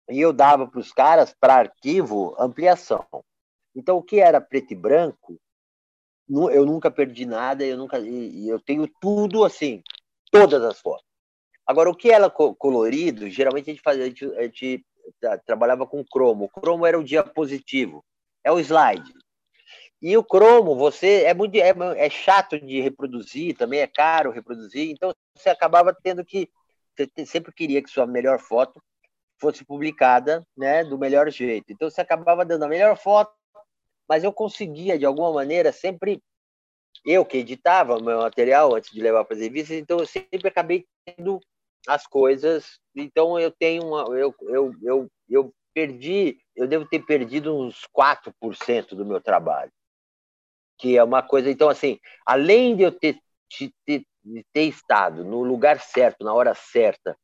e 0.09 0.21
eu 0.21 0.33
dava 0.33 0.67
para 0.67 0.81
os 0.81 0.93
caras 0.93 1.35
para 1.39 1.57
arquivo 1.57 2.35
ampliação. 2.39 3.05
Então 3.75 3.99
o 3.99 4.03
que 4.03 4.21
era 4.21 4.41
preto 4.41 4.73
e 4.73 4.77
branco, 4.77 5.39
eu 6.29 6.65
nunca 6.65 6.91
perdi 6.91 7.27
nada, 7.27 7.65
eu 7.65 7.77
nunca, 7.77 7.99
eu 7.99 8.61
tenho 8.61 8.89
tudo 9.01 9.45
assim, 9.45 9.83
todas 10.31 10.63
as 10.63 10.81
fotos. 10.81 11.07
Agora, 11.67 11.91
o 11.91 11.95
que 11.95 12.11
era 12.11 12.31
colorido, 12.31 13.29
geralmente 13.29 13.71
a 13.71 13.73
gente, 13.75 13.83
fazia, 13.83 14.05
a 14.05 14.09
gente, 14.09 14.25
a 14.37 14.43
gente 14.43 14.87
trabalhava 15.45 15.87
com 15.87 16.05
cromo. 16.05 16.45
O 16.45 16.61
cromo 16.61 16.87
era 16.87 16.99
o 16.99 17.05
diapositivo, 17.05 18.05
é 18.43 18.51
o 18.51 18.59
slide. 18.59 19.13
E 20.01 20.17
o 20.17 20.25
cromo, 20.25 20.77
você 20.77 21.25
é 21.25 21.35
muito 21.35 21.57
é, 21.57 21.75
é, 21.97 22.09
chato 22.09 22.59
de 22.59 22.81
reproduzir, 22.81 23.57
também 23.57 23.81
é 23.81 23.87
caro 23.87 24.31
reproduzir, 24.31 24.91
então 24.91 25.13
você 25.35 25.51
acabava 25.51 25.95
tendo 26.03 26.25
que 26.25 26.49
você 26.97 27.27
sempre 27.27 27.53
queria 27.53 27.83
que 27.83 27.91
sua 27.91 28.07
melhor 28.07 28.39
foto 28.39 28.83
fosse 29.41 29.65
publicada, 29.65 30.45
né, 30.57 30.85
do 30.85 30.99
melhor 30.99 31.31
jeito. 31.31 31.73
Então 31.73 31.91
você 31.91 32.01
acabava 32.01 32.45
dando 32.45 32.65
a 32.65 32.69
melhor 32.69 32.97
foto 32.97 33.33
mas 34.09 34.25
eu 34.25 34.33
conseguia, 34.33 34.99
de 34.99 35.05
alguma 35.05 35.33
maneira, 35.33 35.71
sempre. 35.71 36.23
Eu 37.05 37.25
que 37.25 37.39
editava 37.39 38.01
meu 38.01 38.19
material 38.19 38.75
antes 38.75 38.91
de 38.91 39.01
levar 39.01 39.25
para 39.25 39.37
as 39.37 39.43
revistas, 39.43 39.77
então 39.77 39.99
eu 39.99 40.07
sempre 40.07 40.49
acabei 40.49 40.87
tendo 41.05 41.41
as 41.87 42.07
coisas. 42.07 42.79
Então 42.95 43.39
eu 43.39 43.51
tenho 43.51 43.85
uma. 43.85 44.03
Eu, 44.17 44.35
eu, 44.43 44.75
eu, 44.83 45.11
eu 45.29 45.55
perdi, 45.73 46.39
eu 46.57 46.67
devo 46.67 46.87
ter 46.87 47.05
perdido 47.05 47.57
uns 47.57 47.87
4% 47.97 48.95
do 48.95 49.07
meu 49.07 49.21
trabalho. 49.21 49.71
Que 50.79 50.97
é 50.97 51.03
uma 51.03 51.23
coisa. 51.23 51.51
Então, 51.51 51.69
assim, 51.69 51.99
além 52.27 52.77
de 52.77 52.83
eu 52.83 52.93
ter, 52.93 53.19
de 53.51 53.73
de 54.29 54.45
ter 54.53 54.65
estado 54.65 55.25
no 55.25 55.43
lugar 55.43 55.81
certo, 55.81 56.25
na 56.25 56.33
hora 56.33 56.55
certa, 56.55 57.17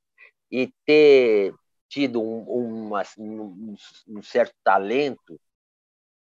e 0.50 0.72
ter 0.86 1.54
tido 1.88 2.20
um, 2.20 2.94
um, 3.18 3.76
um 4.08 4.22
certo 4.22 4.54
talento, 4.64 5.38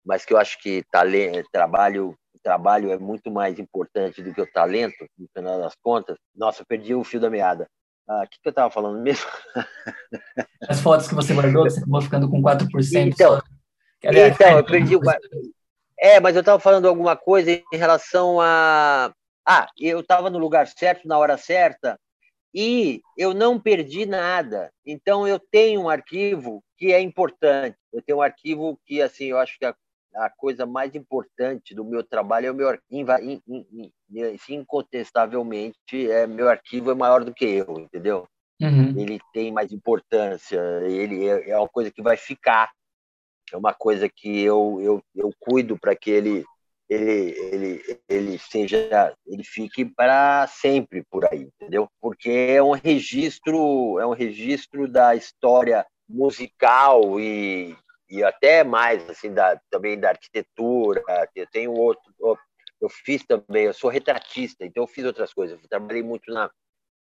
mas 0.04 0.24
que 0.24 0.32
eu 0.32 0.38
acho 0.38 0.58
que 0.60 0.84
talento, 0.90 1.48
trabalho 1.50 2.16
trabalho 2.38 2.90
é 2.90 2.98
muito 2.98 3.30
mais 3.30 3.58
importante 3.58 4.22
do 4.22 4.32
que 4.32 4.40
o 4.40 4.50
talento, 4.50 5.06
no 5.18 5.28
final 5.34 5.58
das 5.58 5.74
contas. 5.82 6.16
Nossa, 6.34 6.62
eu 6.62 6.66
perdi 6.66 6.94
o 6.94 7.04
fio 7.04 7.20
da 7.20 7.30
meada. 7.30 7.68
Ah, 8.08 8.22
o 8.24 8.28
que, 8.28 8.40
que 8.40 8.48
eu 8.48 8.50
estava 8.50 8.70
falando 8.70 9.00
mesmo? 9.02 9.26
As 10.68 10.80
fotos 10.80 11.08
que 11.08 11.14
você 11.14 11.34
guardou, 11.34 11.64
você 11.64 11.78
acabou 11.78 12.00
ficando 12.00 12.30
com 12.30 12.40
4%. 12.40 12.68
Então, 13.06 13.40
Aliás, 14.04 14.34
então 14.34 14.56
eu 14.58 14.64
perdi 14.66 14.96
o. 14.96 15.00
É, 15.98 16.20
mas 16.20 16.34
eu 16.34 16.40
estava 16.40 16.58
falando 16.60 16.86
alguma 16.86 17.16
coisa 17.16 17.50
em 17.50 17.76
relação 17.76 18.40
a. 18.40 19.12
Ah, 19.46 19.66
eu 19.78 20.00
estava 20.00 20.30
no 20.30 20.38
lugar 20.38 20.66
certo, 20.66 21.08
na 21.08 21.18
hora 21.18 21.36
certa, 21.36 21.98
e 22.54 23.00
eu 23.16 23.34
não 23.34 23.58
perdi 23.58 24.06
nada. 24.06 24.70
Então, 24.86 25.26
eu 25.26 25.38
tenho 25.38 25.82
um 25.82 25.88
arquivo 25.88 26.62
que 26.76 26.92
é 26.92 27.00
importante. 27.00 27.76
Eu 27.92 28.02
tenho 28.02 28.18
um 28.18 28.22
arquivo 28.22 28.78
que, 28.86 29.02
assim, 29.02 29.26
eu 29.26 29.38
acho 29.38 29.58
que 29.58 29.64
a, 29.64 29.74
a 30.18 30.30
coisa 30.30 30.66
mais 30.66 30.94
importante 30.94 31.74
do 31.74 31.84
meu 31.84 32.02
trabalho 32.02 32.46
é 32.46 32.50
o 32.50 32.54
meu 32.54 32.68
arquivo 32.68 33.12
incontestavelmente, 34.48 36.10
é, 36.10 36.26
meu 36.26 36.48
arquivo 36.48 36.90
é 36.90 36.94
maior 36.94 37.24
do 37.24 37.32
que 37.32 37.44
eu, 37.44 37.78
entendeu? 37.78 38.26
Uhum. 38.60 38.98
Ele 38.98 39.20
tem 39.32 39.52
mais 39.52 39.70
importância, 39.72 40.60
ele 40.84 41.28
é, 41.28 41.50
é 41.50 41.56
uma 41.56 41.68
coisa 41.68 41.90
que 41.90 42.02
vai 42.02 42.16
ficar, 42.16 42.70
é 43.52 43.56
uma 43.56 43.72
coisa 43.72 44.08
que 44.08 44.40
eu, 44.40 44.80
eu, 44.80 45.02
eu 45.14 45.30
cuido 45.38 45.78
para 45.78 45.94
que 45.94 46.10
ele, 46.10 46.44
ele, 46.88 47.38
ele, 47.52 48.00
ele 48.08 48.38
seja, 48.38 49.14
ele 49.26 49.44
fique 49.44 49.84
para 49.84 50.48
sempre 50.48 51.04
por 51.08 51.24
aí, 51.32 51.48
entendeu? 51.54 51.88
Porque 52.00 52.30
é 52.30 52.62
um 52.62 52.72
registro, 52.72 54.00
é 54.00 54.06
um 54.06 54.14
registro 54.14 54.88
da 54.88 55.14
história 55.14 55.86
musical 56.08 57.20
e, 57.20 57.76
e 58.08 58.24
até 58.24 58.64
mais 58.64 59.08
assim 59.08 59.32
da 59.32 59.60
também 59.70 59.98
da 59.98 60.10
arquitetura. 60.10 61.02
Eu 61.34 61.46
tenho 61.46 61.72
outro, 61.72 62.02
eu 62.80 62.88
fiz 62.88 63.24
também, 63.24 63.64
eu 63.64 63.74
sou 63.74 63.90
retratista, 63.90 64.64
então 64.64 64.84
eu 64.84 64.88
fiz 64.88 65.04
outras 65.04 65.32
coisas. 65.32 65.60
Eu 65.60 65.68
trabalhei 65.68 66.02
muito 66.02 66.32
na 66.32 66.50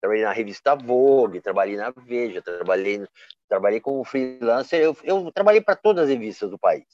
trabalhei 0.02 0.24
na 0.24 0.32
revista 0.32 0.76
Vogue, 0.76 1.41
trabalhei 1.41 1.78
na 1.78 1.91
Veja, 1.91 2.41
trabalhei 2.41 3.06
trabalhei 3.47 3.80
como 3.80 4.04
freelancer. 4.04 4.82
Eu, 4.82 4.95
eu 5.04 5.32
trabalhei 5.32 5.62
para 5.62 5.76
todas 5.76 6.06
as 6.06 6.10
revistas 6.10 6.49
do 6.49 6.60
país. 6.60 6.86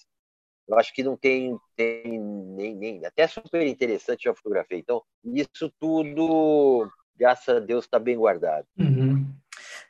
Eu 0.68 0.78
acho 0.78 0.93
que 0.93 1.01
não 1.01 1.16
tem, 1.16 1.58
tem 1.76 2.20
nem, 2.20 2.76
nem 2.76 3.05
até 3.05 3.26
super 3.26 3.66
interessante 3.66 4.26
já 4.26 4.34
fotografei. 4.34 4.80
Então 4.80 5.01
isso 5.24 5.72
tudo, 5.80 6.91
graças 7.16 7.55
a 7.55 7.60
Deus, 7.60 7.86
está 7.86 7.97
bem 7.97 8.18
guardado. 8.18 8.68
Uhum. 8.78 9.07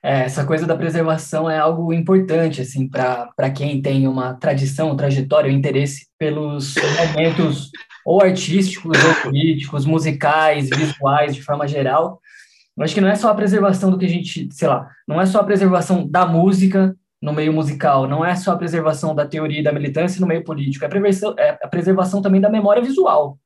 É, 0.03 0.21
essa 0.21 0.45
coisa 0.45 0.65
da 0.65 0.75
preservação 0.75 1.49
é 1.49 1.57
algo 1.57 1.91
importante 1.91 2.61
assim 2.61 2.87
para 2.87 3.49
quem 3.55 3.81
tem 3.81 4.07
uma 4.07 4.35
tradição, 4.35 4.95
trajetória, 4.95 5.51
um 5.51 5.55
interesse 5.55 6.07
pelos 6.17 6.75
momentos 6.99 7.71
ou 8.05 8.21
artísticos, 8.21 8.97
ou 9.03 9.15
políticos, 9.15 9.85
musicais, 9.85 10.69
visuais, 10.69 11.35
de 11.35 11.43
forma 11.43 11.67
geral. 11.67 12.21
Eu 12.77 12.83
acho 12.83 12.93
que 12.93 13.01
não 13.01 13.09
é 13.09 13.15
só 13.15 13.29
a 13.29 13.35
preservação 13.35 13.89
do 13.89 13.97
que 13.97 14.05
a 14.05 14.09
gente, 14.09 14.47
sei 14.51 14.67
lá, 14.67 14.87
não 15.07 15.19
é 15.19 15.25
só 15.25 15.39
a 15.39 15.43
preservação 15.43 16.07
da 16.07 16.25
música 16.25 16.95
no 17.21 17.33
meio 17.33 17.51
musical, 17.51 18.07
não 18.07 18.23
é 18.23 18.35
só 18.35 18.51
a 18.51 18.57
preservação 18.57 19.15
da 19.15 19.25
teoria 19.25 19.59
e 19.59 19.63
da 19.63 19.73
militância 19.73 20.21
no 20.21 20.27
meio 20.27 20.43
político, 20.43 20.85
é 20.85 20.87
a 20.87 20.89
preservação, 20.89 21.35
é 21.37 21.57
a 21.61 21.67
preservação 21.67 22.21
também 22.21 22.39
da 22.39 22.49
memória 22.49 22.81
visual. 22.81 23.37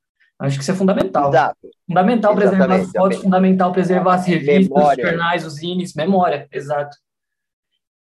Acho 0.41 0.57
que 0.57 0.63
isso 0.63 0.71
é 0.71 0.75
fundamental. 0.75 1.29
Exato. 1.29 1.69
Fundamental 1.87 2.31
Exatamente, 2.33 2.57
preservar 2.57 2.75
as 2.75 2.91
fotos, 2.91 3.17
fundamental 3.21 3.71
preservar 3.71 4.13
as 4.15 4.25
revistas, 4.25 4.69
memória. 4.69 5.03
os 5.03 5.09
jornais, 5.09 5.45
os 5.45 5.53
zines, 5.53 5.93
memória, 5.93 6.47
exato. 6.51 6.97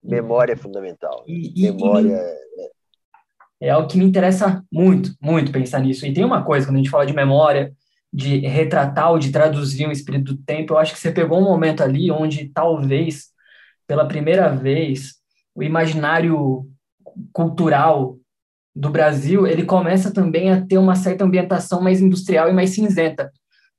Memória 0.03 0.55
é 0.55 0.57
fundamental. 0.57 1.25
E, 1.27 1.71
memória 1.71 2.09
e, 2.09 2.13
é 2.13 2.43
é 3.63 3.71
algo 3.71 3.87
que 3.87 3.97
me 3.97 4.05
interessa 4.05 4.65
muito, 4.73 5.15
muito 5.23 5.53
pensar 5.53 5.79
nisso. 5.79 6.05
E 6.05 6.13
tem 6.13 6.25
uma 6.25 6.43
coisa, 6.43 6.67
quando 6.67 6.75
a 6.75 6.79
gente 6.79 6.91
fala 6.91 7.07
de 7.07 7.15
memória, 7.15 7.73
de 8.13 8.41
retratar 8.41 9.13
ou 9.13 9.21
de 9.21 9.31
traduzir 9.31 9.87
um 9.87 9.93
espírito 9.93 10.35
do 10.35 10.43
tempo, 10.43 10.75
eu 10.75 10.79
acho 10.79 10.93
que 10.93 10.99
você 10.99 11.13
pegou 11.13 11.39
um 11.39 11.45
momento 11.45 11.81
ali 11.81 12.11
onde 12.11 12.49
talvez, 12.49 13.29
pela 13.87 14.09
primeira 14.09 14.49
vez, 14.49 15.13
o 15.55 15.63
imaginário 15.63 16.69
cultural 17.33 18.19
do 18.75 18.91
Brasil, 18.91 19.47
ele 19.47 19.65
começa 19.65 20.13
também 20.13 20.51
a 20.51 20.65
ter 20.65 20.79
uma 20.79 20.95
certa 20.95 21.25
ambientação 21.25 21.81
mais 21.83 22.01
industrial 22.01 22.49
e 22.49 22.53
mais 22.53 22.71
cinzenta, 22.71 23.31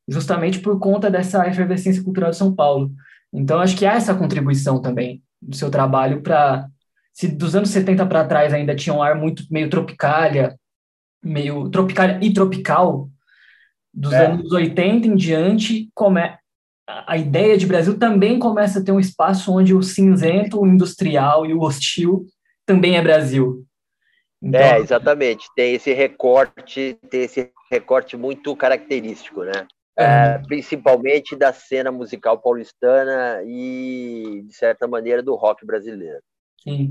justamente 0.07 0.59
por 0.59 0.79
conta 0.79 1.09
dessa 1.09 1.47
efervescência 1.47 2.03
cultural 2.03 2.29
de 2.29 2.37
São 2.37 2.53
Paulo. 2.53 2.91
Então, 3.33 3.59
acho 3.59 3.75
que 3.75 3.85
há 3.85 3.93
essa 3.93 4.13
contribuição 4.13 4.79
também 4.79 5.23
do 5.41 5.55
seu 5.55 5.69
trabalho 5.71 6.21
para 6.21 6.67
se 7.11 7.27
dos 7.27 7.55
anos 7.55 7.69
70 7.69 8.05
para 8.07 8.25
trás 8.25 8.53
ainda 8.53 8.75
tinha 8.75 8.93
um 8.93 9.01
ar 9.01 9.15
muito 9.15 9.43
meio 9.51 9.69
tropicália, 9.69 10.57
meio 11.23 11.69
tropicália 11.69 12.19
e 12.21 12.33
tropical, 12.33 13.09
dos 13.93 14.11
é. 14.11 14.25
anos 14.25 14.51
80 14.51 15.07
em 15.07 15.15
diante, 15.15 15.89
come, 15.93 16.21
a 16.87 17.17
ideia 17.17 17.55
de 17.57 17.67
Brasil 17.67 17.97
também 17.97 18.39
começa 18.39 18.79
a 18.79 18.83
ter 18.83 18.91
um 18.91 18.99
espaço 18.99 19.53
onde 19.53 19.73
o 19.73 19.83
cinzento, 19.83 20.59
o 20.59 20.67
industrial 20.67 21.45
e 21.45 21.53
o 21.53 21.61
hostil 21.61 22.25
também 22.65 22.97
é 22.97 23.01
Brasil. 23.01 23.63
Então, 24.43 24.59
é, 24.59 24.79
exatamente. 24.79 25.47
Tem 25.55 25.73
esse 25.73 25.93
recorte, 25.93 26.99
tem 27.09 27.21
esse 27.21 27.49
recorte 27.71 28.17
muito 28.17 28.55
característico, 28.55 29.43
né? 29.43 29.65
É. 29.97 30.03
É, 30.03 30.37
principalmente 30.39 31.35
da 31.35 31.53
cena 31.53 31.91
musical 31.91 32.39
paulistana 32.39 33.41
e, 33.45 34.43
de 34.45 34.53
certa 34.53 34.87
maneira, 34.87 35.21
do 35.21 35.35
rock 35.35 35.65
brasileiro. 35.65 36.19
Sim. 36.61 36.89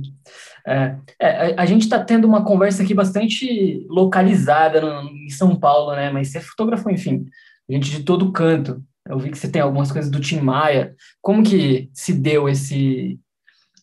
É, 0.66 0.96
é, 1.18 1.54
a 1.56 1.66
gente 1.66 1.82
está 1.82 2.02
tendo 2.02 2.26
uma 2.26 2.44
conversa 2.44 2.82
aqui 2.82 2.94
bastante 2.94 3.86
localizada 3.88 4.80
no, 4.80 5.08
em 5.08 5.30
São 5.30 5.58
Paulo, 5.58 5.94
né? 5.94 6.10
Mas 6.10 6.28
você 6.28 6.40
fotografou, 6.40 6.92
enfim, 6.92 7.26
gente 7.68 7.90
de 7.90 8.04
todo 8.04 8.32
canto. 8.32 8.82
Eu 9.06 9.18
vi 9.18 9.30
que 9.30 9.38
você 9.38 9.50
tem 9.50 9.60
algumas 9.60 9.90
coisas 9.90 10.10
do 10.10 10.20
Tim 10.20 10.40
Maia. 10.40 10.94
Como 11.20 11.42
que 11.42 11.90
se 11.92 12.12
deu 12.12 12.48
esse, 12.48 13.18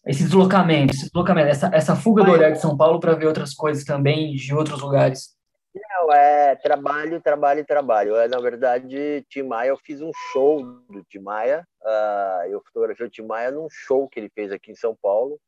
esse 0.10 0.24
deslocamento, 0.24 0.94
esse 0.94 1.06
deslocamento 1.06 1.50
essa, 1.50 1.70
essa 1.74 1.96
fuga 1.96 2.24
do 2.24 2.32
olhar 2.32 2.52
de 2.52 2.60
São 2.60 2.76
Paulo 2.76 3.00
para 3.00 3.14
ver 3.14 3.28
outras 3.28 3.54
coisas 3.54 3.84
também 3.84 4.34
de 4.34 4.54
outros 4.54 4.82
lugares? 4.82 5.38
Não, 5.74 6.12
é 6.12 6.56
trabalho, 6.56 7.22
trabalho, 7.22 7.66
trabalho. 7.66 8.16
É, 8.16 8.28
na 8.28 8.40
verdade, 8.40 9.24
Tim 9.30 9.44
Maia, 9.44 9.70
eu 9.70 9.78
fiz 9.78 10.02
um 10.02 10.12
show 10.32 10.64
do 10.90 11.04
Tim 11.08 11.20
Maia. 11.20 11.66
Uh, 11.82 12.48
eu 12.50 12.62
fotografei 12.66 13.06
o 13.06 13.10
Tim 13.10 13.22
Maia 13.22 13.52
num 13.52 13.68
show 13.70 14.10
que 14.10 14.20
ele 14.20 14.32
fez 14.34 14.52
aqui 14.52 14.72
em 14.72 14.76
São 14.76 14.98
Paulo 15.02 15.40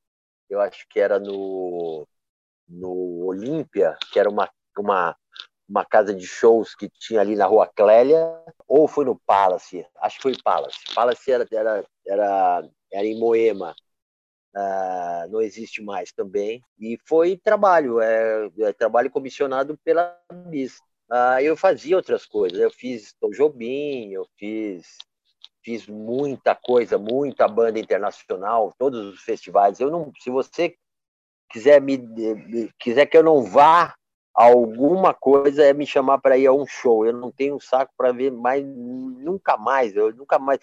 eu 0.52 0.60
acho 0.60 0.86
que 0.90 1.00
era 1.00 1.18
no, 1.18 2.06
no 2.68 3.26
Olímpia, 3.26 3.98
que 4.12 4.20
era 4.20 4.30
uma, 4.30 4.50
uma, 4.78 5.16
uma 5.68 5.86
casa 5.86 6.14
de 6.14 6.28
shows 6.28 6.76
que 6.76 6.90
tinha 6.90 7.22
ali 7.22 7.36
na 7.36 7.46
rua 7.46 7.72
Clélia, 7.74 8.28
ou 8.68 8.88
foi 8.88 9.06
no 9.06 9.20
Palace, 9.26 9.88
acho 10.02 10.18
que 10.18 10.24
foi 10.24 10.38
Palace. 10.44 10.78
Palace 10.94 11.32
era, 11.32 11.48
era, 11.52 11.86
era, 12.06 12.70
era 12.92 13.06
em 13.06 13.18
Moema, 13.18 13.74
uh, 14.56 15.30
não 15.30 15.42
existe 15.42 15.82
mais 15.82 16.12
também. 16.12 16.62
E 16.80 16.98
foi 17.06 17.38
trabalho, 17.38 18.00
é, 18.00 18.50
é 18.60 18.74
trabalho 18.74 19.10
comissionado 19.10 19.78
pela 19.84 20.18
BIS. 20.48 20.78
Uh, 21.12 21.40
eu 21.42 21.58
fazia 21.58 21.98
outras 21.98 22.26
coisas, 22.26 22.58
eu 22.58 22.72
fiz 22.72 23.14
Tom 23.20 23.32
Jobim, 23.32 24.12
eu 24.12 24.26
fiz 24.38 24.98
fiz 25.64 25.86
muita 25.86 26.56
coisa, 26.56 26.98
muita 26.98 27.48
banda 27.48 27.80
internacional, 27.80 28.74
todos 28.80 29.14
os 29.14 29.22
festivais. 29.22 29.80
Eu 29.80 29.92
não, 29.92 30.12
se 30.20 30.30
você 30.30 30.76
quiser 31.52 31.82
me 31.82 32.00
quiser 32.80 33.06
que 33.06 33.18
eu 33.18 33.24
não 33.24 33.44
vá 33.44 33.94
alguma 34.34 35.14
coisa 35.14 35.64
é 35.64 35.74
me 35.74 35.86
chamar 35.86 36.20
para 36.20 36.38
ir 36.38 36.48
a 36.48 36.54
um 36.54 36.66
show. 36.66 37.06
Eu 37.06 37.14
não 37.14 37.32
tenho 37.32 37.60
saco 37.60 37.94
para 37.98 38.12
ver 38.12 38.32
mais 38.32 38.66
nunca 38.66 39.58
mais. 39.58 39.96
Eu 39.96 40.14
nunca 40.16 40.40
mais 40.40 40.60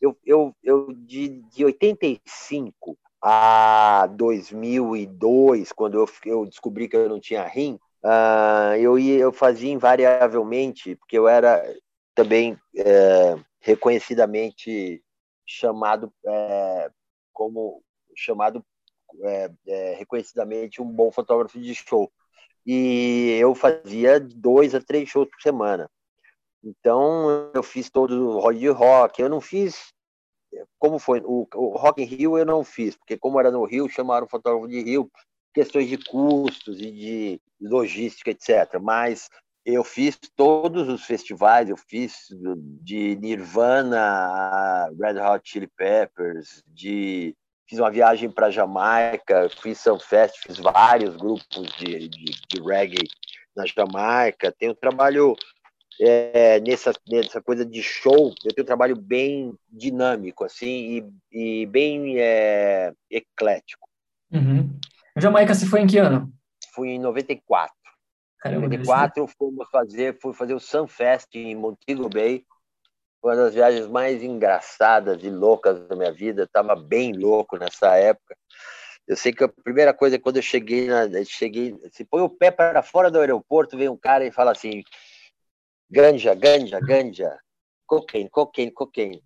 eu 0.00 0.16
eu, 0.24 0.54
eu 0.62 0.92
de, 0.94 1.42
de 1.50 1.64
85 1.64 2.96
a 3.22 4.06
2002, 4.16 5.72
quando 5.72 5.98
eu, 5.98 6.08
eu 6.24 6.46
descobri 6.46 6.88
que 6.88 6.96
eu 6.96 7.08
não 7.08 7.20
tinha 7.20 7.46
rim, 7.46 7.78
uh, 8.04 8.76
eu 8.78 8.98
ia, 8.98 9.18
eu 9.18 9.32
fazia 9.32 9.72
invariavelmente, 9.72 10.94
porque 10.96 11.18
eu 11.18 11.26
era 11.28 11.62
também 12.14 12.58
é, 12.74 13.36
reconhecidamente 13.60 15.02
chamado 15.46 16.12
é, 16.26 16.90
como 17.32 17.82
chamado 18.16 18.64
é, 19.22 19.50
é, 19.66 19.94
reconhecidamente 19.94 20.80
um 20.80 20.90
bom 20.90 21.10
fotógrafo 21.12 21.58
de 21.60 21.74
show. 21.74 22.10
e 22.66 23.36
eu 23.40 23.54
fazia 23.54 24.18
dois 24.18 24.74
a 24.74 24.80
três 24.80 25.08
shows 25.08 25.28
por 25.28 25.40
semana. 25.40 25.90
Então, 26.66 27.50
eu 27.54 27.62
fiz 27.62 27.88
todo 27.88 28.38
o 28.40 28.52
de 28.52 28.68
rock. 28.68 29.22
Eu 29.22 29.28
não 29.28 29.40
fiz, 29.40 29.92
como 30.78 30.98
foi, 30.98 31.20
o, 31.24 31.46
o 31.54 31.76
Rock 31.76 32.02
in 32.02 32.06
Rio 32.06 32.38
eu 32.38 32.46
não 32.46 32.64
fiz, 32.64 32.96
porque 32.96 33.16
como 33.16 33.38
era 33.40 33.50
no 33.50 33.64
Rio, 33.64 33.88
chamaram 33.88 34.26
o 34.26 34.30
fotógrafo 34.30 34.68
de 34.68 34.82
Rio, 34.82 35.10
questões 35.54 35.88
de 35.88 35.98
custos 35.98 36.80
e 36.80 36.90
de 36.90 37.40
logística, 37.60 38.30
etc. 38.30 38.78
Mas 38.80 39.28
eu 39.64 39.82
fiz 39.82 40.18
todos 40.36 40.88
os 40.88 41.04
festivais, 41.04 41.68
eu 41.68 41.76
fiz 41.76 42.28
de 42.82 43.16
Nirvana 43.16 43.98
a 43.98 44.90
Red 45.00 45.18
Hot 45.20 45.48
Chili 45.48 45.66
Peppers, 45.66 46.62
de 46.66 47.34
fiz 47.68 47.80
uma 47.80 47.90
viagem 47.90 48.30
para 48.30 48.50
Jamaica, 48.50 49.48
fiz 49.60 49.80
Sunfest, 49.80 50.38
fiz 50.46 50.58
vários 50.58 51.16
grupos 51.16 51.68
de, 51.78 52.08
de, 52.08 52.24
de 52.48 52.62
reggae 52.62 53.08
na 53.56 53.64
Jamaica. 53.66 54.54
Tenho 54.56 54.72
um 54.72 54.76
trabalho 54.76 55.34
é, 56.00 56.60
nessa, 56.60 56.92
nessa 57.08 57.40
coisa 57.40 57.64
de 57.64 57.82
show, 57.82 58.34
eu 58.44 58.54
tenho 58.54 58.64
um 58.64 58.66
trabalho 58.66 58.96
bem 58.96 59.54
dinâmico, 59.68 60.44
assim, 60.44 61.08
e, 61.32 61.62
e 61.62 61.66
bem 61.66 62.18
é, 62.18 62.92
eclético. 63.10 63.88
Uhum. 64.32 64.78
Jamaica, 65.16 65.54
você 65.54 65.66
foi 65.66 65.80
em 65.80 65.86
que 65.86 65.98
ano? 65.98 66.30
Fui 66.74 66.90
em 66.90 66.98
94. 66.98 67.74
Caramba, 68.38 68.66
em 68.66 68.78
94 68.78 69.26
fomos 69.38 69.68
fazer, 69.70 70.18
fui 70.20 70.34
fazer 70.34 70.54
o 70.54 70.60
Sunfest 70.60 71.28
em 71.34 71.54
Montego 71.54 72.08
Bay. 72.08 72.44
Foi 73.20 73.34
uma 73.34 73.44
das 73.44 73.54
viagens 73.54 73.86
mais 73.88 74.22
engraçadas 74.22 75.22
e 75.24 75.30
loucas 75.30 75.80
da 75.88 75.96
minha 75.96 76.12
vida. 76.12 76.42
Estava 76.42 76.76
bem 76.76 77.12
louco 77.12 77.56
nessa 77.56 77.96
época. 77.96 78.36
Eu 79.08 79.16
sei 79.16 79.32
que 79.32 79.42
a 79.42 79.48
primeira 79.48 79.94
coisa 79.94 80.18
quando 80.18 80.36
eu 80.36 80.42
cheguei, 80.42 80.88
na, 80.88 81.06
cheguei, 81.24 81.74
se 81.92 82.04
põe 82.04 82.22
o 82.22 82.28
pé 82.28 82.50
para 82.50 82.82
fora 82.82 83.10
do 83.10 83.20
aeroporto, 83.20 83.76
vem 83.76 83.88
um 83.88 83.96
cara 83.96 84.26
e 84.26 84.32
fala 84.32 84.52
assim: 84.52 84.82
ganja, 85.90 86.34
ganja, 86.34 86.80
ganja, 86.80 87.38
cocaine, 87.86 88.28
cocaine, 88.28 88.70
cocaine. 88.70 89.22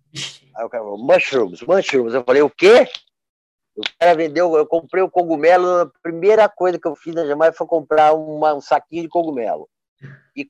Aí 0.55 0.65
o 0.65 0.69
cara 0.69 0.83
falou, 0.83 0.97
mushrooms, 0.97 1.61
mushrooms. 1.61 2.13
Eu 2.13 2.23
falei, 2.23 2.41
o 2.41 2.49
quê? 2.49 2.87
O 3.75 3.81
cara 3.99 4.15
vendeu, 4.15 4.55
eu 4.55 4.65
comprei 4.65 5.01
o 5.01 5.09
cogumelo, 5.09 5.81
a 5.81 5.91
primeira 6.03 6.47
coisa 6.49 6.77
que 6.77 6.87
eu 6.87 6.95
fiz 6.95 7.15
na 7.15 7.25
Jamaica 7.25 7.57
foi 7.57 7.67
comprar 7.67 8.13
uma, 8.13 8.53
um 8.53 8.61
saquinho 8.61 9.03
de 9.03 9.09
cogumelo. 9.09 9.69
E 10.35 10.49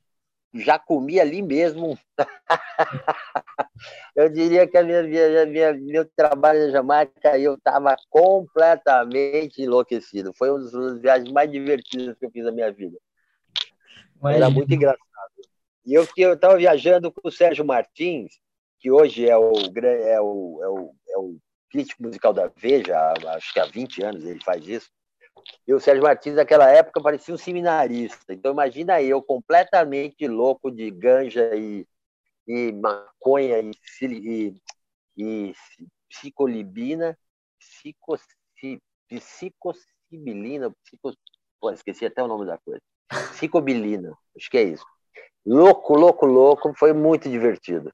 já 0.54 0.80
comi 0.80 1.20
ali 1.20 1.42
mesmo. 1.42 1.98
eu 4.16 4.28
diria 4.28 4.68
que 4.68 4.78
a 4.78 4.84
minha, 4.84 5.04
minha, 5.04 5.46
minha, 5.46 5.74
meu 5.74 6.06
trabalho 6.16 6.66
na 6.66 6.72
Jamaica, 6.72 7.38
eu 7.38 7.54
estava 7.54 7.96
completamente 8.10 9.62
enlouquecido. 9.62 10.34
Foi 10.34 10.50
uma 10.50 10.60
das 10.60 11.00
viagens 11.00 11.32
mais 11.32 11.50
divertidas 11.50 12.18
que 12.18 12.26
eu 12.26 12.32
fiz 12.32 12.44
na 12.44 12.52
minha 12.52 12.72
vida. 12.72 12.98
Era 14.24 14.50
muito 14.50 14.74
engraçado. 14.74 15.11
E 15.86 15.94
eu 15.94 16.04
estava 16.34 16.58
viajando 16.58 17.12
com 17.12 17.28
o 17.28 17.32
Sérgio 17.32 17.66
Martins, 17.66 18.40
que 18.80 18.92
hoje 18.92 19.28
é 19.28 19.38
o, 19.38 19.52
é 19.52 20.22
o, 20.22 20.64
é 20.64 20.70
o, 20.70 20.96
é 21.10 21.18
o 21.18 21.38
crítico 21.70 22.04
musical 22.04 22.34
da 22.34 22.52
Veja, 22.56 23.14
acho 23.30 23.54
que 23.54 23.60
há 23.60 23.66
20 23.66 24.04
anos 24.04 24.24
ele 24.26 24.44
faz 24.44 24.68
isso. 24.68 24.90
E 25.68 25.74
o 25.74 25.80
Sérgio 25.80 26.04
Martins, 26.04 26.36
naquela 26.36 26.70
época, 26.70 27.02
parecia 27.02 27.34
um 27.34 27.38
seminarista. 27.38 28.34
Então, 28.34 28.52
imagina 28.52 29.02
eu, 29.02 29.22
completamente 29.22 30.28
louco 30.28 30.70
de 30.72 30.92
ganja 30.92 31.56
e, 31.56 31.88
e 32.48 32.72
maconha 32.74 33.60
e, 33.60 33.72
e, 34.04 34.54
e 35.18 35.54
psicolibina, 36.10 37.18
psico, 37.60 38.18
pô, 41.60 41.72
esqueci 41.72 42.06
até 42.06 42.22
o 42.22 42.28
nome 42.28 42.46
da 42.46 42.58
coisa. 42.58 42.82
Psicobilina, 43.34 44.18
acho 44.36 44.50
que 44.50 44.58
é 44.58 44.64
isso. 44.64 44.86
Louco, 45.46 45.96
louco, 45.96 46.26
louco, 46.26 46.74
foi 46.78 46.94
muito 46.94 47.30
divertido. 47.30 47.92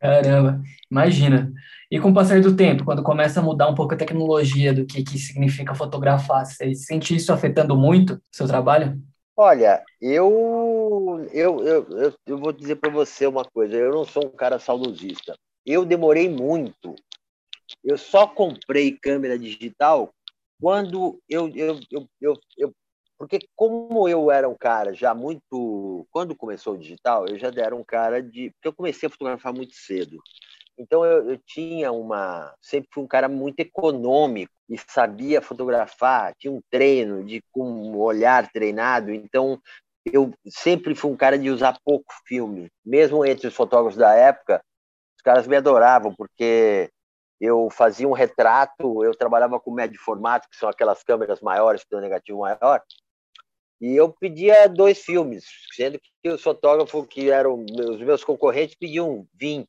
Caramba, 0.00 0.60
imagina. 0.90 1.52
E 1.90 1.98
com 1.98 2.10
o 2.10 2.14
passar 2.14 2.40
do 2.40 2.56
tempo, 2.56 2.84
quando 2.84 3.02
começa 3.02 3.40
a 3.40 3.42
mudar 3.42 3.68
um 3.68 3.74
pouco 3.74 3.94
a 3.94 3.96
tecnologia 3.96 4.72
do 4.74 4.84
que, 4.84 5.02
que 5.02 5.18
significa 5.18 5.74
fotografar, 5.74 6.44
você 6.44 6.74
sente 6.74 7.14
isso 7.14 7.32
afetando 7.32 7.76
muito 7.76 8.14
o 8.14 8.20
seu 8.30 8.46
trabalho? 8.46 9.00
Olha, 9.36 9.82
eu, 10.00 11.26
eu, 11.32 11.64
eu, 11.66 12.14
eu, 12.26 12.38
vou 12.38 12.52
dizer 12.52 12.76
para 12.76 12.90
você 12.90 13.26
uma 13.26 13.44
coisa, 13.44 13.76
eu 13.76 13.92
não 13.92 14.04
sou 14.04 14.26
um 14.26 14.30
cara 14.30 14.58
saudosista. 14.58 15.34
Eu 15.64 15.84
demorei 15.84 16.28
muito. 16.28 16.94
Eu 17.82 17.96
só 17.96 18.26
comprei 18.26 18.92
câmera 18.92 19.38
digital 19.38 20.12
quando 20.60 21.20
eu, 21.28 21.48
eu, 21.54 21.80
eu, 21.90 22.08
eu, 22.20 22.34
eu 22.58 22.74
porque 23.18 23.38
como 23.54 24.08
eu 24.08 24.30
era 24.30 24.48
um 24.48 24.56
cara 24.56 24.92
já 24.92 25.14
muito. 25.14 26.06
Quando 26.10 26.36
começou 26.36 26.74
o 26.74 26.78
digital, 26.78 27.26
eu 27.26 27.38
já 27.38 27.50
era 27.56 27.74
um 27.74 27.84
cara 27.84 28.22
de. 28.22 28.50
Porque 28.50 28.68
eu 28.68 28.72
comecei 28.72 29.06
a 29.06 29.10
fotografar 29.10 29.52
muito 29.52 29.74
cedo. 29.74 30.18
Então 30.76 31.04
eu, 31.04 31.30
eu, 31.30 31.38
tinha 31.46 31.92
uma. 31.92 32.52
Sempre 32.60 32.88
fui 32.92 33.04
um 33.04 33.06
cara 33.06 33.28
muito 33.28 33.60
econômico 33.60 34.52
e 34.68 34.76
sabia 34.78 35.40
fotografar, 35.42 36.34
tinha 36.36 36.52
um 36.52 36.60
treino 36.70 37.24
de 37.24 37.42
com 37.52 37.62
um 37.62 37.98
olhar 37.98 38.50
treinado. 38.50 39.12
Então 39.12 39.60
eu 40.04 40.32
sempre 40.48 40.94
fui 40.94 41.10
um 41.10 41.16
cara 41.16 41.38
de 41.38 41.50
usar 41.50 41.78
pouco 41.84 42.12
filme. 42.26 42.68
Mesmo 42.84 43.24
entre 43.24 43.46
os 43.46 43.54
fotógrafos 43.54 43.96
da 43.96 44.14
época, 44.14 44.62
os 45.16 45.22
caras 45.22 45.46
me 45.46 45.56
adoravam, 45.56 46.14
porque 46.14 46.90
eu 47.40 47.68
fazia 47.70 48.08
um 48.08 48.12
retrato, 48.12 49.04
eu 49.04 49.14
trabalhava 49.14 49.60
com 49.60 49.70
médio 49.70 50.00
formato, 50.00 50.48
que 50.48 50.56
são 50.56 50.68
aquelas 50.68 51.02
câmeras 51.02 51.40
maiores 51.40 51.82
que 51.82 51.90
têm 51.90 51.98
um 51.98 52.02
negativo 52.02 52.40
maior, 52.40 52.82
e 53.84 53.94
eu 53.94 54.10
pedia 54.10 54.66
dois 54.66 55.00
filmes, 55.00 55.44
sendo 55.74 56.00
que 56.00 56.30
os 56.30 56.42
fotógrafos 56.42 57.06
que 57.06 57.30
eram 57.30 57.66
os 57.90 58.00
meus 58.00 58.24
concorrentes 58.24 58.74
pediam 58.74 59.26
20. 59.34 59.68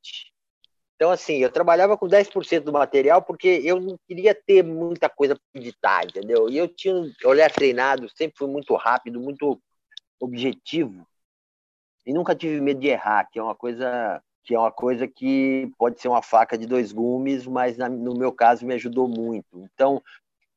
Então, 0.96 1.12
assim, 1.12 1.40
eu 1.40 1.52
trabalhava 1.52 1.98
com 1.98 2.08
10% 2.08 2.62
do 2.62 2.72
material 2.72 3.22
porque 3.22 3.60
eu 3.66 3.78
não 3.78 4.00
queria 4.08 4.34
ter 4.34 4.64
muita 4.64 5.10
coisa 5.10 5.36
para 5.36 5.62
editar, 5.62 6.06
entendeu? 6.06 6.50
E 6.50 6.58
eu 6.58 6.66
tinha 6.66 6.96
um 6.96 7.12
olhar 7.26 7.52
treinado, 7.52 8.08
sempre 8.16 8.38
fui 8.38 8.48
muito 8.48 8.74
rápido, 8.76 9.20
muito 9.20 9.62
objetivo. 10.18 11.06
E 12.06 12.14
nunca 12.14 12.34
tive 12.34 12.62
medo 12.62 12.80
de 12.80 12.88
errar, 12.88 13.28
que 13.30 13.38
é 13.38 13.44
uma 13.44 13.56
coisa 13.56 14.24
que 14.46 14.56
é 14.56 14.60
uma 14.60 14.72
coisa 14.72 15.08
que 15.08 15.70
pode 15.78 16.00
ser 16.00 16.08
uma 16.08 16.22
faca 16.22 16.58
de 16.58 16.66
dois 16.66 16.94
gumes, 16.94 17.46
mas 17.46 17.78
no 17.78 18.16
meu 18.16 18.32
caso 18.32 18.66
me 18.66 18.76
ajudou 18.76 19.10
muito. 19.10 19.60
Então, 19.74 20.02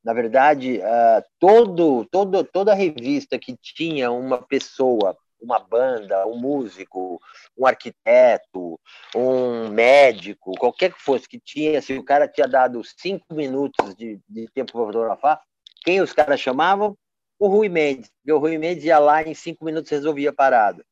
na 0.08 0.14
verdade, 0.14 0.78
uh, 0.78 1.22
todo, 1.38 2.06
todo, 2.06 2.42
toda 2.42 2.72
revista 2.72 3.38
que 3.38 3.54
tinha 3.54 4.10
uma 4.10 4.40
pessoa, 4.40 5.14
uma 5.38 5.58
banda, 5.58 6.26
um 6.26 6.38
músico, 6.38 7.20
um 7.54 7.66
arquiteto, 7.66 8.80
um 9.14 9.68
médico, 9.68 10.52
qualquer 10.58 10.94
que 10.94 11.02
fosse 11.02 11.28
que 11.28 11.38
tinha, 11.38 11.82
se 11.82 11.92
o 11.92 12.02
cara 12.02 12.26
tinha 12.26 12.48
dado 12.48 12.82
cinco 12.82 13.34
minutos 13.34 13.94
de, 13.96 14.18
de 14.26 14.48
tempo 14.54 14.72
para 14.72 14.86
fotografar, 14.86 15.42
quem 15.84 16.00
os 16.00 16.14
caras 16.14 16.40
chamavam? 16.40 16.96
O 17.38 17.46
Rui 17.46 17.68
Mendes. 17.68 18.10
Porque 18.22 18.32
o 18.32 18.38
Rui 18.38 18.56
Mendes 18.56 18.84
ia 18.84 18.98
lá 18.98 19.22
e 19.22 19.32
em 19.32 19.34
cinco 19.34 19.62
minutos 19.62 19.90
resolvia 19.90 20.30
a 20.30 20.34
parada. 20.34 20.82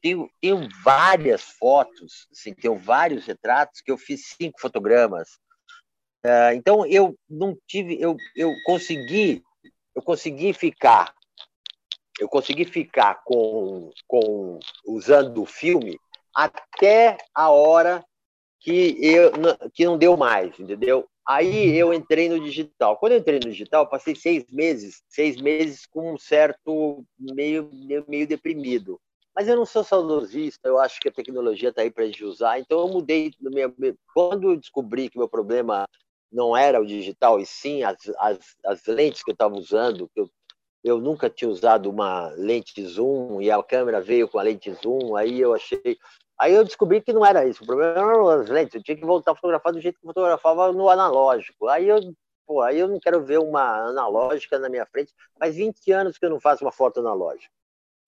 Tenho, 0.00 0.26
tenho 0.40 0.66
várias 0.82 1.42
fotos, 1.42 2.26
assim, 2.32 2.54
tenho 2.54 2.78
vários 2.78 3.26
retratos 3.26 3.82
que 3.82 3.92
eu 3.92 3.98
fiz 3.98 4.34
cinco 4.38 4.58
fotogramas, 4.58 5.38
é, 6.26 6.54
então 6.56 6.84
eu 6.84 7.16
não 7.30 7.56
tive, 7.68 8.00
eu, 8.00 8.16
eu 8.34 8.52
consegui, 8.64 9.44
eu 9.94 10.02
consegui 10.02 10.52
ficar, 10.52 11.14
eu 12.18 12.28
consegui 12.28 12.64
ficar 12.64 13.22
com, 13.24 13.90
com 14.08 14.58
usando 14.84 15.40
o 15.40 15.46
filme 15.46 15.96
até 16.34 17.16
a 17.32 17.50
hora 17.50 18.04
que 18.58 18.96
eu 19.00 19.30
que 19.72 19.84
não 19.84 19.96
deu 19.96 20.16
mais, 20.16 20.58
entendeu? 20.58 21.06
Aí 21.28 21.76
eu 21.76 21.94
entrei 21.94 22.28
no 22.28 22.40
digital. 22.40 22.96
Quando 22.96 23.12
eu 23.12 23.18
entrei 23.18 23.38
no 23.38 23.50
digital, 23.50 23.88
passei 23.88 24.16
seis 24.16 24.44
meses, 24.50 25.04
seis 25.08 25.40
meses 25.40 25.86
com 25.86 26.14
um 26.14 26.18
certo 26.18 27.04
meio 27.16 27.70
meio, 28.08 28.26
deprimido. 28.26 29.00
Mas 29.32 29.46
eu 29.46 29.54
não 29.54 29.66
sou 29.66 29.84
saudosista, 29.84 30.66
eu 30.66 30.80
acho 30.80 30.98
que 30.98 31.08
a 31.08 31.12
tecnologia 31.12 31.68
está 31.68 31.82
aí 31.82 31.90
para 31.90 32.02
a 32.02 32.06
gente 32.06 32.24
usar. 32.24 32.58
Então 32.58 32.80
eu 32.80 32.88
mudei. 32.88 33.32
Quando 34.12 34.50
eu 34.50 34.56
descobri 34.56 35.08
que 35.08 35.18
meu 35.18 35.28
problema 35.28 35.86
não 36.30 36.56
era 36.56 36.80
o 36.80 36.86
digital, 36.86 37.40
e 37.40 37.46
sim 37.46 37.82
as, 37.82 37.96
as, 38.18 38.38
as 38.64 38.86
lentes 38.86 39.22
que 39.22 39.30
eu 39.30 39.34
estava 39.34 39.54
usando. 39.54 40.10
Eu, 40.14 40.28
eu 40.82 41.00
nunca 41.00 41.28
tinha 41.28 41.50
usado 41.50 41.90
uma 41.90 42.28
lente 42.36 42.84
zoom 42.84 43.40
e 43.40 43.50
a 43.50 43.62
câmera 43.62 44.00
veio 44.00 44.28
com 44.28 44.38
a 44.38 44.42
lente 44.42 44.72
zoom, 44.72 45.16
aí 45.16 45.40
eu 45.40 45.54
achei. 45.54 45.98
Aí 46.38 46.54
eu 46.54 46.64
descobri 46.64 47.00
que 47.00 47.12
não 47.12 47.24
era 47.24 47.46
isso, 47.46 47.62
o 47.62 47.66
problema 47.66 47.98
eram 47.98 48.28
as 48.28 48.48
lentes, 48.48 48.74
eu 48.74 48.82
tinha 48.82 48.96
que 48.96 49.04
voltar 49.04 49.32
a 49.32 49.34
fotografar 49.34 49.72
do 49.72 49.80
jeito 49.80 49.98
que 49.98 50.06
eu 50.06 50.10
fotografava 50.10 50.72
no 50.72 50.88
analógico. 50.88 51.66
Aí 51.68 51.88
eu, 51.88 51.98
pô, 52.46 52.60
aí 52.60 52.78
eu 52.78 52.88
não 52.88 53.00
quero 53.00 53.24
ver 53.24 53.38
uma 53.38 53.88
analógica 53.88 54.58
na 54.58 54.68
minha 54.68 54.86
frente, 54.86 55.12
faz 55.38 55.56
20 55.56 55.92
anos 55.92 56.18
que 56.18 56.26
eu 56.26 56.30
não 56.30 56.38
faço 56.38 56.64
uma 56.64 56.72
foto 56.72 57.00
analógica. 57.00 57.52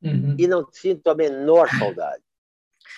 Uhum. 0.03 0.37
E 0.39 0.47
não 0.47 0.66
sinto 0.71 1.09
a 1.09 1.14
menor 1.14 1.69
saudade. 1.71 2.23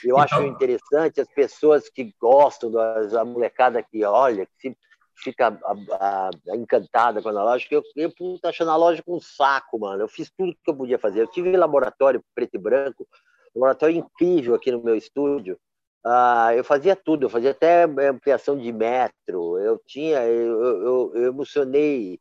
Eu 0.05 0.19
então... 0.19 0.21
acho 0.21 0.43
interessante 0.43 1.21
as 1.21 1.29
pessoas 1.29 1.89
que 1.89 2.15
gostam, 2.21 2.71
da 2.71 3.25
molecada 3.25 3.83
que 3.83 4.05
olha, 4.05 4.47
que 4.47 4.53
se 4.59 4.77
fica 5.23 5.49
a, 5.49 5.73
a, 5.97 6.31
a 6.51 6.57
encantada 6.57 7.23
com 7.23 7.29
o 7.29 7.31
analógico. 7.31 7.75
Eu, 7.75 7.83
eu 7.97 8.15
puta, 8.15 8.49
acho 8.49 8.63
analógico 8.63 9.15
um 9.15 9.21
saco, 9.21 9.79
mano. 9.79 10.03
Eu 10.03 10.09
fiz 10.09 10.31
tudo 10.37 10.55
que 10.65 10.71
eu 10.71 10.77
podia 10.77 10.99
fazer. 10.99 11.21
Eu 11.23 11.27
tive 11.27 11.57
laboratório 11.57 12.23
preto 12.35 12.55
e 12.55 12.59
branco, 12.59 13.07
laboratório 13.55 13.97
incrível 13.97 14.55
aqui 14.55 14.71
no 14.73 14.83
meu 14.83 14.97
estúdio. 14.97 15.59
Ah, 16.05 16.55
eu 16.55 16.65
fazia 16.65 16.97
tudo, 16.97 17.27
eu 17.27 17.31
fazia 17.31 17.51
até 17.51 17.85
ampliação 17.85 18.57
de 18.57 18.73
metro. 18.73 19.59
Eu 19.59 19.81
tinha, 19.87 20.27
eu, 20.27 20.63
eu, 20.63 21.13
eu 21.15 21.25
emocionei, 21.29 22.19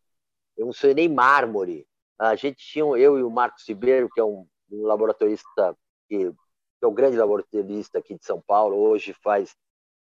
eu 0.57 0.65
emocionei 0.65 1.07
mármore. 1.07 1.87
A 2.19 2.35
gente 2.35 2.57
tinha, 2.57 2.83
eu 2.83 3.17
e 3.17 3.23
o 3.23 3.29
Marcos 3.29 3.67
Ribeiro, 3.67 4.09
que 4.13 4.19
é 4.19 4.23
um, 4.23 4.45
um 4.69 4.83
laboratorista 4.83 5.75
que, 6.09 6.29
que 6.31 6.83
é 6.83 6.87
o 6.87 6.91
grande 6.91 7.17
laboratorista 7.17 7.99
aqui 7.99 8.15
de 8.17 8.25
São 8.25 8.41
Paulo, 8.45 8.75
hoje 8.77 9.15
faz 9.23 9.55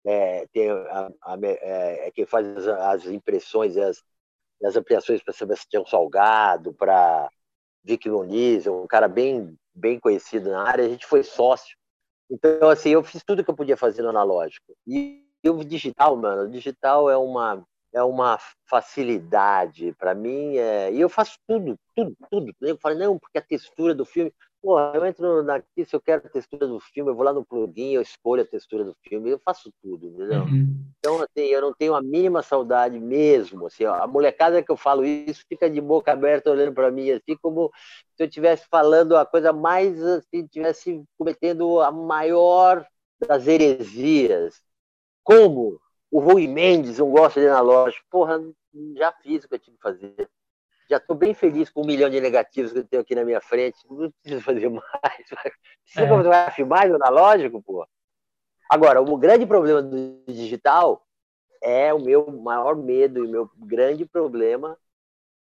é, 0.06 0.46
tem 0.52 0.70
a, 0.70 1.10
a, 1.22 1.36
é, 1.42 2.08
é 2.08 2.10
quem 2.12 2.24
faz 2.24 2.46
as, 2.46 2.66
as 2.66 3.06
impressões 3.06 3.76
e 3.76 3.80
as, 3.80 4.02
as 4.64 4.76
ampliações 4.76 5.22
para 5.22 5.34
Sebastião 5.34 5.84
Salgado, 5.84 6.72
para 6.72 7.28
Vic 7.84 8.08
Muniz, 8.08 8.66
um 8.66 8.86
cara 8.86 9.08
bem, 9.08 9.56
bem 9.74 9.98
conhecido 9.98 10.50
na 10.50 10.62
área. 10.62 10.84
A 10.84 10.88
gente 10.88 11.06
foi 11.06 11.22
sócio. 11.22 11.76
Então, 12.30 12.68
assim, 12.68 12.90
eu 12.90 13.02
fiz 13.02 13.22
tudo 13.22 13.44
que 13.44 13.50
eu 13.50 13.54
podia 13.54 13.76
fazer 13.76 14.02
no 14.02 14.08
analógico. 14.08 14.74
E 14.86 15.22
o 15.44 15.64
digital, 15.64 16.16
mano, 16.16 16.42
o 16.42 16.50
digital 16.50 17.08
é 17.08 17.16
uma, 17.16 17.64
é 17.92 18.02
uma 18.02 18.38
facilidade 18.68 19.92
para 19.92 20.14
mim. 20.14 20.56
É... 20.56 20.92
E 20.92 21.00
eu 21.00 21.08
faço 21.08 21.38
tudo, 21.46 21.78
tudo, 21.94 22.16
tudo. 22.30 22.54
Eu 22.60 22.76
falei, 22.78 22.98
não, 22.98 23.18
porque 23.18 23.38
a 23.38 23.42
textura 23.42 23.94
do 23.94 24.04
filme. 24.04 24.32
Pô, 24.66 24.80
eu 24.80 25.06
entro 25.06 25.48
aqui, 25.52 25.84
se 25.84 25.94
eu 25.94 26.00
quero 26.00 26.26
a 26.26 26.28
textura 26.28 26.66
do 26.66 26.80
filme, 26.80 27.08
eu 27.08 27.14
vou 27.14 27.24
lá 27.24 27.32
no 27.32 27.46
plugin, 27.46 27.92
eu 27.92 28.02
escolho 28.02 28.42
a 28.42 28.44
textura 28.44 28.82
do 28.82 28.96
filme, 29.00 29.30
eu 29.30 29.38
faço 29.38 29.72
tudo, 29.80 30.08
entendeu? 30.08 30.42
Uhum. 30.42 30.84
Então, 30.98 31.22
assim, 31.22 31.44
eu 31.46 31.60
não 31.60 31.72
tenho 31.72 31.94
a 31.94 32.02
mínima 32.02 32.42
saudade 32.42 32.98
mesmo. 32.98 33.68
Assim, 33.68 33.84
ó, 33.84 33.94
a 33.94 34.08
molecada 34.08 34.60
que 34.60 34.72
eu 34.72 34.76
falo 34.76 35.04
isso 35.04 35.44
fica 35.48 35.70
de 35.70 35.80
boca 35.80 36.10
aberta 36.10 36.50
olhando 36.50 36.74
para 36.74 36.90
mim, 36.90 37.12
assim, 37.12 37.36
como 37.40 37.70
se 38.16 38.24
eu 38.24 38.26
estivesse 38.26 38.66
falando 38.68 39.16
a 39.16 39.24
coisa 39.24 39.52
mais, 39.52 40.02
assim, 40.02 40.42
estivesse 40.42 41.00
cometendo 41.16 41.80
a 41.80 41.92
maior 41.92 42.84
das 43.24 43.46
heresias. 43.46 44.60
Como 45.22 45.80
o 46.10 46.18
Rui 46.18 46.48
Mendes 46.48 46.98
não 46.98 47.08
gosta 47.12 47.40
de 47.40 47.46
analógico? 47.46 48.04
Porra, 48.10 48.42
já 48.96 49.12
fiz 49.12 49.44
o 49.44 49.48
que 49.48 49.54
eu 49.54 49.58
tinha 49.60 49.76
que 49.76 49.80
fazer 49.82 50.28
já 50.88 50.98
estou 50.98 51.16
bem 51.16 51.34
feliz 51.34 51.70
com 51.70 51.82
um 51.82 51.86
milhão 51.86 52.08
de 52.08 52.20
negativos 52.20 52.72
que 52.72 52.78
eu 52.78 52.84
tenho 52.84 53.02
aqui 53.02 53.14
na 53.14 53.24
minha 53.24 53.40
frente. 53.40 53.78
Não 53.88 54.10
preciso 54.10 54.42
fazer 54.42 54.68
mais. 54.68 54.82
Precisa 55.84 56.62
é. 56.62 56.64
mais 56.64 56.92
analógico, 56.92 57.62
pô. 57.62 57.86
Agora, 58.70 59.00
o 59.00 59.16
grande 59.16 59.46
problema 59.46 59.82
do 59.82 60.22
digital 60.26 61.06
é 61.62 61.92
o 61.92 62.00
meu 62.00 62.30
maior 62.32 62.76
medo 62.76 63.24
e 63.24 63.26
o 63.26 63.30
meu 63.30 63.50
grande 63.56 64.04
problema 64.04 64.78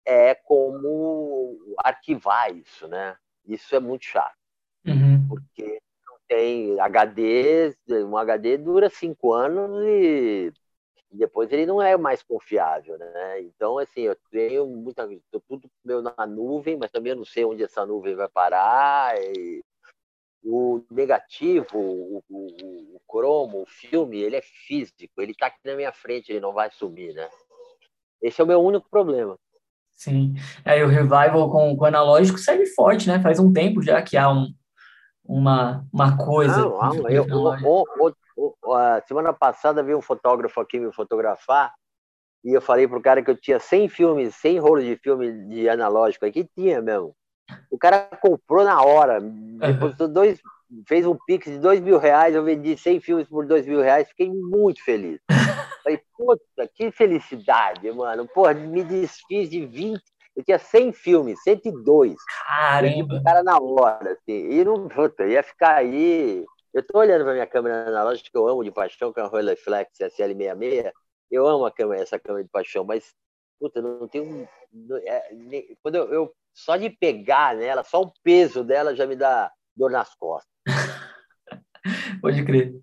é 0.05 0.35
como 0.35 1.75
arquivar 1.79 2.55
isso, 2.55 2.87
né? 2.87 3.15
Isso 3.45 3.75
é 3.75 3.79
muito 3.79 4.05
chato. 4.05 4.35
Uhum. 4.85 5.27
Porque 5.27 5.81
não 6.07 6.17
tem 6.27 6.79
HD, 6.79 7.75
um 8.07 8.15
HD 8.15 8.57
dura 8.57 8.89
cinco 8.89 9.33
anos 9.33 9.83
e 9.83 10.53
depois 11.15 11.51
ele 11.51 11.65
não 11.65 11.81
é 11.81 11.95
mais 11.97 12.21
confiável, 12.23 12.97
né? 12.97 13.41
Então, 13.41 13.77
assim, 13.77 14.01
eu 14.01 14.17
tenho 14.31 14.65
muita 14.67 15.07
tô 15.31 15.39
tudo 15.47 15.69
meu 15.83 16.01
na 16.01 16.25
nuvem, 16.27 16.77
mas 16.77 16.91
também 16.91 17.11
eu 17.11 17.17
não 17.17 17.25
sei 17.25 17.45
onde 17.45 17.63
essa 17.63 17.85
nuvem 17.85 18.15
vai 18.15 18.27
parar. 18.27 19.15
E 19.19 19.63
o 20.43 20.83
negativo, 20.91 21.77
o, 21.77 22.23
o, 22.29 22.95
o, 22.95 23.01
cromo, 23.07 23.63
o 23.63 23.65
filme, 23.65 24.21
ele 24.21 24.35
é 24.35 24.41
físico, 24.41 25.19
ele 25.19 25.31
está 25.31 25.47
aqui 25.47 25.59
na 25.65 25.75
minha 25.75 25.91
frente, 25.91 26.31
ele 26.31 26.39
não 26.39 26.53
vai 26.53 26.69
sumir, 26.71 27.13
né? 27.13 27.27
Esse 28.21 28.41
é 28.41 28.43
o 28.43 28.47
meu 28.47 28.61
único 28.61 28.87
problema. 28.89 29.37
Sim, 29.95 30.35
aí 30.63 30.83
o 30.83 30.87
revival 30.87 31.49
com, 31.49 31.75
com 31.75 31.83
o 31.83 31.87
analógico 31.87 32.37
segue 32.37 32.65
forte, 32.67 33.07
né? 33.07 33.19
Faz 33.21 33.39
um 33.39 33.51
tempo 33.51 33.81
já 33.81 34.01
que 34.01 34.17
há 34.17 34.29
um, 34.29 34.53
uma, 35.23 35.85
uma 35.91 36.17
coisa. 36.17 36.57
Não, 36.57 36.93
não, 36.93 37.09
eu, 37.09 37.23
o, 37.23 37.83
o, 37.99 38.13
a 38.73 39.01
semana 39.07 39.33
passada 39.33 39.83
veio 39.83 39.97
um 39.97 40.01
fotógrafo 40.01 40.59
aqui 40.59 40.79
me 40.79 40.91
fotografar 40.91 41.73
e 42.45 42.53
eu 42.53 42.61
falei 42.61 42.87
pro 42.87 43.01
cara 43.01 43.23
que 43.23 43.31
eu 43.31 43.35
tinha 43.35 43.59
100 43.59 43.89
filmes, 43.89 44.35
100 44.35 44.59
rolos 44.59 44.83
de 44.83 44.95
filme 44.97 45.47
de 45.47 45.67
analógico 45.67 46.27
aqui, 46.27 46.47
tinha 46.55 46.79
mesmo. 46.79 47.15
O 47.71 47.77
cara 47.77 48.07
comprou 48.21 48.63
na 48.63 48.83
hora, 48.83 49.19
depositou 49.19 50.07
dois, 50.07 50.39
fez 50.87 51.07
um 51.07 51.17
pix 51.25 51.49
de 51.49 51.57
dois 51.57 51.79
mil 51.79 51.97
reais, 51.97 52.35
eu 52.35 52.43
vendi 52.43 52.77
100 52.77 52.99
filmes 52.99 53.27
por 53.27 53.47
dois 53.47 53.65
mil 53.65 53.81
reais, 53.81 54.07
fiquei 54.09 54.29
muito 54.29 54.83
feliz. 54.83 55.19
Falei, 55.83 56.01
puta, 56.15 56.69
que 56.73 56.91
felicidade, 56.91 57.91
mano. 57.91 58.27
Porra, 58.27 58.53
me 58.53 58.83
desfiz 58.83 59.49
de 59.49 59.65
20, 59.65 60.01
eu 60.35 60.43
tinha 60.43 60.59
100 60.59 60.93
filmes, 60.93 61.41
102. 61.43 62.15
Caramba! 62.47 63.15
O 63.15 63.23
cara 63.23 63.43
na 63.43 63.57
hora, 63.59 64.11
assim, 64.11 64.49
e 64.51 64.63
não, 64.63 64.87
puta, 64.87 65.25
ia 65.25 65.41
ficar 65.41 65.75
aí 65.75 66.43
eu 66.75 66.81
estou 66.81 66.99
olhando 66.99 67.23
para 67.23 67.33
minha 67.33 67.47
câmera 67.47 67.87
analógica 67.87 68.29
que 68.29 68.37
eu 68.37 68.49
amo 68.49 68.61
de 68.61 68.69
paixão, 68.69 69.13
que 69.13 69.19
é 69.21 69.23
uma 69.23 69.29
Rolleiflex 69.29 69.91
SL66. 69.97 70.91
Eu 71.31 71.47
amo 71.47 71.65
a 71.65 71.71
câmera, 71.71 72.01
essa 72.01 72.19
câmera 72.19 72.43
de 72.43 72.49
paixão, 72.49 72.83
mas 72.83 73.15
puta, 73.57 73.81
não 73.81 74.05
tenho. 74.09 74.45
É, 75.05 75.29
quando 75.81 75.95
eu, 75.95 76.13
eu, 76.13 76.35
só 76.53 76.75
de 76.75 76.89
pegar 76.89 77.55
nela, 77.55 77.81
só 77.81 78.01
o 78.01 78.11
peso 78.21 78.61
dela 78.61 78.93
já 78.93 79.07
me 79.07 79.15
dá 79.15 79.49
dor 79.73 79.89
nas 79.89 80.13
costas. 80.15 80.51
Pode 82.21 82.43
crer. 82.43 82.75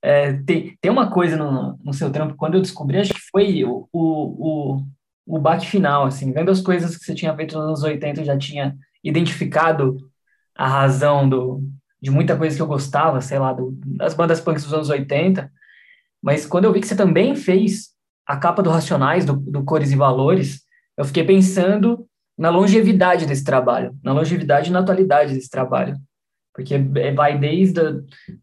É, 0.00 0.32
tem, 0.44 0.74
tem 0.80 0.90
uma 0.90 1.12
coisa 1.12 1.36
no, 1.36 1.76
no 1.84 1.92
seu 1.92 2.10
trampo, 2.10 2.36
quando 2.36 2.54
eu 2.54 2.62
descobri, 2.62 2.98
acho 2.98 3.12
que 3.12 3.20
foi 3.30 3.64
o, 3.64 3.86
o, 3.92 4.82
o, 5.26 5.60
final, 5.60 6.06
assim, 6.06 6.32
vendo 6.32 6.50
as 6.50 6.62
coisas 6.62 6.96
que 6.96 7.04
você 7.04 7.14
tinha 7.14 7.36
feito 7.36 7.54
nos 7.54 7.66
anos 7.66 7.82
80, 7.82 8.22
eu 8.22 8.24
já 8.24 8.38
tinha 8.38 8.74
identificado 9.04 9.98
a 10.54 10.66
razão 10.66 11.28
do, 11.28 11.62
de 12.06 12.10
muita 12.12 12.36
coisa 12.36 12.54
que 12.54 12.62
eu 12.62 12.68
gostava, 12.68 13.20
sei 13.20 13.36
lá, 13.36 13.52
do, 13.52 13.76
das 13.84 14.14
bandas 14.14 14.40
punks 14.40 14.62
dos 14.62 14.72
anos 14.72 14.88
80, 14.88 15.50
mas 16.22 16.46
quando 16.46 16.64
eu 16.64 16.72
vi 16.72 16.78
que 16.78 16.86
você 16.86 16.94
também 16.94 17.34
fez 17.34 17.88
a 18.24 18.36
capa 18.36 18.62
do 18.62 18.70
Racionais, 18.70 19.24
do, 19.24 19.34
do 19.34 19.64
Cores 19.64 19.90
e 19.90 19.96
Valores, 19.96 20.60
eu 20.96 21.04
fiquei 21.04 21.24
pensando 21.24 22.06
na 22.38 22.48
longevidade 22.48 23.26
desse 23.26 23.42
trabalho, 23.42 23.98
na 24.04 24.12
longevidade 24.12 24.70
e 24.70 24.72
na 24.72 24.78
atualidade 24.78 25.34
desse 25.34 25.50
trabalho, 25.50 25.96
porque 26.54 26.74
é, 26.74 27.12
vai 27.12 27.36
desde 27.36 27.80
a, 27.80 27.94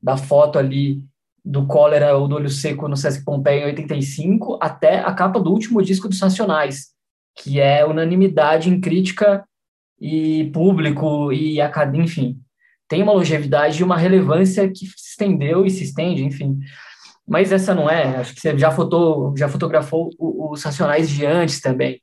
da 0.01 0.17
foto 0.17 0.59
ali 0.59 1.01
do 1.43 1.65
Cólera 1.65 2.17
ou 2.17 2.27
do 2.27 2.35
Olho 2.35 2.49
Seco 2.49 2.89
no 2.89 2.97
Sesc 2.97 3.23
Pompeia 3.23 3.61
em 3.61 3.67
85 3.67 4.59
até 4.61 4.99
a 4.99 5.13
capa 5.13 5.39
do 5.39 5.49
último 5.49 5.81
disco 5.81 6.09
dos 6.09 6.19
Racionais, 6.19 6.87
que 7.37 7.61
é 7.61 7.85
unanimidade 7.85 8.69
em 8.69 8.81
crítica 8.81 9.45
e 10.01 10.51
público 10.53 11.31
e 11.31 11.61
academia, 11.61 12.03
enfim, 12.03 12.43
tem 12.93 13.01
uma 13.01 13.13
longevidade 13.13 13.81
e 13.81 13.83
uma 13.83 13.97
relevância 13.97 14.69
que 14.69 14.85
se 14.85 15.09
estendeu 15.09 15.65
e 15.65 15.71
se 15.71 15.83
estende, 15.83 16.23
enfim. 16.23 16.59
Mas 17.27 17.51
essa 17.51 17.73
não 17.73 17.89
é, 17.89 18.17
acho 18.17 18.35
que 18.35 18.39
você 18.39 18.55
já, 18.55 18.69
fotou, 18.69 19.35
já 19.35 19.49
fotografou 19.49 20.11
os 20.19 20.61
Racionais 20.61 21.09
de 21.09 21.25
antes 21.25 21.59
também. 21.59 21.99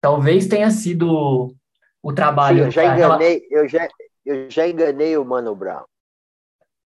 Talvez 0.00 0.48
tenha 0.48 0.68
sido 0.72 1.54
o 2.02 2.12
trabalho... 2.12 2.58
Sim, 2.58 2.64
eu 2.64 2.70
já 2.72 2.84
enganei, 2.96 3.46
eu 3.52 3.68
já, 3.68 3.88
eu 4.24 4.50
já 4.50 4.66
enganei 4.66 5.16
o 5.16 5.24
Mano 5.24 5.54
Brown. 5.54 5.84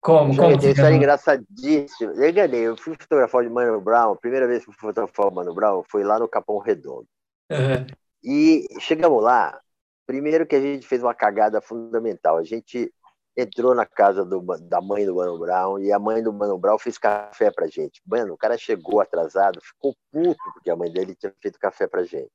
Como? 0.03 0.37
Como? 0.37 0.57
Isso 0.57 0.79
era 0.79 0.95
engraçadíssimo. 0.95 2.13
Eu 2.13 2.29
enganei. 2.29 2.61
Eu 2.61 2.77
fui 2.77 2.95
fotografar 3.01 3.43
o 3.47 3.51
Mano 3.51 3.81
Brown. 3.81 4.13
A 4.13 4.17
primeira 4.17 4.47
vez 4.47 4.65
que 4.65 4.69
eu 4.69 4.75
fui 4.75 4.89
fotografar 4.89 5.29
o 5.29 5.35
Mano 5.35 5.55
Brown 5.55 5.83
foi 5.91 6.05
lá 6.05 6.19
no 6.19 6.29
Capão 6.29 6.59
Redondo. 6.59 7.07
Uhum. 7.51 7.87
E 8.23 8.67
chegamos 8.81 9.23
lá. 9.23 9.59
Primeiro 10.07 10.47
que 10.47 10.57
a 10.57 10.61
gente 10.61 10.87
fez 10.87 11.03
uma 11.03 11.15
cagada 11.15 11.63
fundamental. 11.63 12.37
A 12.37 12.45
gente 12.45 12.93
entrou 13.41 13.75
na 13.75 13.87
casa 13.87 14.25
do, 14.25 14.41
da 14.61 14.81
mãe 14.81 15.05
do 15.05 15.15
Mano 15.15 15.39
Brown 15.39 15.79
e 15.79 15.93
a 15.93 15.99
mãe 15.99 16.23
do 16.23 16.33
Mano 16.33 16.59
Brown 16.59 16.79
fez 16.79 16.99
café 16.99 17.51
pra 17.51 17.67
gente. 17.67 18.01
Mano, 18.07 18.35
o 18.35 18.37
cara 18.37 18.57
chegou 18.57 19.01
atrasado, 19.01 19.61
ficou 19.61 19.95
puto 20.13 20.41
porque 20.55 20.71
a 20.71 20.77
mãe 20.77 20.91
dele 20.91 21.15
tinha 21.15 21.33
feito 21.41 21.59
café 21.59 21.87
pra 21.87 22.05
gente. 22.05 22.31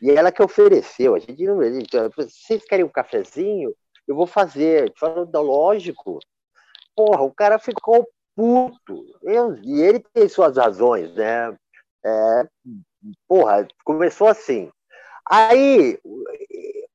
E 0.00 0.10
ela 0.10 0.32
que 0.32 0.42
ofereceu, 0.42 1.14
a 1.14 1.18
gente 1.18 1.44
não. 1.44 1.58
Vocês 2.16 2.64
querem 2.64 2.84
um 2.84 2.88
cafezinho? 2.88 3.74
Eu 4.06 4.16
vou 4.16 4.26
fazer. 4.26 4.92
Falou, 4.96 5.28
lógico. 5.32 6.18
Porra, 6.94 7.22
o 7.22 7.32
cara 7.32 7.58
ficou 7.58 8.08
puto. 8.34 9.04
Eu, 9.22 9.56
e 9.62 9.80
ele 9.82 10.00
tem 10.12 10.28
suas 10.28 10.56
razões, 10.56 11.14
né? 11.14 11.56
É, 12.04 12.48
porra, 13.28 13.68
começou 13.84 14.26
assim. 14.26 14.70
Aí 15.28 15.98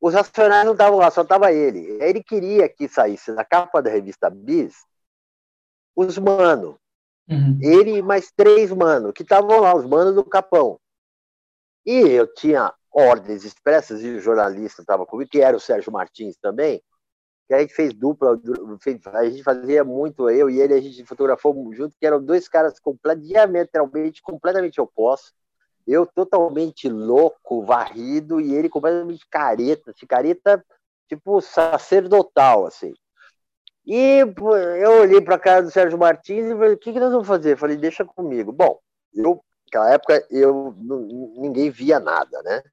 os 0.06 0.14
Racionais 0.14 0.64
não 0.64 0.74
estavam 0.74 1.00
lá, 1.00 1.10
só 1.10 1.24
estava 1.24 1.52
ele. 1.52 1.98
Ele 2.00 2.22
queria 2.22 2.70
que 2.70 2.88
saísse 2.88 3.32
na 3.32 3.44
capa 3.44 3.82
da 3.82 3.90
revista 3.90 4.30
Bis 4.30 4.76
os 5.96 6.20
mano. 6.20 6.78
Uhum. 7.28 7.58
Ele 7.60 7.98
e 7.98 8.02
mais 8.04 8.32
três 8.32 8.72
mano, 8.72 9.12
que 9.12 9.24
estavam 9.24 9.62
lá, 9.62 9.76
os 9.76 9.84
manos 9.84 10.14
do 10.14 10.24
Capão. 10.24 10.80
E 11.84 12.02
eu 12.02 12.32
tinha 12.32 12.72
ordens 12.92 13.44
expressas, 13.44 14.04
e 14.04 14.10
o 14.10 14.20
jornalista 14.20 14.84
estava 14.84 15.08
comigo, 15.08 15.28
que 15.28 15.42
era 15.42 15.58
o 15.58 15.60
Sérgio 15.60 15.92
Martins 15.92 16.38
também, 16.38 16.84
que 17.48 17.56
a 17.56 17.62
gente 17.62 17.74
fez 17.74 17.92
dupla, 17.92 18.40
a 19.14 19.28
gente 19.28 19.42
fazia 19.42 19.84
muito, 19.84 20.30
eu 20.30 20.52
e 20.52 20.62
ele, 20.62 20.76
a 20.76 20.82
gente 20.82 21.04
fotografou 21.04 21.74
junto, 21.74 21.98
que 22.00 22.06
eram 22.06 22.24
dois 22.24 22.48
caras 22.48 22.80
completamente, 22.80 23.28
diametralmente, 23.28 24.22
completamente 24.22 24.80
opostos, 24.80 25.34
eu 25.88 26.06
totalmente 26.06 26.90
louco, 26.90 27.64
varrido, 27.64 28.40
e 28.42 28.54
ele 28.54 28.70
completamente 28.70 29.26
careta, 29.30 29.94
de 29.94 30.06
careta 30.06 30.64
tipo 31.08 31.40
sacerdotal, 31.42 32.66
assim. 32.66 32.94
E 33.86 34.20
eu 34.82 34.92
olhei 35.02 35.22
para 35.22 35.36
a 35.36 35.40
cara 35.40 35.62
do 35.62 35.70
Sérgio 35.70 35.98
Martins 35.98 36.46
e 36.46 36.56
falei, 36.56 36.74
o 36.74 36.78
que, 36.78 36.92
que 36.92 37.00
nós 37.00 37.12
vamos 37.12 37.28
fazer? 37.28 37.54
Eu 37.54 37.58
falei, 37.58 37.78
deixa 37.78 38.04
comigo. 38.04 38.52
Bom, 38.52 38.80
eu, 39.14 39.44
naquela 39.66 39.94
época, 39.94 40.26
eu, 40.32 40.76
ninguém 41.38 41.70
via 41.70 42.00
nada, 42.00 42.42
né? 42.42 42.64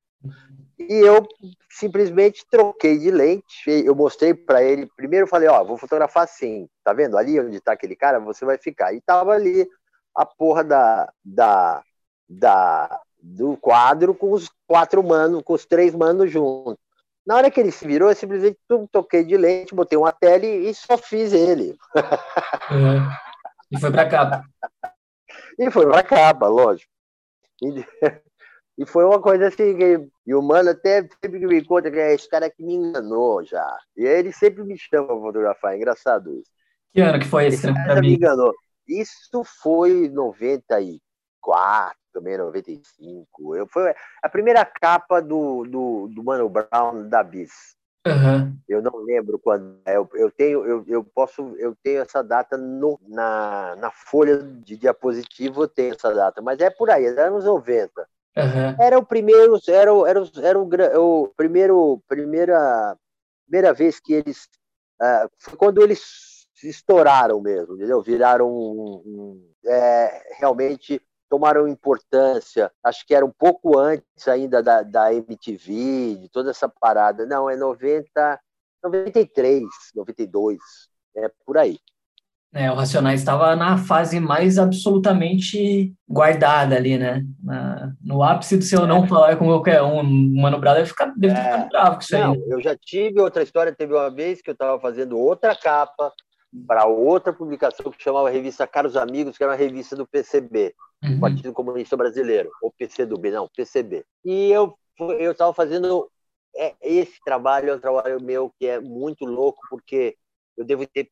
E 0.78 0.94
eu 0.94 1.26
simplesmente 1.70 2.46
troquei 2.50 2.98
de 2.98 3.10
lente. 3.10 3.70
Eu 3.84 3.94
mostrei 3.94 4.34
para 4.34 4.62
ele. 4.62 4.88
Primeiro 4.96 5.24
eu 5.24 5.28
falei: 5.28 5.48
Ó, 5.48 5.62
vou 5.64 5.76
fotografar 5.76 6.24
assim. 6.24 6.68
Tá 6.82 6.92
vendo? 6.92 7.16
Ali 7.16 7.38
onde 7.38 7.58
está 7.58 7.72
aquele 7.72 7.94
cara, 7.94 8.18
você 8.18 8.44
vai 8.44 8.58
ficar. 8.58 8.92
E 8.92 9.00
tava 9.00 9.32
ali 9.32 9.68
a 10.16 10.26
porra 10.26 10.64
da, 10.64 11.12
da, 11.24 11.82
da, 12.32 13.00
do 13.20 13.56
quadro 13.56 14.14
com 14.14 14.32
os 14.32 14.50
quatro 14.66 15.02
manos, 15.02 15.42
com 15.42 15.52
os 15.52 15.64
três 15.64 15.94
manos 15.94 16.30
juntos. 16.30 16.76
Na 17.24 17.36
hora 17.36 17.50
que 17.50 17.60
ele 17.60 17.70
se 17.70 17.86
virou, 17.86 18.08
eu 18.08 18.16
simplesmente 18.16 18.58
toquei 18.90 19.24
de 19.24 19.36
lente, 19.36 19.74
botei 19.74 19.96
uma 19.96 20.10
tele 20.10 20.46
e 20.68 20.74
só 20.74 20.98
fiz 20.98 21.32
ele. 21.32 21.76
Uhum. 22.70 23.08
E 23.70 23.80
foi 23.80 23.92
para 23.92 24.08
capa. 24.08 24.44
e 25.58 25.70
foi 25.70 25.86
para 25.86 26.02
capa, 26.02 26.48
lógico. 26.48 26.90
E, 27.62 27.86
e, 28.82 28.86
foi 28.86 29.04
uma 29.04 29.20
coisa 29.20 29.46
assim, 29.48 29.76
que, 29.76 30.08
e 30.26 30.34
o 30.34 30.42
mano 30.42 30.70
até 30.70 31.06
sempre 31.22 31.46
me 31.46 31.64
conta 31.64 31.92
que 31.92 31.98
é 31.98 32.12
esse 32.12 32.28
cara 32.28 32.50
que 32.50 32.62
me 32.62 32.74
enganou 32.74 33.44
já. 33.44 33.78
E 33.96 34.04
ele 34.04 34.32
sempre 34.32 34.64
me 34.64 34.76
chama 34.76 35.06
para 35.06 35.16
fotografar, 35.16 35.74
é 35.74 35.76
engraçado 35.76 36.34
isso. 36.34 36.50
Que 36.92 37.00
ano 37.00 37.20
que 37.20 37.28
foi 37.28 37.46
esse, 37.46 37.66
esse 37.66 37.72
cara 37.72 38.00
me 38.00 38.14
enganou. 38.14 38.52
Isso 38.88 39.44
foi 39.62 40.08
94, 40.08 41.96
também 42.12 42.36
95. 42.36 43.56
Eu, 43.56 43.66
foi 43.66 43.94
a 44.22 44.28
primeira 44.28 44.64
capa 44.64 45.20
do, 45.20 45.64
do, 45.64 46.08
do 46.08 46.22
Mano 46.22 46.48
Brown 46.48 47.08
da 47.08 47.22
Bis. 47.22 47.76
Uhum. 48.06 48.56
Eu 48.68 48.82
não 48.82 48.96
lembro 48.96 49.38
quando. 49.38 49.78
Eu, 49.86 50.08
eu 50.14 50.30
tenho, 50.30 50.64
eu, 50.64 50.84
eu 50.88 51.04
posso, 51.04 51.54
eu 51.56 51.76
tenho 51.82 52.02
essa 52.02 52.22
data 52.22 52.56
no, 52.56 52.98
na, 53.06 53.76
na 53.76 53.90
folha 53.90 54.38
de 54.38 54.76
diapositivo, 54.76 55.62
eu 55.62 55.68
tenho 55.68 55.94
essa 55.94 56.12
data, 56.12 56.42
mas 56.42 56.60
é 56.60 56.68
por 56.68 56.90
aí, 56.90 57.04
é 57.04 57.20
anos 57.20 57.44
90. 57.44 57.92
Uhum. 58.36 58.82
Era 58.82 58.98
o 58.98 59.04
primeiro, 59.04 59.58
era, 59.68 59.90
era, 60.08 60.30
era 60.42 60.58
o, 60.58 61.22
o 61.22 61.28
primeiro, 61.36 62.02
primeira, 62.08 62.96
primeira 63.46 63.72
vez 63.72 64.00
que 64.00 64.14
eles, 64.14 64.48
uh, 65.00 65.30
foi 65.38 65.56
quando 65.56 65.82
eles 65.82 66.48
estouraram 66.64 67.40
mesmo, 67.40 67.74
entendeu? 67.74 68.02
Viraram 68.02 68.48
um, 68.50 69.02
um, 69.04 69.52
é, 69.66 70.36
realmente 70.38 71.00
tomaram 71.32 71.66
importância, 71.66 72.70
acho 72.84 73.06
que 73.06 73.14
era 73.14 73.24
um 73.24 73.32
pouco 73.32 73.78
antes 73.78 74.28
ainda 74.28 74.62
da, 74.62 74.82
da 74.82 75.14
MTV, 75.14 76.18
de 76.20 76.28
toda 76.28 76.50
essa 76.50 76.68
parada. 76.68 77.24
Não, 77.24 77.48
é 77.48 77.56
90, 77.56 78.38
93, 78.84 79.64
92, 79.94 80.58
é 81.16 81.30
por 81.46 81.56
aí. 81.56 81.78
É, 82.52 82.70
o 82.70 82.74
Racionais 82.74 83.20
estava 83.20 83.56
na 83.56 83.78
fase 83.78 84.20
mais 84.20 84.58
absolutamente 84.58 85.94
guardada 86.06 86.76
ali, 86.76 86.98
né? 86.98 87.24
Na, 87.42 87.94
no 88.02 88.22
ápice 88.22 88.58
do 88.58 88.64
seu 88.64 88.84
é. 88.84 88.86
não 88.86 89.08
falar 89.08 89.36
com 89.36 89.46
qualquer 89.46 89.80
um. 89.80 90.00
O 90.00 90.42
Mano 90.42 90.60
Brown 90.60 90.74
deve 90.74 90.88
ficar, 90.90 91.14
deve 91.16 91.32
é. 91.32 91.36
ficar 91.42 91.68
bravo 91.70 91.94
com 91.96 92.02
isso 92.02 92.12
não, 92.12 92.32
aí. 92.32 92.44
Eu 92.46 92.60
já 92.60 92.76
tive 92.76 93.18
outra 93.22 93.42
história, 93.42 93.74
teve 93.74 93.94
uma 93.94 94.10
vez 94.10 94.42
que 94.42 94.50
eu 94.50 94.52
estava 94.52 94.78
fazendo 94.78 95.18
outra 95.18 95.56
capa 95.56 96.12
para 96.66 96.86
outra 96.86 97.32
publicação 97.32 97.90
que 97.90 98.02
chamava 98.02 98.30
Revista 98.30 98.66
Caros 98.66 98.96
Amigos, 98.96 99.36
que 99.36 99.42
era 99.42 99.52
uma 99.52 99.58
revista 99.58 99.96
do 99.96 100.06
PCB, 100.06 100.74
uhum. 101.02 101.20
Partido 101.20 101.52
Comunista 101.52 101.96
Brasileiro, 101.96 102.50
ou 102.60 102.72
PCdoB, 102.72 103.30
não, 103.30 103.48
PCB. 103.48 104.04
E 104.24 104.50
eu 104.50 104.76
eu 104.98 105.32
estava 105.32 105.52
fazendo 105.54 106.10
é, 106.54 106.74
esse 106.80 107.18
trabalho, 107.24 107.70
é 107.70 107.74
um 107.74 107.80
trabalho 107.80 108.22
meu 108.22 108.52
que 108.58 108.66
é 108.66 108.78
muito 108.78 109.24
louco, 109.24 109.60
porque 109.70 110.16
eu 110.56 110.64
devo 110.64 110.86
ter 110.86 111.10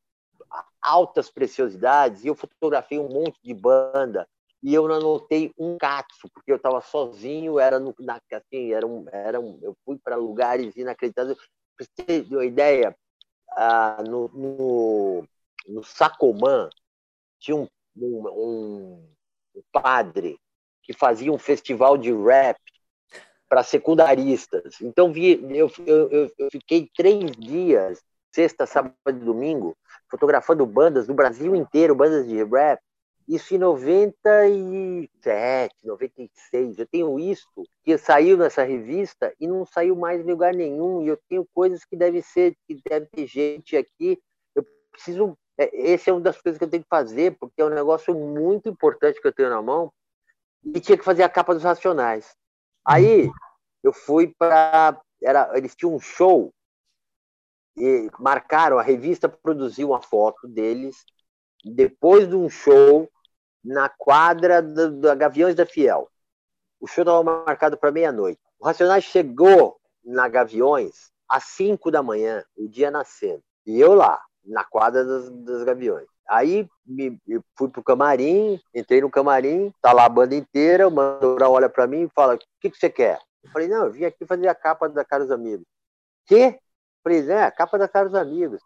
altas 0.81 1.31
preciosidades, 1.31 2.25
e 2.25 2.29
eu 2.29 2.35
fotografei 2.35 2.99
um 2.99 3.09
monte 3.09 3.39
de 3.43 3.55
banda, 3.55 4.29
e 4.63 4.75
eu 4.75 4.87
não 4.87 4.97
anotei 4.97 5.53
um 5.59 5.79
catso, 5.79 6.29
porque 6.35 6.53
eu 6.53 6.57
estava 6.57 6.81
sozinho, 6.81 7.59
era 7.59 7.79
no, 7.79 7.95
na, 7.99 8.21
assim, 8.33 8.73
era 8.73 8.87
um, 8.87 9.07
era 9.11 9.41
um, 9.41 9.59
eu 9.63 9.75
fui 9.85 9.99
para 9.99 10.17
lugares 10.17 10.77
inacreditáveis. 10.77 11.39
Para 11.77 11.87
você 11.87 12.23
ter 12.23 12.35
uma 12.35 12.45
ideia, 12.45 12.95
ah, 13.57 14.03
no, 14.07 14.29
no, 14.29 15.29
no 15.69 15.85
Sacomã 15.85 16.69
tinha 17.39 17.57
um, 17.57 17.69
um, 17.97 19.09
um 19.55 19.63
padre 19.73 20.39
que 20.83 20.93
fazia 20.93 21.33
um 21.33 21.39
festival 21.39 21.97
de 21.97 22.13
rap 22.13 22.59
para 23.49 23.63
secundaristas. 23.63 24.81
Então 24.81 25.13
vi, 25.13 25.41
eu, 25.57 25.71
eu, 25.87 26.31
eu, 26.39 26.51
fiquei 26.51 26.89
três 26.97 27.33
dias, 27.33 28.01
sexta, 28.33 28.67
sábado 28.67 28.95
e 29.09 29.13
domingo, 29.13 29.77
fotografando 30.09 30.65
bandas 30.65 31.07
do 31.07 31.15
Brasil 31.15 31.55
inteiro, 31.57 31.95
bandas 31.95 32.29
de 32.29 32.43
rap, 32.45 32.81
isso 33.31 33.55
em 33.55 33.59
97, 33.59 35.75
96. 35.85 36.79
Eu 36.79 36.87
tenho 36.87 37.19
isso 37.21 37.47
que 37.85 37.97
saiu 37.97 38.37
nessa 38.37 38.65
revista 38.65 39.33
e 39.39 39.47
não 39.47 39.65
saiu 39.65 39.95
mais 39.95 40.21
em 40.21 40.29
lugar 40.29 40.53
nenhum. 40.53 41.01
E 41.03 41.07
eu 41.07 41.17
tenho 41.29 41.47
coisas 41.55 41.85
que 41.85 41.97
deve 41.97 42.23
ser, 42.23 42.57
que 42.67 42.81
deve 42.85 43.07
ter 43.07 43.29
gente 43.29 43.77
aqui. 43.77 44.21
Eu 44.53 44.67
preciso. 44.91 45.39
É, 45.57 45.71
esse 45.73 46.11
é 46.11 46.13
uma 46.13 46.21
das 46.21 46.43
coisas 46.43 46.59
que 46.59 46.65
eu 46.65 46.71
tenho 46.71 46.83
que 46.83 46.89
fazer, 46.89 47.37
porque 47.39 47.63
é 47.63 47.65
um 47.65 47.71
negócio 47.71 48.13
muito 48.13 48.69
importante 48.69 49.21
que 49.21 49.29
eu 49.29 49.33
tenho 49.33 49.51
na 49.51 49.63
mão. 49.63 49.93
E 50.65 50.81
tinha 50.81 50.99
que 50.99 51.05
fazer 51.05 51.23
a 51.23 51.29
capa 51.29 51.55
dos 51.55 51.63
Racionais. 51.63 52.35
Aí 52.85 53.31
eu 53.85 53.93
fui 53.93 54.35
para. 54.37 55.01
Eles 55.55 55.77
tinham 55.77 55.95
um 55.95 56.01
show 56.01 56.53
e 57.77 58.11
marcaram, 58.19 58.77
a 58.77 58.83
revista 58.83 59.29
produziu 59.29 59.91
uma 59.91 60.03
foto 60.03 60.49
deles 60.49 61.05
depois 61.65 62.29
de 62.29 62.35
um 62.35 62.51
show 62.51 63.09
na 63.65 63.89
quadra 63.89 64.63
da 64.63 65.15
Gaviões 65.15 65.55
da 65.55 65.67
Fiel. 65.67 66.09
O 66.81 66.87
show 66.87 67.03
estava 67.03 67.23
marcado 67.23 67.77
para 67.77 67.93
meia-noite. 67.93 68.41
O 68.59 68.65
Racionais 68.65 69.05
chegou 69.05 69.79
na 70.05 70.29
Gaviões 70.29 71.11
às 71.29 71.45
5 71.45 71.91
da 71.91 72.03
manhã, 72.03 72.45
o 72.57 72.69
dia 72.69 72.91
nascendo. 72.91 73.43
E 73.67 73.79
eu 73.79 73.95
lá, 73.95 74.21
na 74.45 74.65
quadra 74.65 75.05
das, 75.05 75.63
Gaviões. 75.65 76.07
Aí 76.29 76.69
me, 76.87 77.21
fui 77.57 77.69
pro 77.69 77.83
camarim, 77.83 78.61
entrei 78.75 79.01
no 79.01 79.11
camarim, 79.11 79.73
tá 79.81 79.93
lá 79.93 80.05
a 80.05 80.09
banda 80.09 80.35
inteira, 80.35 80.89
o 80.89 80.91
Mandora 80.91 81.49
olha 81.49 81.69
para 81.69 81.87
mim 81.87 82.05
e 82.05 82.11
fala: 82.15 82.35
O 82.35 82.39
que, 82.61 82.71
que 82.71 82.77
você 82.77 82.89
quer? 82.89 83.21
Eu 83.43 83.51
falei: 83.51 83.69
Não, 83.69 83.87
eu 83.87 83.93
vim 83.93 84.05
aqui 84.05 84.25
fazer 84.25 84.49
a 84.49 84.55
capa 84.55 84.89
da 84.89 85.05
Caros 85.05 85.31
Amigos. 85.31 85.67
Quê? 86.27 86.59
Eu 86.59 87.03
falei: 87.03 87.31
É, 87.31 87.45
a 87.45 87.51
capa 87.51 87.79
da 87.79 87.89
Caros 87.89 88.15
Amigos. 88.15 88.63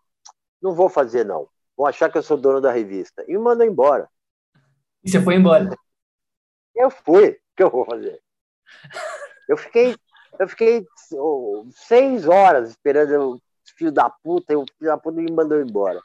Não 0.61 0.75
vou 0.75 0.89
fazer, 0.89 1.25
não. 1.25 1.49
Vão 1.77 1.87
achar 1.87 2.11
que 2.11 2.19
eu 2.19 2.23
sou 2.23 2.37
dono 2.37 2.61
da 2.61 2.71
revista. 2.71 3.25
E 3.27 3.33
me 3.33 3.39
mandou 3.39 3.67
embora. 3.67 4.09
E 5.05 5.11
você 5.11 5.21
foi 5.21 5.35
embora? 5.35 5.77
Eu 6.75 6.91
fui. 6.91 7.31
O 7.31 7.57
que 7.57 7.63
eu 7.63 7.71
vou 7.71 7.85
fazer? 7.85 8.21
Eu 9.49 9.57
fiquei, 9.57 9.95
eu 10.39 10.49
fiquei 10.49 10.87
oh, 11.13 11.67
seis 11.71 12.27
horas 12.27 12.71
esperando 12.71 13.35
o 13.35 13.41
filho 13.77 13.93
da 13.93 14.09
puta, 14.09 14.53
e 14.53 14.57
o 14.57 14.65
filho 14.79 14.91
da 14.91 14.97
puta 14.97 15.21
me 15.21 15.31
mandou 15.31 15.61
embora. 15.61 16.01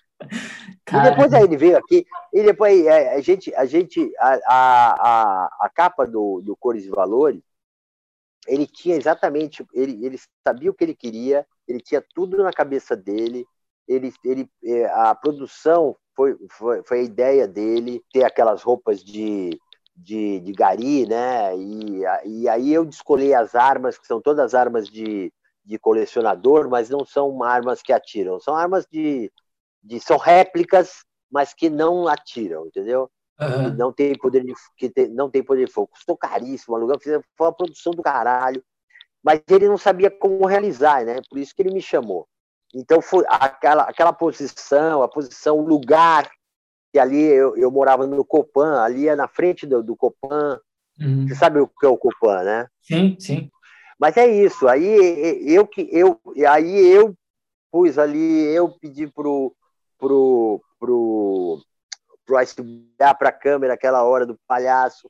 Cara. 0.86 1.08
E 1.08 1.10
depois 1.10 1.34
aí 1.34 1.44
ele 1.44 1.56
veio 1.56 1.78
aqui, 1.78 2.06
e 2.34 2.44
depois 2.44 2.86
é, 2.86 3.16
a 3.16 3.22
gente, 3.22 3.56
a 3.56 3.66
gente, 3.66 4.12
a, 4.20 4.40
a, 4.48 5.50
a 5.62 5.70
capa 5.70 6.06
do, 6.06 6.42
do 6.42 6.56
Cores 6.58 6.86
e 6.86 6.90
Valores, 6.90 7.42
ele 8.48 8.68
tinha 8.68 8.96
exatamente, 8.96 9.66
ele, 9.74 10.06
ele 10.06 10.20
sabia 10.46 10.70
o 10.70 10.74
que 10.74 10.84
ele 10.84 10.96
queria, 10.96 11.46
ele 11.68 11.80
tinha 11.80 12.04
tudo 12.14 12.44
na 12.44 12.52
cabeça 12.52 12.96
dele, 12.96 13.46
ele, 13.88 14.14
ele, 14.24 14.50
é, 14.64 14.86
a 14.88 15.16
produção 15.16 15.96
foi, 16.20 16.38
foi, 16.50 16.84
foi 16.84 17.00
a 17.00 17.04
ideia 17.04 17.48
dele 17.48 18.04
ter 18.12 18.26
aquelas 18.26 18.62
roupas 18.62 19.02
de, 19.02 19.58
de, 19.96 20.42
de 20.42 20.52
gari, 20.52 21.08
né? 21.08 21.56
E, 21.56 22.02
e 22.26 22.50
aí 22.50 22.74
eu 22.74 22.84
escolhi 22.90 23.34
as 23.34 23.56
armas, 23.56 23.98
que 23.98 24.06
são 24.06 24.20
todas 24.20 24.54
armas 24.54 24.90
de, 24.90 25.32
de 25.64 25.80
colecionador, 25.80 26.70
mas 26.70 26.90
não 26.90 27.06
são 27.06 27.42
armas 27.42 27.82
que 27.82 27.94
atiram, 27.94 28.38
são 28.38 28.54
armas 28.54 28.86
de, 28.92 29.32
de 29.82 29.98
são 30.02 30.18
réplicas, 30.18 31.06
mas 31.32 31.54
que 31.54 31.70
não 31.70 32.06
atiram, 32.06 32.68
entendeu? 32.68 33.10
Uhum. 33.40 33.74
não 33.78 33.94
tem 33.94 34.14
poder 34.18 34.44
de 34.44 34.54
que 34.76 34.90
tem, 34.90 35.08
não 35.08 35.30
tem 35.30 35.42
poder 35.42 35.68
de 35.68 35.72
fogo. 35.72 35.88
Custou 35.88 36.18
caríssimo, 36.18 36.76
aluguel, 36.76 37.00
foi 37.00 37.48
uma 37.48 37.54
produção 37.54 37.94
do 37.94 38.04
caralho. 38.04 38.62
Mas 39.24 39.42
ele 39.50 39.70
não 39.70 39.78
sabia 39.78 40.12
como 40.12 40.46
realizar, 40.46 41.06
né? 41.06 41.22
Por 41.30 41.40
isso 41.40 41.56
que 41.56 41.62
ele 41.62 41.74
me 41.74 41.82
chamou. 41.82 42.28
Então, 42.74 43.02
foi 43.02 43.26
aquela, 43.28 43.84
aquela 43.84 44.14
posição, 44.14 45.02
a 45.02 45.08
posição, 45.08 45.58
o 45.58 45.68
lugar, 45.68 46.30
que 46.92 47.00
ali 47.00 47.22
eu, 47.22 47.56
eu 47.58 47.72
morava 47.72 48.06
no 48.06 48.24
Copan, 48.26 48.82
ali 48.82 49.08
é 49.08 49.16
na 49.16 49.28
frente 49.28 49.66
do, 49.66 49.84
do 49.84 49.96
Copan. 49.96 50.60
Uhum. 51.00 51.28
Você 51.28 51.36
sabe 51.36 51.60
o 51.60 51.68
que 51.68 51.86
é 51.86 51.90
o 51.90 51.98
Copan, 51.98 52.44
né? 52.44 52.68
Sim, 52.82 53.16
sim. 53.20 53.50
Mas 54.00 54.16
é 54.16 54.28
isso. 54.28 54.68
Aí 54.68 54.86
eu 55.46 55.68
que 55.68 55.88
eu, 55.92 56.20
aí 56.48 56.88
eu 56.88 57.14
pus 57.72 57.98
ali, 57.98 58.46
eu 58.54 58.70
pedi 58.70 59.08
pro 59.08 59.54
pro 59.98 60.62
pro 60.80 61.62
pro 62.26 62.38
olhar 62.38 63.16
para 63.16 63.30
a 63.30 63.34
câmera 63.34 63.74
aquela 63.74 64.04
hora 64.04 64.26
do 64.26 64.40
palhaço. 64.48 65.10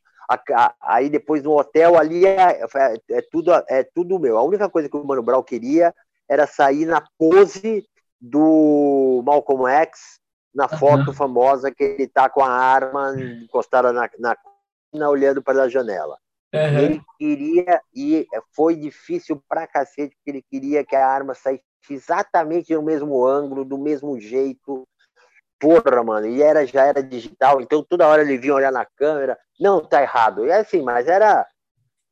aí 0.82 1.10
depois 1.10 1.44
no 1.44 1.58
hotel 1.58 1.98
ali 1.98 2.26
é, 2.26 2.62
é, 2.62 3.18
é, 3.18 3.22
tudo, 3.30 3.52
é 3.68 3.84
tudo 3.84 4.20
meu. 4.20 4.38
A 4.38 4.44
única 4.44 4.70
coisa 4.70 4.90
que 4.90 4.98
o 4.98 5.04
Mano 5.04 5.22
Brown 5.22 5.44
queria 5.44 5.94
era 6.30 6.46
sair 6.46 6.86
na 6.86 7.04
pose 7.18 7.86
do 8.22 9.22
Malcolm 9.26 9.68
X, 9.68 10.20
na 10.54 10.68
foto 10.68 11.08
uhum. 11.08 11.14
famosa 11.14 11.72
que 11.72 11.84
ele 11.84 12.08
tá 12.08 12.30
com 12.30 12.42
a 12.42 12.52
arma 12.52 13.14
encostada 13.20 13.94
na, 13.94 14.10
na, 14.20 14.38
na 14.94 15.10
olhando 15.10 15.42
para 15.42 15.64
a 15.64 15.70
janela. 15.70 16.18
Uhum. 16.54 16.80
Ele 16.80 17.02
queria, 17.18 17.82
e 17.96 18.28
foi 18.54 18.76
difícil 18.76 19.42
pra 19.48 19.68
cacete, 19.68 20.16
porque 20.16 20.32
ele 20.32 20.42
queria 20.42 20.84
que 20.84 20.96
a 20.96 21.08
arma 21.08 21.34
saísse 21.34 21.64
exatamente 21.90 22.74
no 22.74 22.82
mesmo 22.82 23.26
ângulo, 23.26 23.64
do 23.64 23.78
mesmo 23.78 24.20
jeito. 24.20 24.88
Porra, 25.60 26.04
mano, 26.04 26.28
e 26.28 26.42
era, 26.42 26.66
já 26.66 26.86
era 26.86 27.04
digital, 27.04 27.62
então 27.62 27.84
toda 27.84 28.08
hora 28.08 28.22
ele 28.22 28.38
vinha 28.38 28.56
olhar 28.56 28.72
na 28.72 28.86
câmera. 28.86 29.38
Não, 29.60 29.84
tá 29.84 30.02
errado. 30.02 30.46
E 30.46 30.52
assim, 30.52 30.82
mas 30.82 31.08
era. 31.08 31.46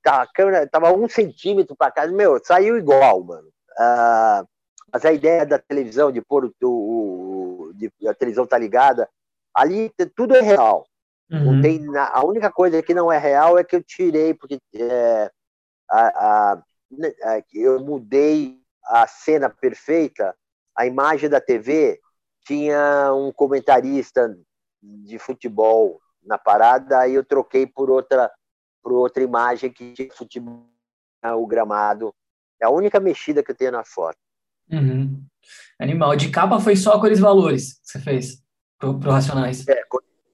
Tá, 0.03 0.21
a 0.21 0.27
câmera 0.27 0.67
tava 0.67 0.91
um 0.93 1.09
centímetro 1.09 1.75
para 1.75 1.91
cá, 1.91 2.07
meu, 2.07 2.39
saiu 2.43 2.77
igual, 2.77 3.23
mano. 3.23 3.49
Uh, 3.77 4.47
mas 4.91 5.05
a 5.05 5.11
ideia 5.11 5.45
da 5.45 5.59
televisão, 5.59 6.11
de 6.11 6.21
pôr 6.21 6.51
o, 6.63 6.67
o 6.67 7.73
de, 7.73 7.91
a 8.07 8.13
televisão 8.13 8.47
tá 8.47 8.57
ligada, 8.57 9.09
ali 9.53 9.91
tudo 10.15 10.35
é 10.35 10.41
real. 10.41 10.87
Uhum. 11.29 11.55
Não 11.55 11.61
tem, 11.61 11.81
a 11.97 12.25
única 12.25 12.51
coisa 12.51 12.81
que 12.81 12.93
não 12.93 13.11
é 13.11 13.17
real 13.17 13.57
é 13.57 13.63
que 13.63 13.75
eu 13.75 13.83
tirei, 13.83 14.33
porque 14.33 14.59
é, 14.73 15.31
a, 15.89 16.07
a, 16.07 16.53
a, 16.53 17.43
eu 17.53 17.79
mudei 17.79 18.61
a 18.85 19.05
cena 19.05 19.49
perfeita, 19.49 20.35
a 20.75 20.85
imagem 20.85 21.29
da 21.29 21.41
TV 21.41 21.99
tinha 22.45 23.13
um 23.13 23.31
comentarista 23.31 24.33
de 24.81 25.19
futebol 25.19 25.99
na 26.23 26.37
parada, 26.37 26.99
aí 26.99 27.13
eu 27.13 27.25
troquei 27.25 27.67
por 27.67 27.89
outra, 27.89 28.31
por 28.81 28.93
outra 28.93 29.21
imagem 29.21 29.71
que 29.71 29.91
tinha 29.93 30.13
futebol, 30.13 30.65
o 31.23 31.45
gramado. 31.45 32.13
É 32.61 32.65
a 32.65 32.69
única 32.69 32.99
mexida 32.99 33.43
que 33.43 33.51
eu 33.51 33.55
tenho 33.55 33.71
na 33.71 33.83
foto. 33.83 34.17
Uhum. 34.71 35.23
Animal. 35.79 36.15
De 36.15 36.29
capa 36.29 36.59
foi 36.59 36.75
só 36.75 36.99
cores 36.99 37.19
e 37.19 37.21
valores 37.21 37.73
que 37.79 37.87
você 37.91 37.99
fez 37.99 38.43
pro, 38.77 38.99
pro 38.99 39.11
Racionais. 39.11 39.67
É, 39.67 39.81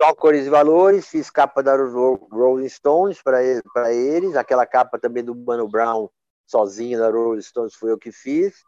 só 0.02 0.14
cores 0.16 0.48
e 0.48 0.50
valores, 0.50 1.08
fiz 1.08 1.30
capa 1.30 1.62
da 1.62 1.76
Rolling 1.76 2.70
Stones 2.70 3.22
para 3.22 3.44
eles, 3.94 4.36
aquela 4.36 4.66
capa 4.66 5.00
também 5.00 5.24
do 5.24 5.36
Mano 5.36 5.68
Brown 5.68 6.10
sozinho 6.46 7.00
da 7.00 7.10
Rolling 7.10 7.42
Stones 7.42 7.76
foi 7.76 7.92
eu 7.92 7.98
que 7.98 8.12
fiz. 8.12 8.64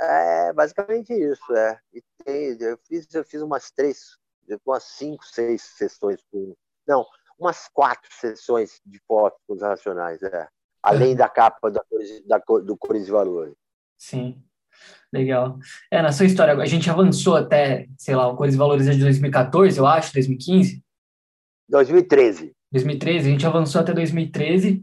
É 0.00 0.52
basicamente 0.52 1.12
isso, 1.12 1.54
é. 1.54 1.78
E 1.92 2.02
tem, 2.24 2.56
eu, 2.60 2.78
fiz, 2.86 3.06
eu 3.14 3.24
fiz 3.24 3.42
umas 3.42 3.70
três, 3.70 4.16
umas 4.64 4.84
cinco, 4.84 5.24
seis 5.24 5.62
sessões 5.62 6.20
com. 6.30 6.54
Não, 6.86 7.06
umas 7.38 7.68
quatro 7.68 8.10
sessões 8.12 8.80
de 8.84 8.98
fotos 9.06 9.40
com 9.46 9.54
os 9.54 9.62
racionais, 9.62 10.22
é. 10.22 10.48
Além 10.82 11.14
da 11.14 11.28
capa 11.28 11.70
da, 11.70 11.82
da, 12.26 12.38
do 12.38 12.76
Cores 12.76 13.06
e 13.06 13.10
Valores. 13.10 13.54
Sim. 13.96 14.42
Legal. 15.12 15.58
É, 15.90 16.00
na 16.00 16.10
sua 16.10 16.26
história, 16.26 16.54
a 16.54 16.66
gente 16.66 16.90
avançou 16.90 17.36
até, 17.36 17.86
sei 17.98 18.16
lá, 18.16 18.26
o 18.26 18.36
Cores 18.36 18.54
e 18.54 18.58
Valores 18.58 18.88
é 18.88 18.92
de 18.92 19.00
2014, 19.00 19.78
eu 19.78 19.86
acho, 19.86 20.12
2015? 20.14 20.82
2013. 21.68 22.54
2013, 22.72 23.28
a 23.28 23.32
gente 23.32 23.46
avançou 23.46 23.80
até 23.82 23.92
2013, 23.92 24.82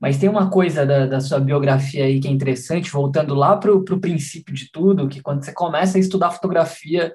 mas 0.00 0.18
tem 0.18 0.28
uma 0.28 0.50
coisa 0.50 0.86
da, 0.86 1.06
da 1.06 1.20
sua 1.20 1.38
biografia 1.38 2.04
aí 2.04 2.18
que 2.18 2.26
é 2.26 2.30
interessante, 2.30 2.90
voltando 2.90 3.34
lá 3.34 3.56
para 3.56 3.72
o 3.72 4.00
princípio 4.00 4.54
de 4.54 4.70
tudo, 4.70 5.08
que 5.08 5.20
quando 5.20 5.44
você 5.44 5.52
começa 5.52 5.98
a 5.98 6.00
estudar 6.00 6.30
fotografia 6.30 7.14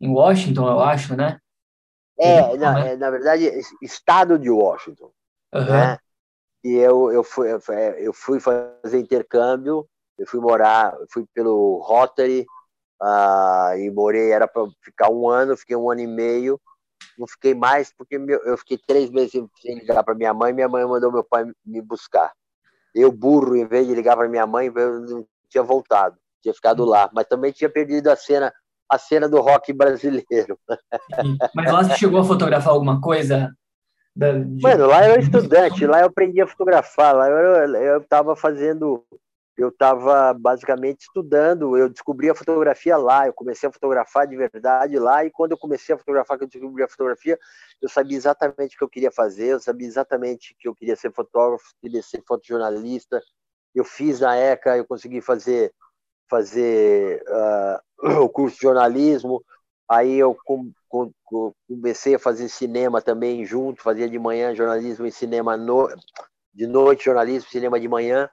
em 0.00 0.08
Washington, 0.08 0.66
eu 0.66 0.80
acho, 0.80 1.14
né? 1.14 1.38
É, 2.18 2.56
na, 2.56 2.86
é, 2.86 2.96
na 2.96 3.10
verdade, 3.10 3.50
estado 3.82 4.38
de 4.38 4.50
Washington. 4.50 5.10
Uhum. 5.54 5.64
Né? 5.64 5.98
E 6.64 6.74
eu, 6.74 7.12
eu, 7.12 7.22
fui, 7.22 7.48
eu 7.98 8.12
fui 8.12 8.40
fazer 8.40 8.98
intercâmbio 8.98 9.88
eu 10.18 10.26
fui 10.26 10.40
morar, 10.40 10.94
fui 11.10 11.24
pelo 11.32 11.78
Rotary 11.78 12.44
uh, 13.00 13.78
e 13.78 13.90
morei, 13.90 14.32
era 14.32 14.48
para 14.48 14.66
ficar 14.82 15.10
um 15.10 15.28
ano, 15.28 15.56
fiquei 15.56 15.76
um 15.76 15.90
ano 15.90 16.00
e 16.00 16.06
meio, 16.06 16.60
não 17.16 17.26
fiquei 17.26 17.54
mais 17.54 17.92
porque 17.96 18.18
meu, 18.18 18.40
eu 18.40 18.58
fiquei 18.58 18.78
três 18.84 19.10
meses 19.10 19.30
sem 19.62 19.78
ligar 19.78 20.02
para 20.02 20.14
minha 20.14 20.34
mãe, 20.34 20.52
minha 20.52 20.68
mãe 20.68 20.84
mandou 20.84 21.12
meu 21.12 21.22
pai 21.22 21.46
me 21.64 21.80
buscar. 21.80 22.32
Eu, 22.94 23.12
burro, 23.12 23.54
em 23.54 23.66
vez 23.66 23.86
de 23.86 23.94
ligar 23.94 24.16
para 24.16 24.28
minha 24.28 24.46
mãe, 24.46 24.72
eu 24.74 25.00
não 25.00 25.26
tinha 25.48 25.62
voltado, 25.62 26.16
tinha 26.42 26.52
ficado 26.52 26.84
lá, 26.84 27.08
mas 27.14 27.26
também 27.26 27.52
tinha 27.52 27.70
perdido 27.70 28.08
a 28.08 28.16
cena 28.16 28.52
a 28.90 28.96
cena 28.96 29.28
do 29.28 29.38
rock 29.42 29.70
brasileiro. 29.70 30.58
Mas 31.54 31.70
lá 31.70 31.84
você 31.84 31.94
chegou 31.94 32.20
a 32.20 32.24
fotografar 32.24 32.72
alguma 32.72 33.02
coisa? 33.02 33.54
Da, 34.18 34.32
de... 34.32 34.60
Mano, 34.60 34.86
lá 34.86 35.06
eu 35.06 35.12
era 35.12 35.20
estudante, 35.20 35.86
lá 35.86 36.00
eu 36.00 36.06
aprendi 36.06 36.40
a 36.40 36.46
fotografar, 36.46 37.14
lá 37.14 37.28
eu 37.28 37.98
estava 37.98 38.34
fazendo 38.34 39.04
eu 39.56 39.70
estava 39.70 40.32
basicamente 40.34 41.00
estudando, 41.00 41.76
eu 41.76 41.88
descobri 41.88 42.30
a 42.30 42.34
fotografia 42.34 42.96
lá, 42.96 43.26
eu 43.26 43.32
comecei 43.32 43.68
a 43.68 43.72
fotografar 43.72 44.26
de 44.26 44.36
verdade 44.36 44.96
lá, 45.00 45.24
e 45.24 45.30
quando 45.32 45.50
eu 45.50 45.58
comecei 45.58 45.92
a 45.92 45.98
fotografar, 45.98 46.38
que 46.38 46.44
eu 46.44 46.48
descobri 46.48 46.82
a 46.82 46.88
fotografia, 46.88 47.36
eu 47.82 47.88
sabia 47.88 48.16
exatamente 48.16 48.76
o 48.76 48.78
que 48.78 48.84
eu 48.84 48.88
queria 48.88 49.10
fazer, 49.10 49.48
eu 49.48 49.60
sabia 49.60 49.88
exatamente 49.88 50.54
que 50.58 50.68
eu 50.68 50.74
queria 50.74 50.94
ser 50.94 51.12
fotógrafo, 51.12 51.64
queria 51.80 52.02
ser 52.02 52.22
fotojornalista, 52.24 53.20
eu 53.74 53.84
fiz 53.84 54.20
na 54.20 54.36
ECA, 54.36 54.76
eu 54.76 54.86
consegui 54.86 55.20
fazer, 55.20 55.72
fazer 56.30 57.20
uh, 57.28 58.22
o 58.22 58.28
curso 58.28 58.56
de 58.56 58.62
jornalismo, 58.62 59.44
aí 59.88 60.18
eu 60.18 60.36
com, 60.44 60.70
com, 60.88 61.12
comecei 61.66 62.14
a 62.14 62.18
fazer 62.18 62.48
cinema 62.48 63.00
também 63.00 63.44
junto, 63.44 63.82
fazia 63.82 64.08
de 64.08 64.18
manhã 64.18 64.54
jornalismo 64.54 65.06
e 65.06 65.12
cinema, 65.12 65.56
no, 65.56 65.88
de 66.52 66.66
noite 66.66 67.06
jornalismo, 67.06 67.50
cinema 67.50 67.80
de 67.80 67.88
manhã, 67.88 68.28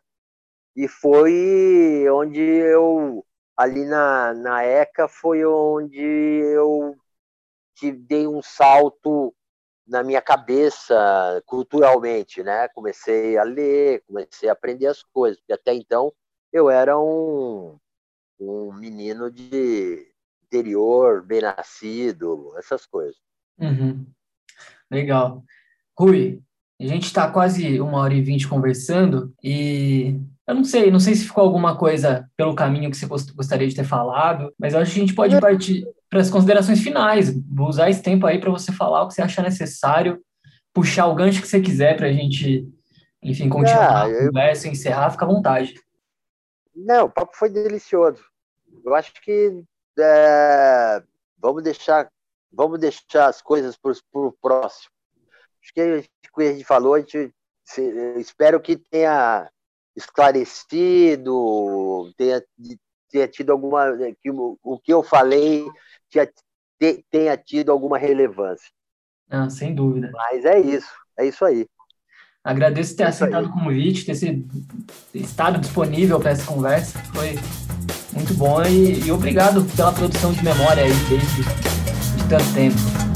e 0.75 0.87
foi 0.87 2.05
onde 2.11 2.41
eu, 2.41 3.25
ali 3.55 3.85
na, 3.85 4.33
na 4.33 4.63
ECA, 4.63 5.07
foi 5.07 5.45
onde 5.45 6.01
eu 6.01 6.95
te 7.75 7.91
dei 7.91 8.27
um 8.27 8.41
salto 8.41 9.33
na 9.87 10.03
minha 10.03 10.21
cabeça 10.21 11.41
culturalmente, 11.45 12.43
né? 12.43 12.67
Comecei 12.69 13.37
a 13.37 13.43
ler, 13.43 14.03
comecei 14.07 14.49
a 14.49 14.53
aprender 14.53 14.87
as 14.87 15.03
coisas, 15.03 15.39
porque 15.39 15.53
até 15.53 15.73
então 15.73 16.11
eu 16.51 16.69
era 16.69 16.99
um, 16.99 17.77
um 18.39 18.73
menino 18.73 19.29
de 19.31 20.14
interior, 20.45 21.23
bem 21.25 21.41
nascido, 21.41 22.53
essas 22.57 22.85
coisas. 22.85 23.15
Uhum. 23.59 24.05
Legal. 24.89 25.43
Rui, 25.97 26.41
a 26.79 26.85
gente 26.85 27.05
está 27.05 27.29
quase 27.29 27.79
uma 27.79 27.99
hora 27.99 28.13
e 28.13 28.21
vinte 28.21 28.47
conversando 28.47 29.33
e 29.43 30.19
eu 30.47 30.53
não 30.53 30.63
sei, 30.63 30.91
não 30.91 30.99
sei 30.99 31.15
se 31.15 31.25
ficou 31.25 31.43
alguma 31.43 31.75
coisa 31.75 32.29
pelo 32.37 32.53
caminho 32.53 32.91
que 32.91 32.97
você 32.97 33.07
gostaria 33.07 33.67
de 33.67 33.75
ter 33.75 33.83
falado, 33.83 34.53
mas 34.59 34.73
eu 34.73 34.79
acho 34.79 34.93
que 34.93 34.99
a 34.99 35.01
gente 35.01 35.15
pode 35.15 35.39
partir 35.39 35.87
para 36.09 36.19
as 36.19 36.29
considerações 36.29 36.81
finais. 36.81 37.33
Vou 37.47 37.67
usar 37.67 37.89
esse 37.89 38.03
tempo 38.03 38.27
aí 38.27 38.39
para 38.39 38.51
você 38.51 38.71
falar 38.71 39.03
o 39.03 39.07
que 39.07 39.15
você 39.15 39.21
achar 39.21 39.41
necessário, 39.41 40.21
puxar 40.73 41.07
o 41.07 41.15
gancho 41.15 41.41
que 41.41 41.47
você 41.47 41.59
quiser 41.59 41.97
para 41.97 42.07
a 42.07 42.13
gente, 42.13 42.67
enfim, 43.23 43.49
continuar 43.49 44.09
eu... 44.09 44.19
a 44.19 44.27
conversa, 44.27 44.67
encerrar, 44.67 45.09
fica 45.09 45.25
à 45.25 45.27
vontade. 45.27 45.73
Não, 46.75 47.05
o 47.05 47.09
papo 47.09 47.31
foi 47.35 47.49
delicioso. 47.49 48.21
Eu 48.83 48.93
acho 48.93 49.13
que 49.23 49.63
é, 49.97 51.03
vamos 51.37 51.63
deixar 51.63 52.09
vamos 52.55 52.79
deixar 52.79 53.27
as 53.27 53.41
coisas 53.41 53.77
para 53.77 53.91
o 54.13 54.31
próximo. 54.31 54.89
Acho 55.61 55.73
que 55.73 55.81
a 55.81 55.97
gente, 55.97 56.09
a 56.37 56.43
gente 56.43 56.63
falou, 56.63 56.93
a 56.93 56.99
gente, 56.99 57.33
espero 58.17 58.61
que 58.61 58.77
tenha 58.77 59.49
esclarecido, 59.95 61.33
tenha, 62.17 62.41
tenha 63.11 63.27
tido 63.27 63.51
alguma. 63.51 63.85
que 64.21 64.31
o, 64.31 64.79
que 64.83 64.93
eu 64.93 65.03
falei 65.03 65.67
tenha, 66.09 66.29
tenha 67.09 67.37
tido 67.37 67.71
alguma 67.71 67.97
relevância. 67.97 68.69
Ah, 69.29 69.49
sem 69.49 69.73
dúvida. 69.73 70.11
Mas 70.13 70.45
é 70.45 70.59
isso, 70.59 70.91
é 71.17 71.25
isso 71.25 71.43
aí. 71.43 71.67
Agradeço 72.43 72.95
ter 72.95 73.03
é 73.03 73.07
aceitado 73.07 73.47
o 73.47 73.51
convite, 73.51 74.05
ter 74.05 74.13
sido, 74.13 74.47
estado 75.15 75.59
disponível 75.59 76.19
para 76.19 76.29
essa 76.29 76.45
conversa. 76.45 76.99
Foi 77.05 77.33
muito 78.15 78.33
bom 78.33 78.63
e, 78.63 79.05
e, 79.05 79.11
obrigado 79.11 79.63
pela 79.75 79.91
produção 79.91 80.31
de 80.31 80.43
memória 80.43 80.83
aí 80.83 80.93
desde 81.09 81.43
de 81.43 82.23
tanto 82.29 82.53
tempo. 82.53 83.14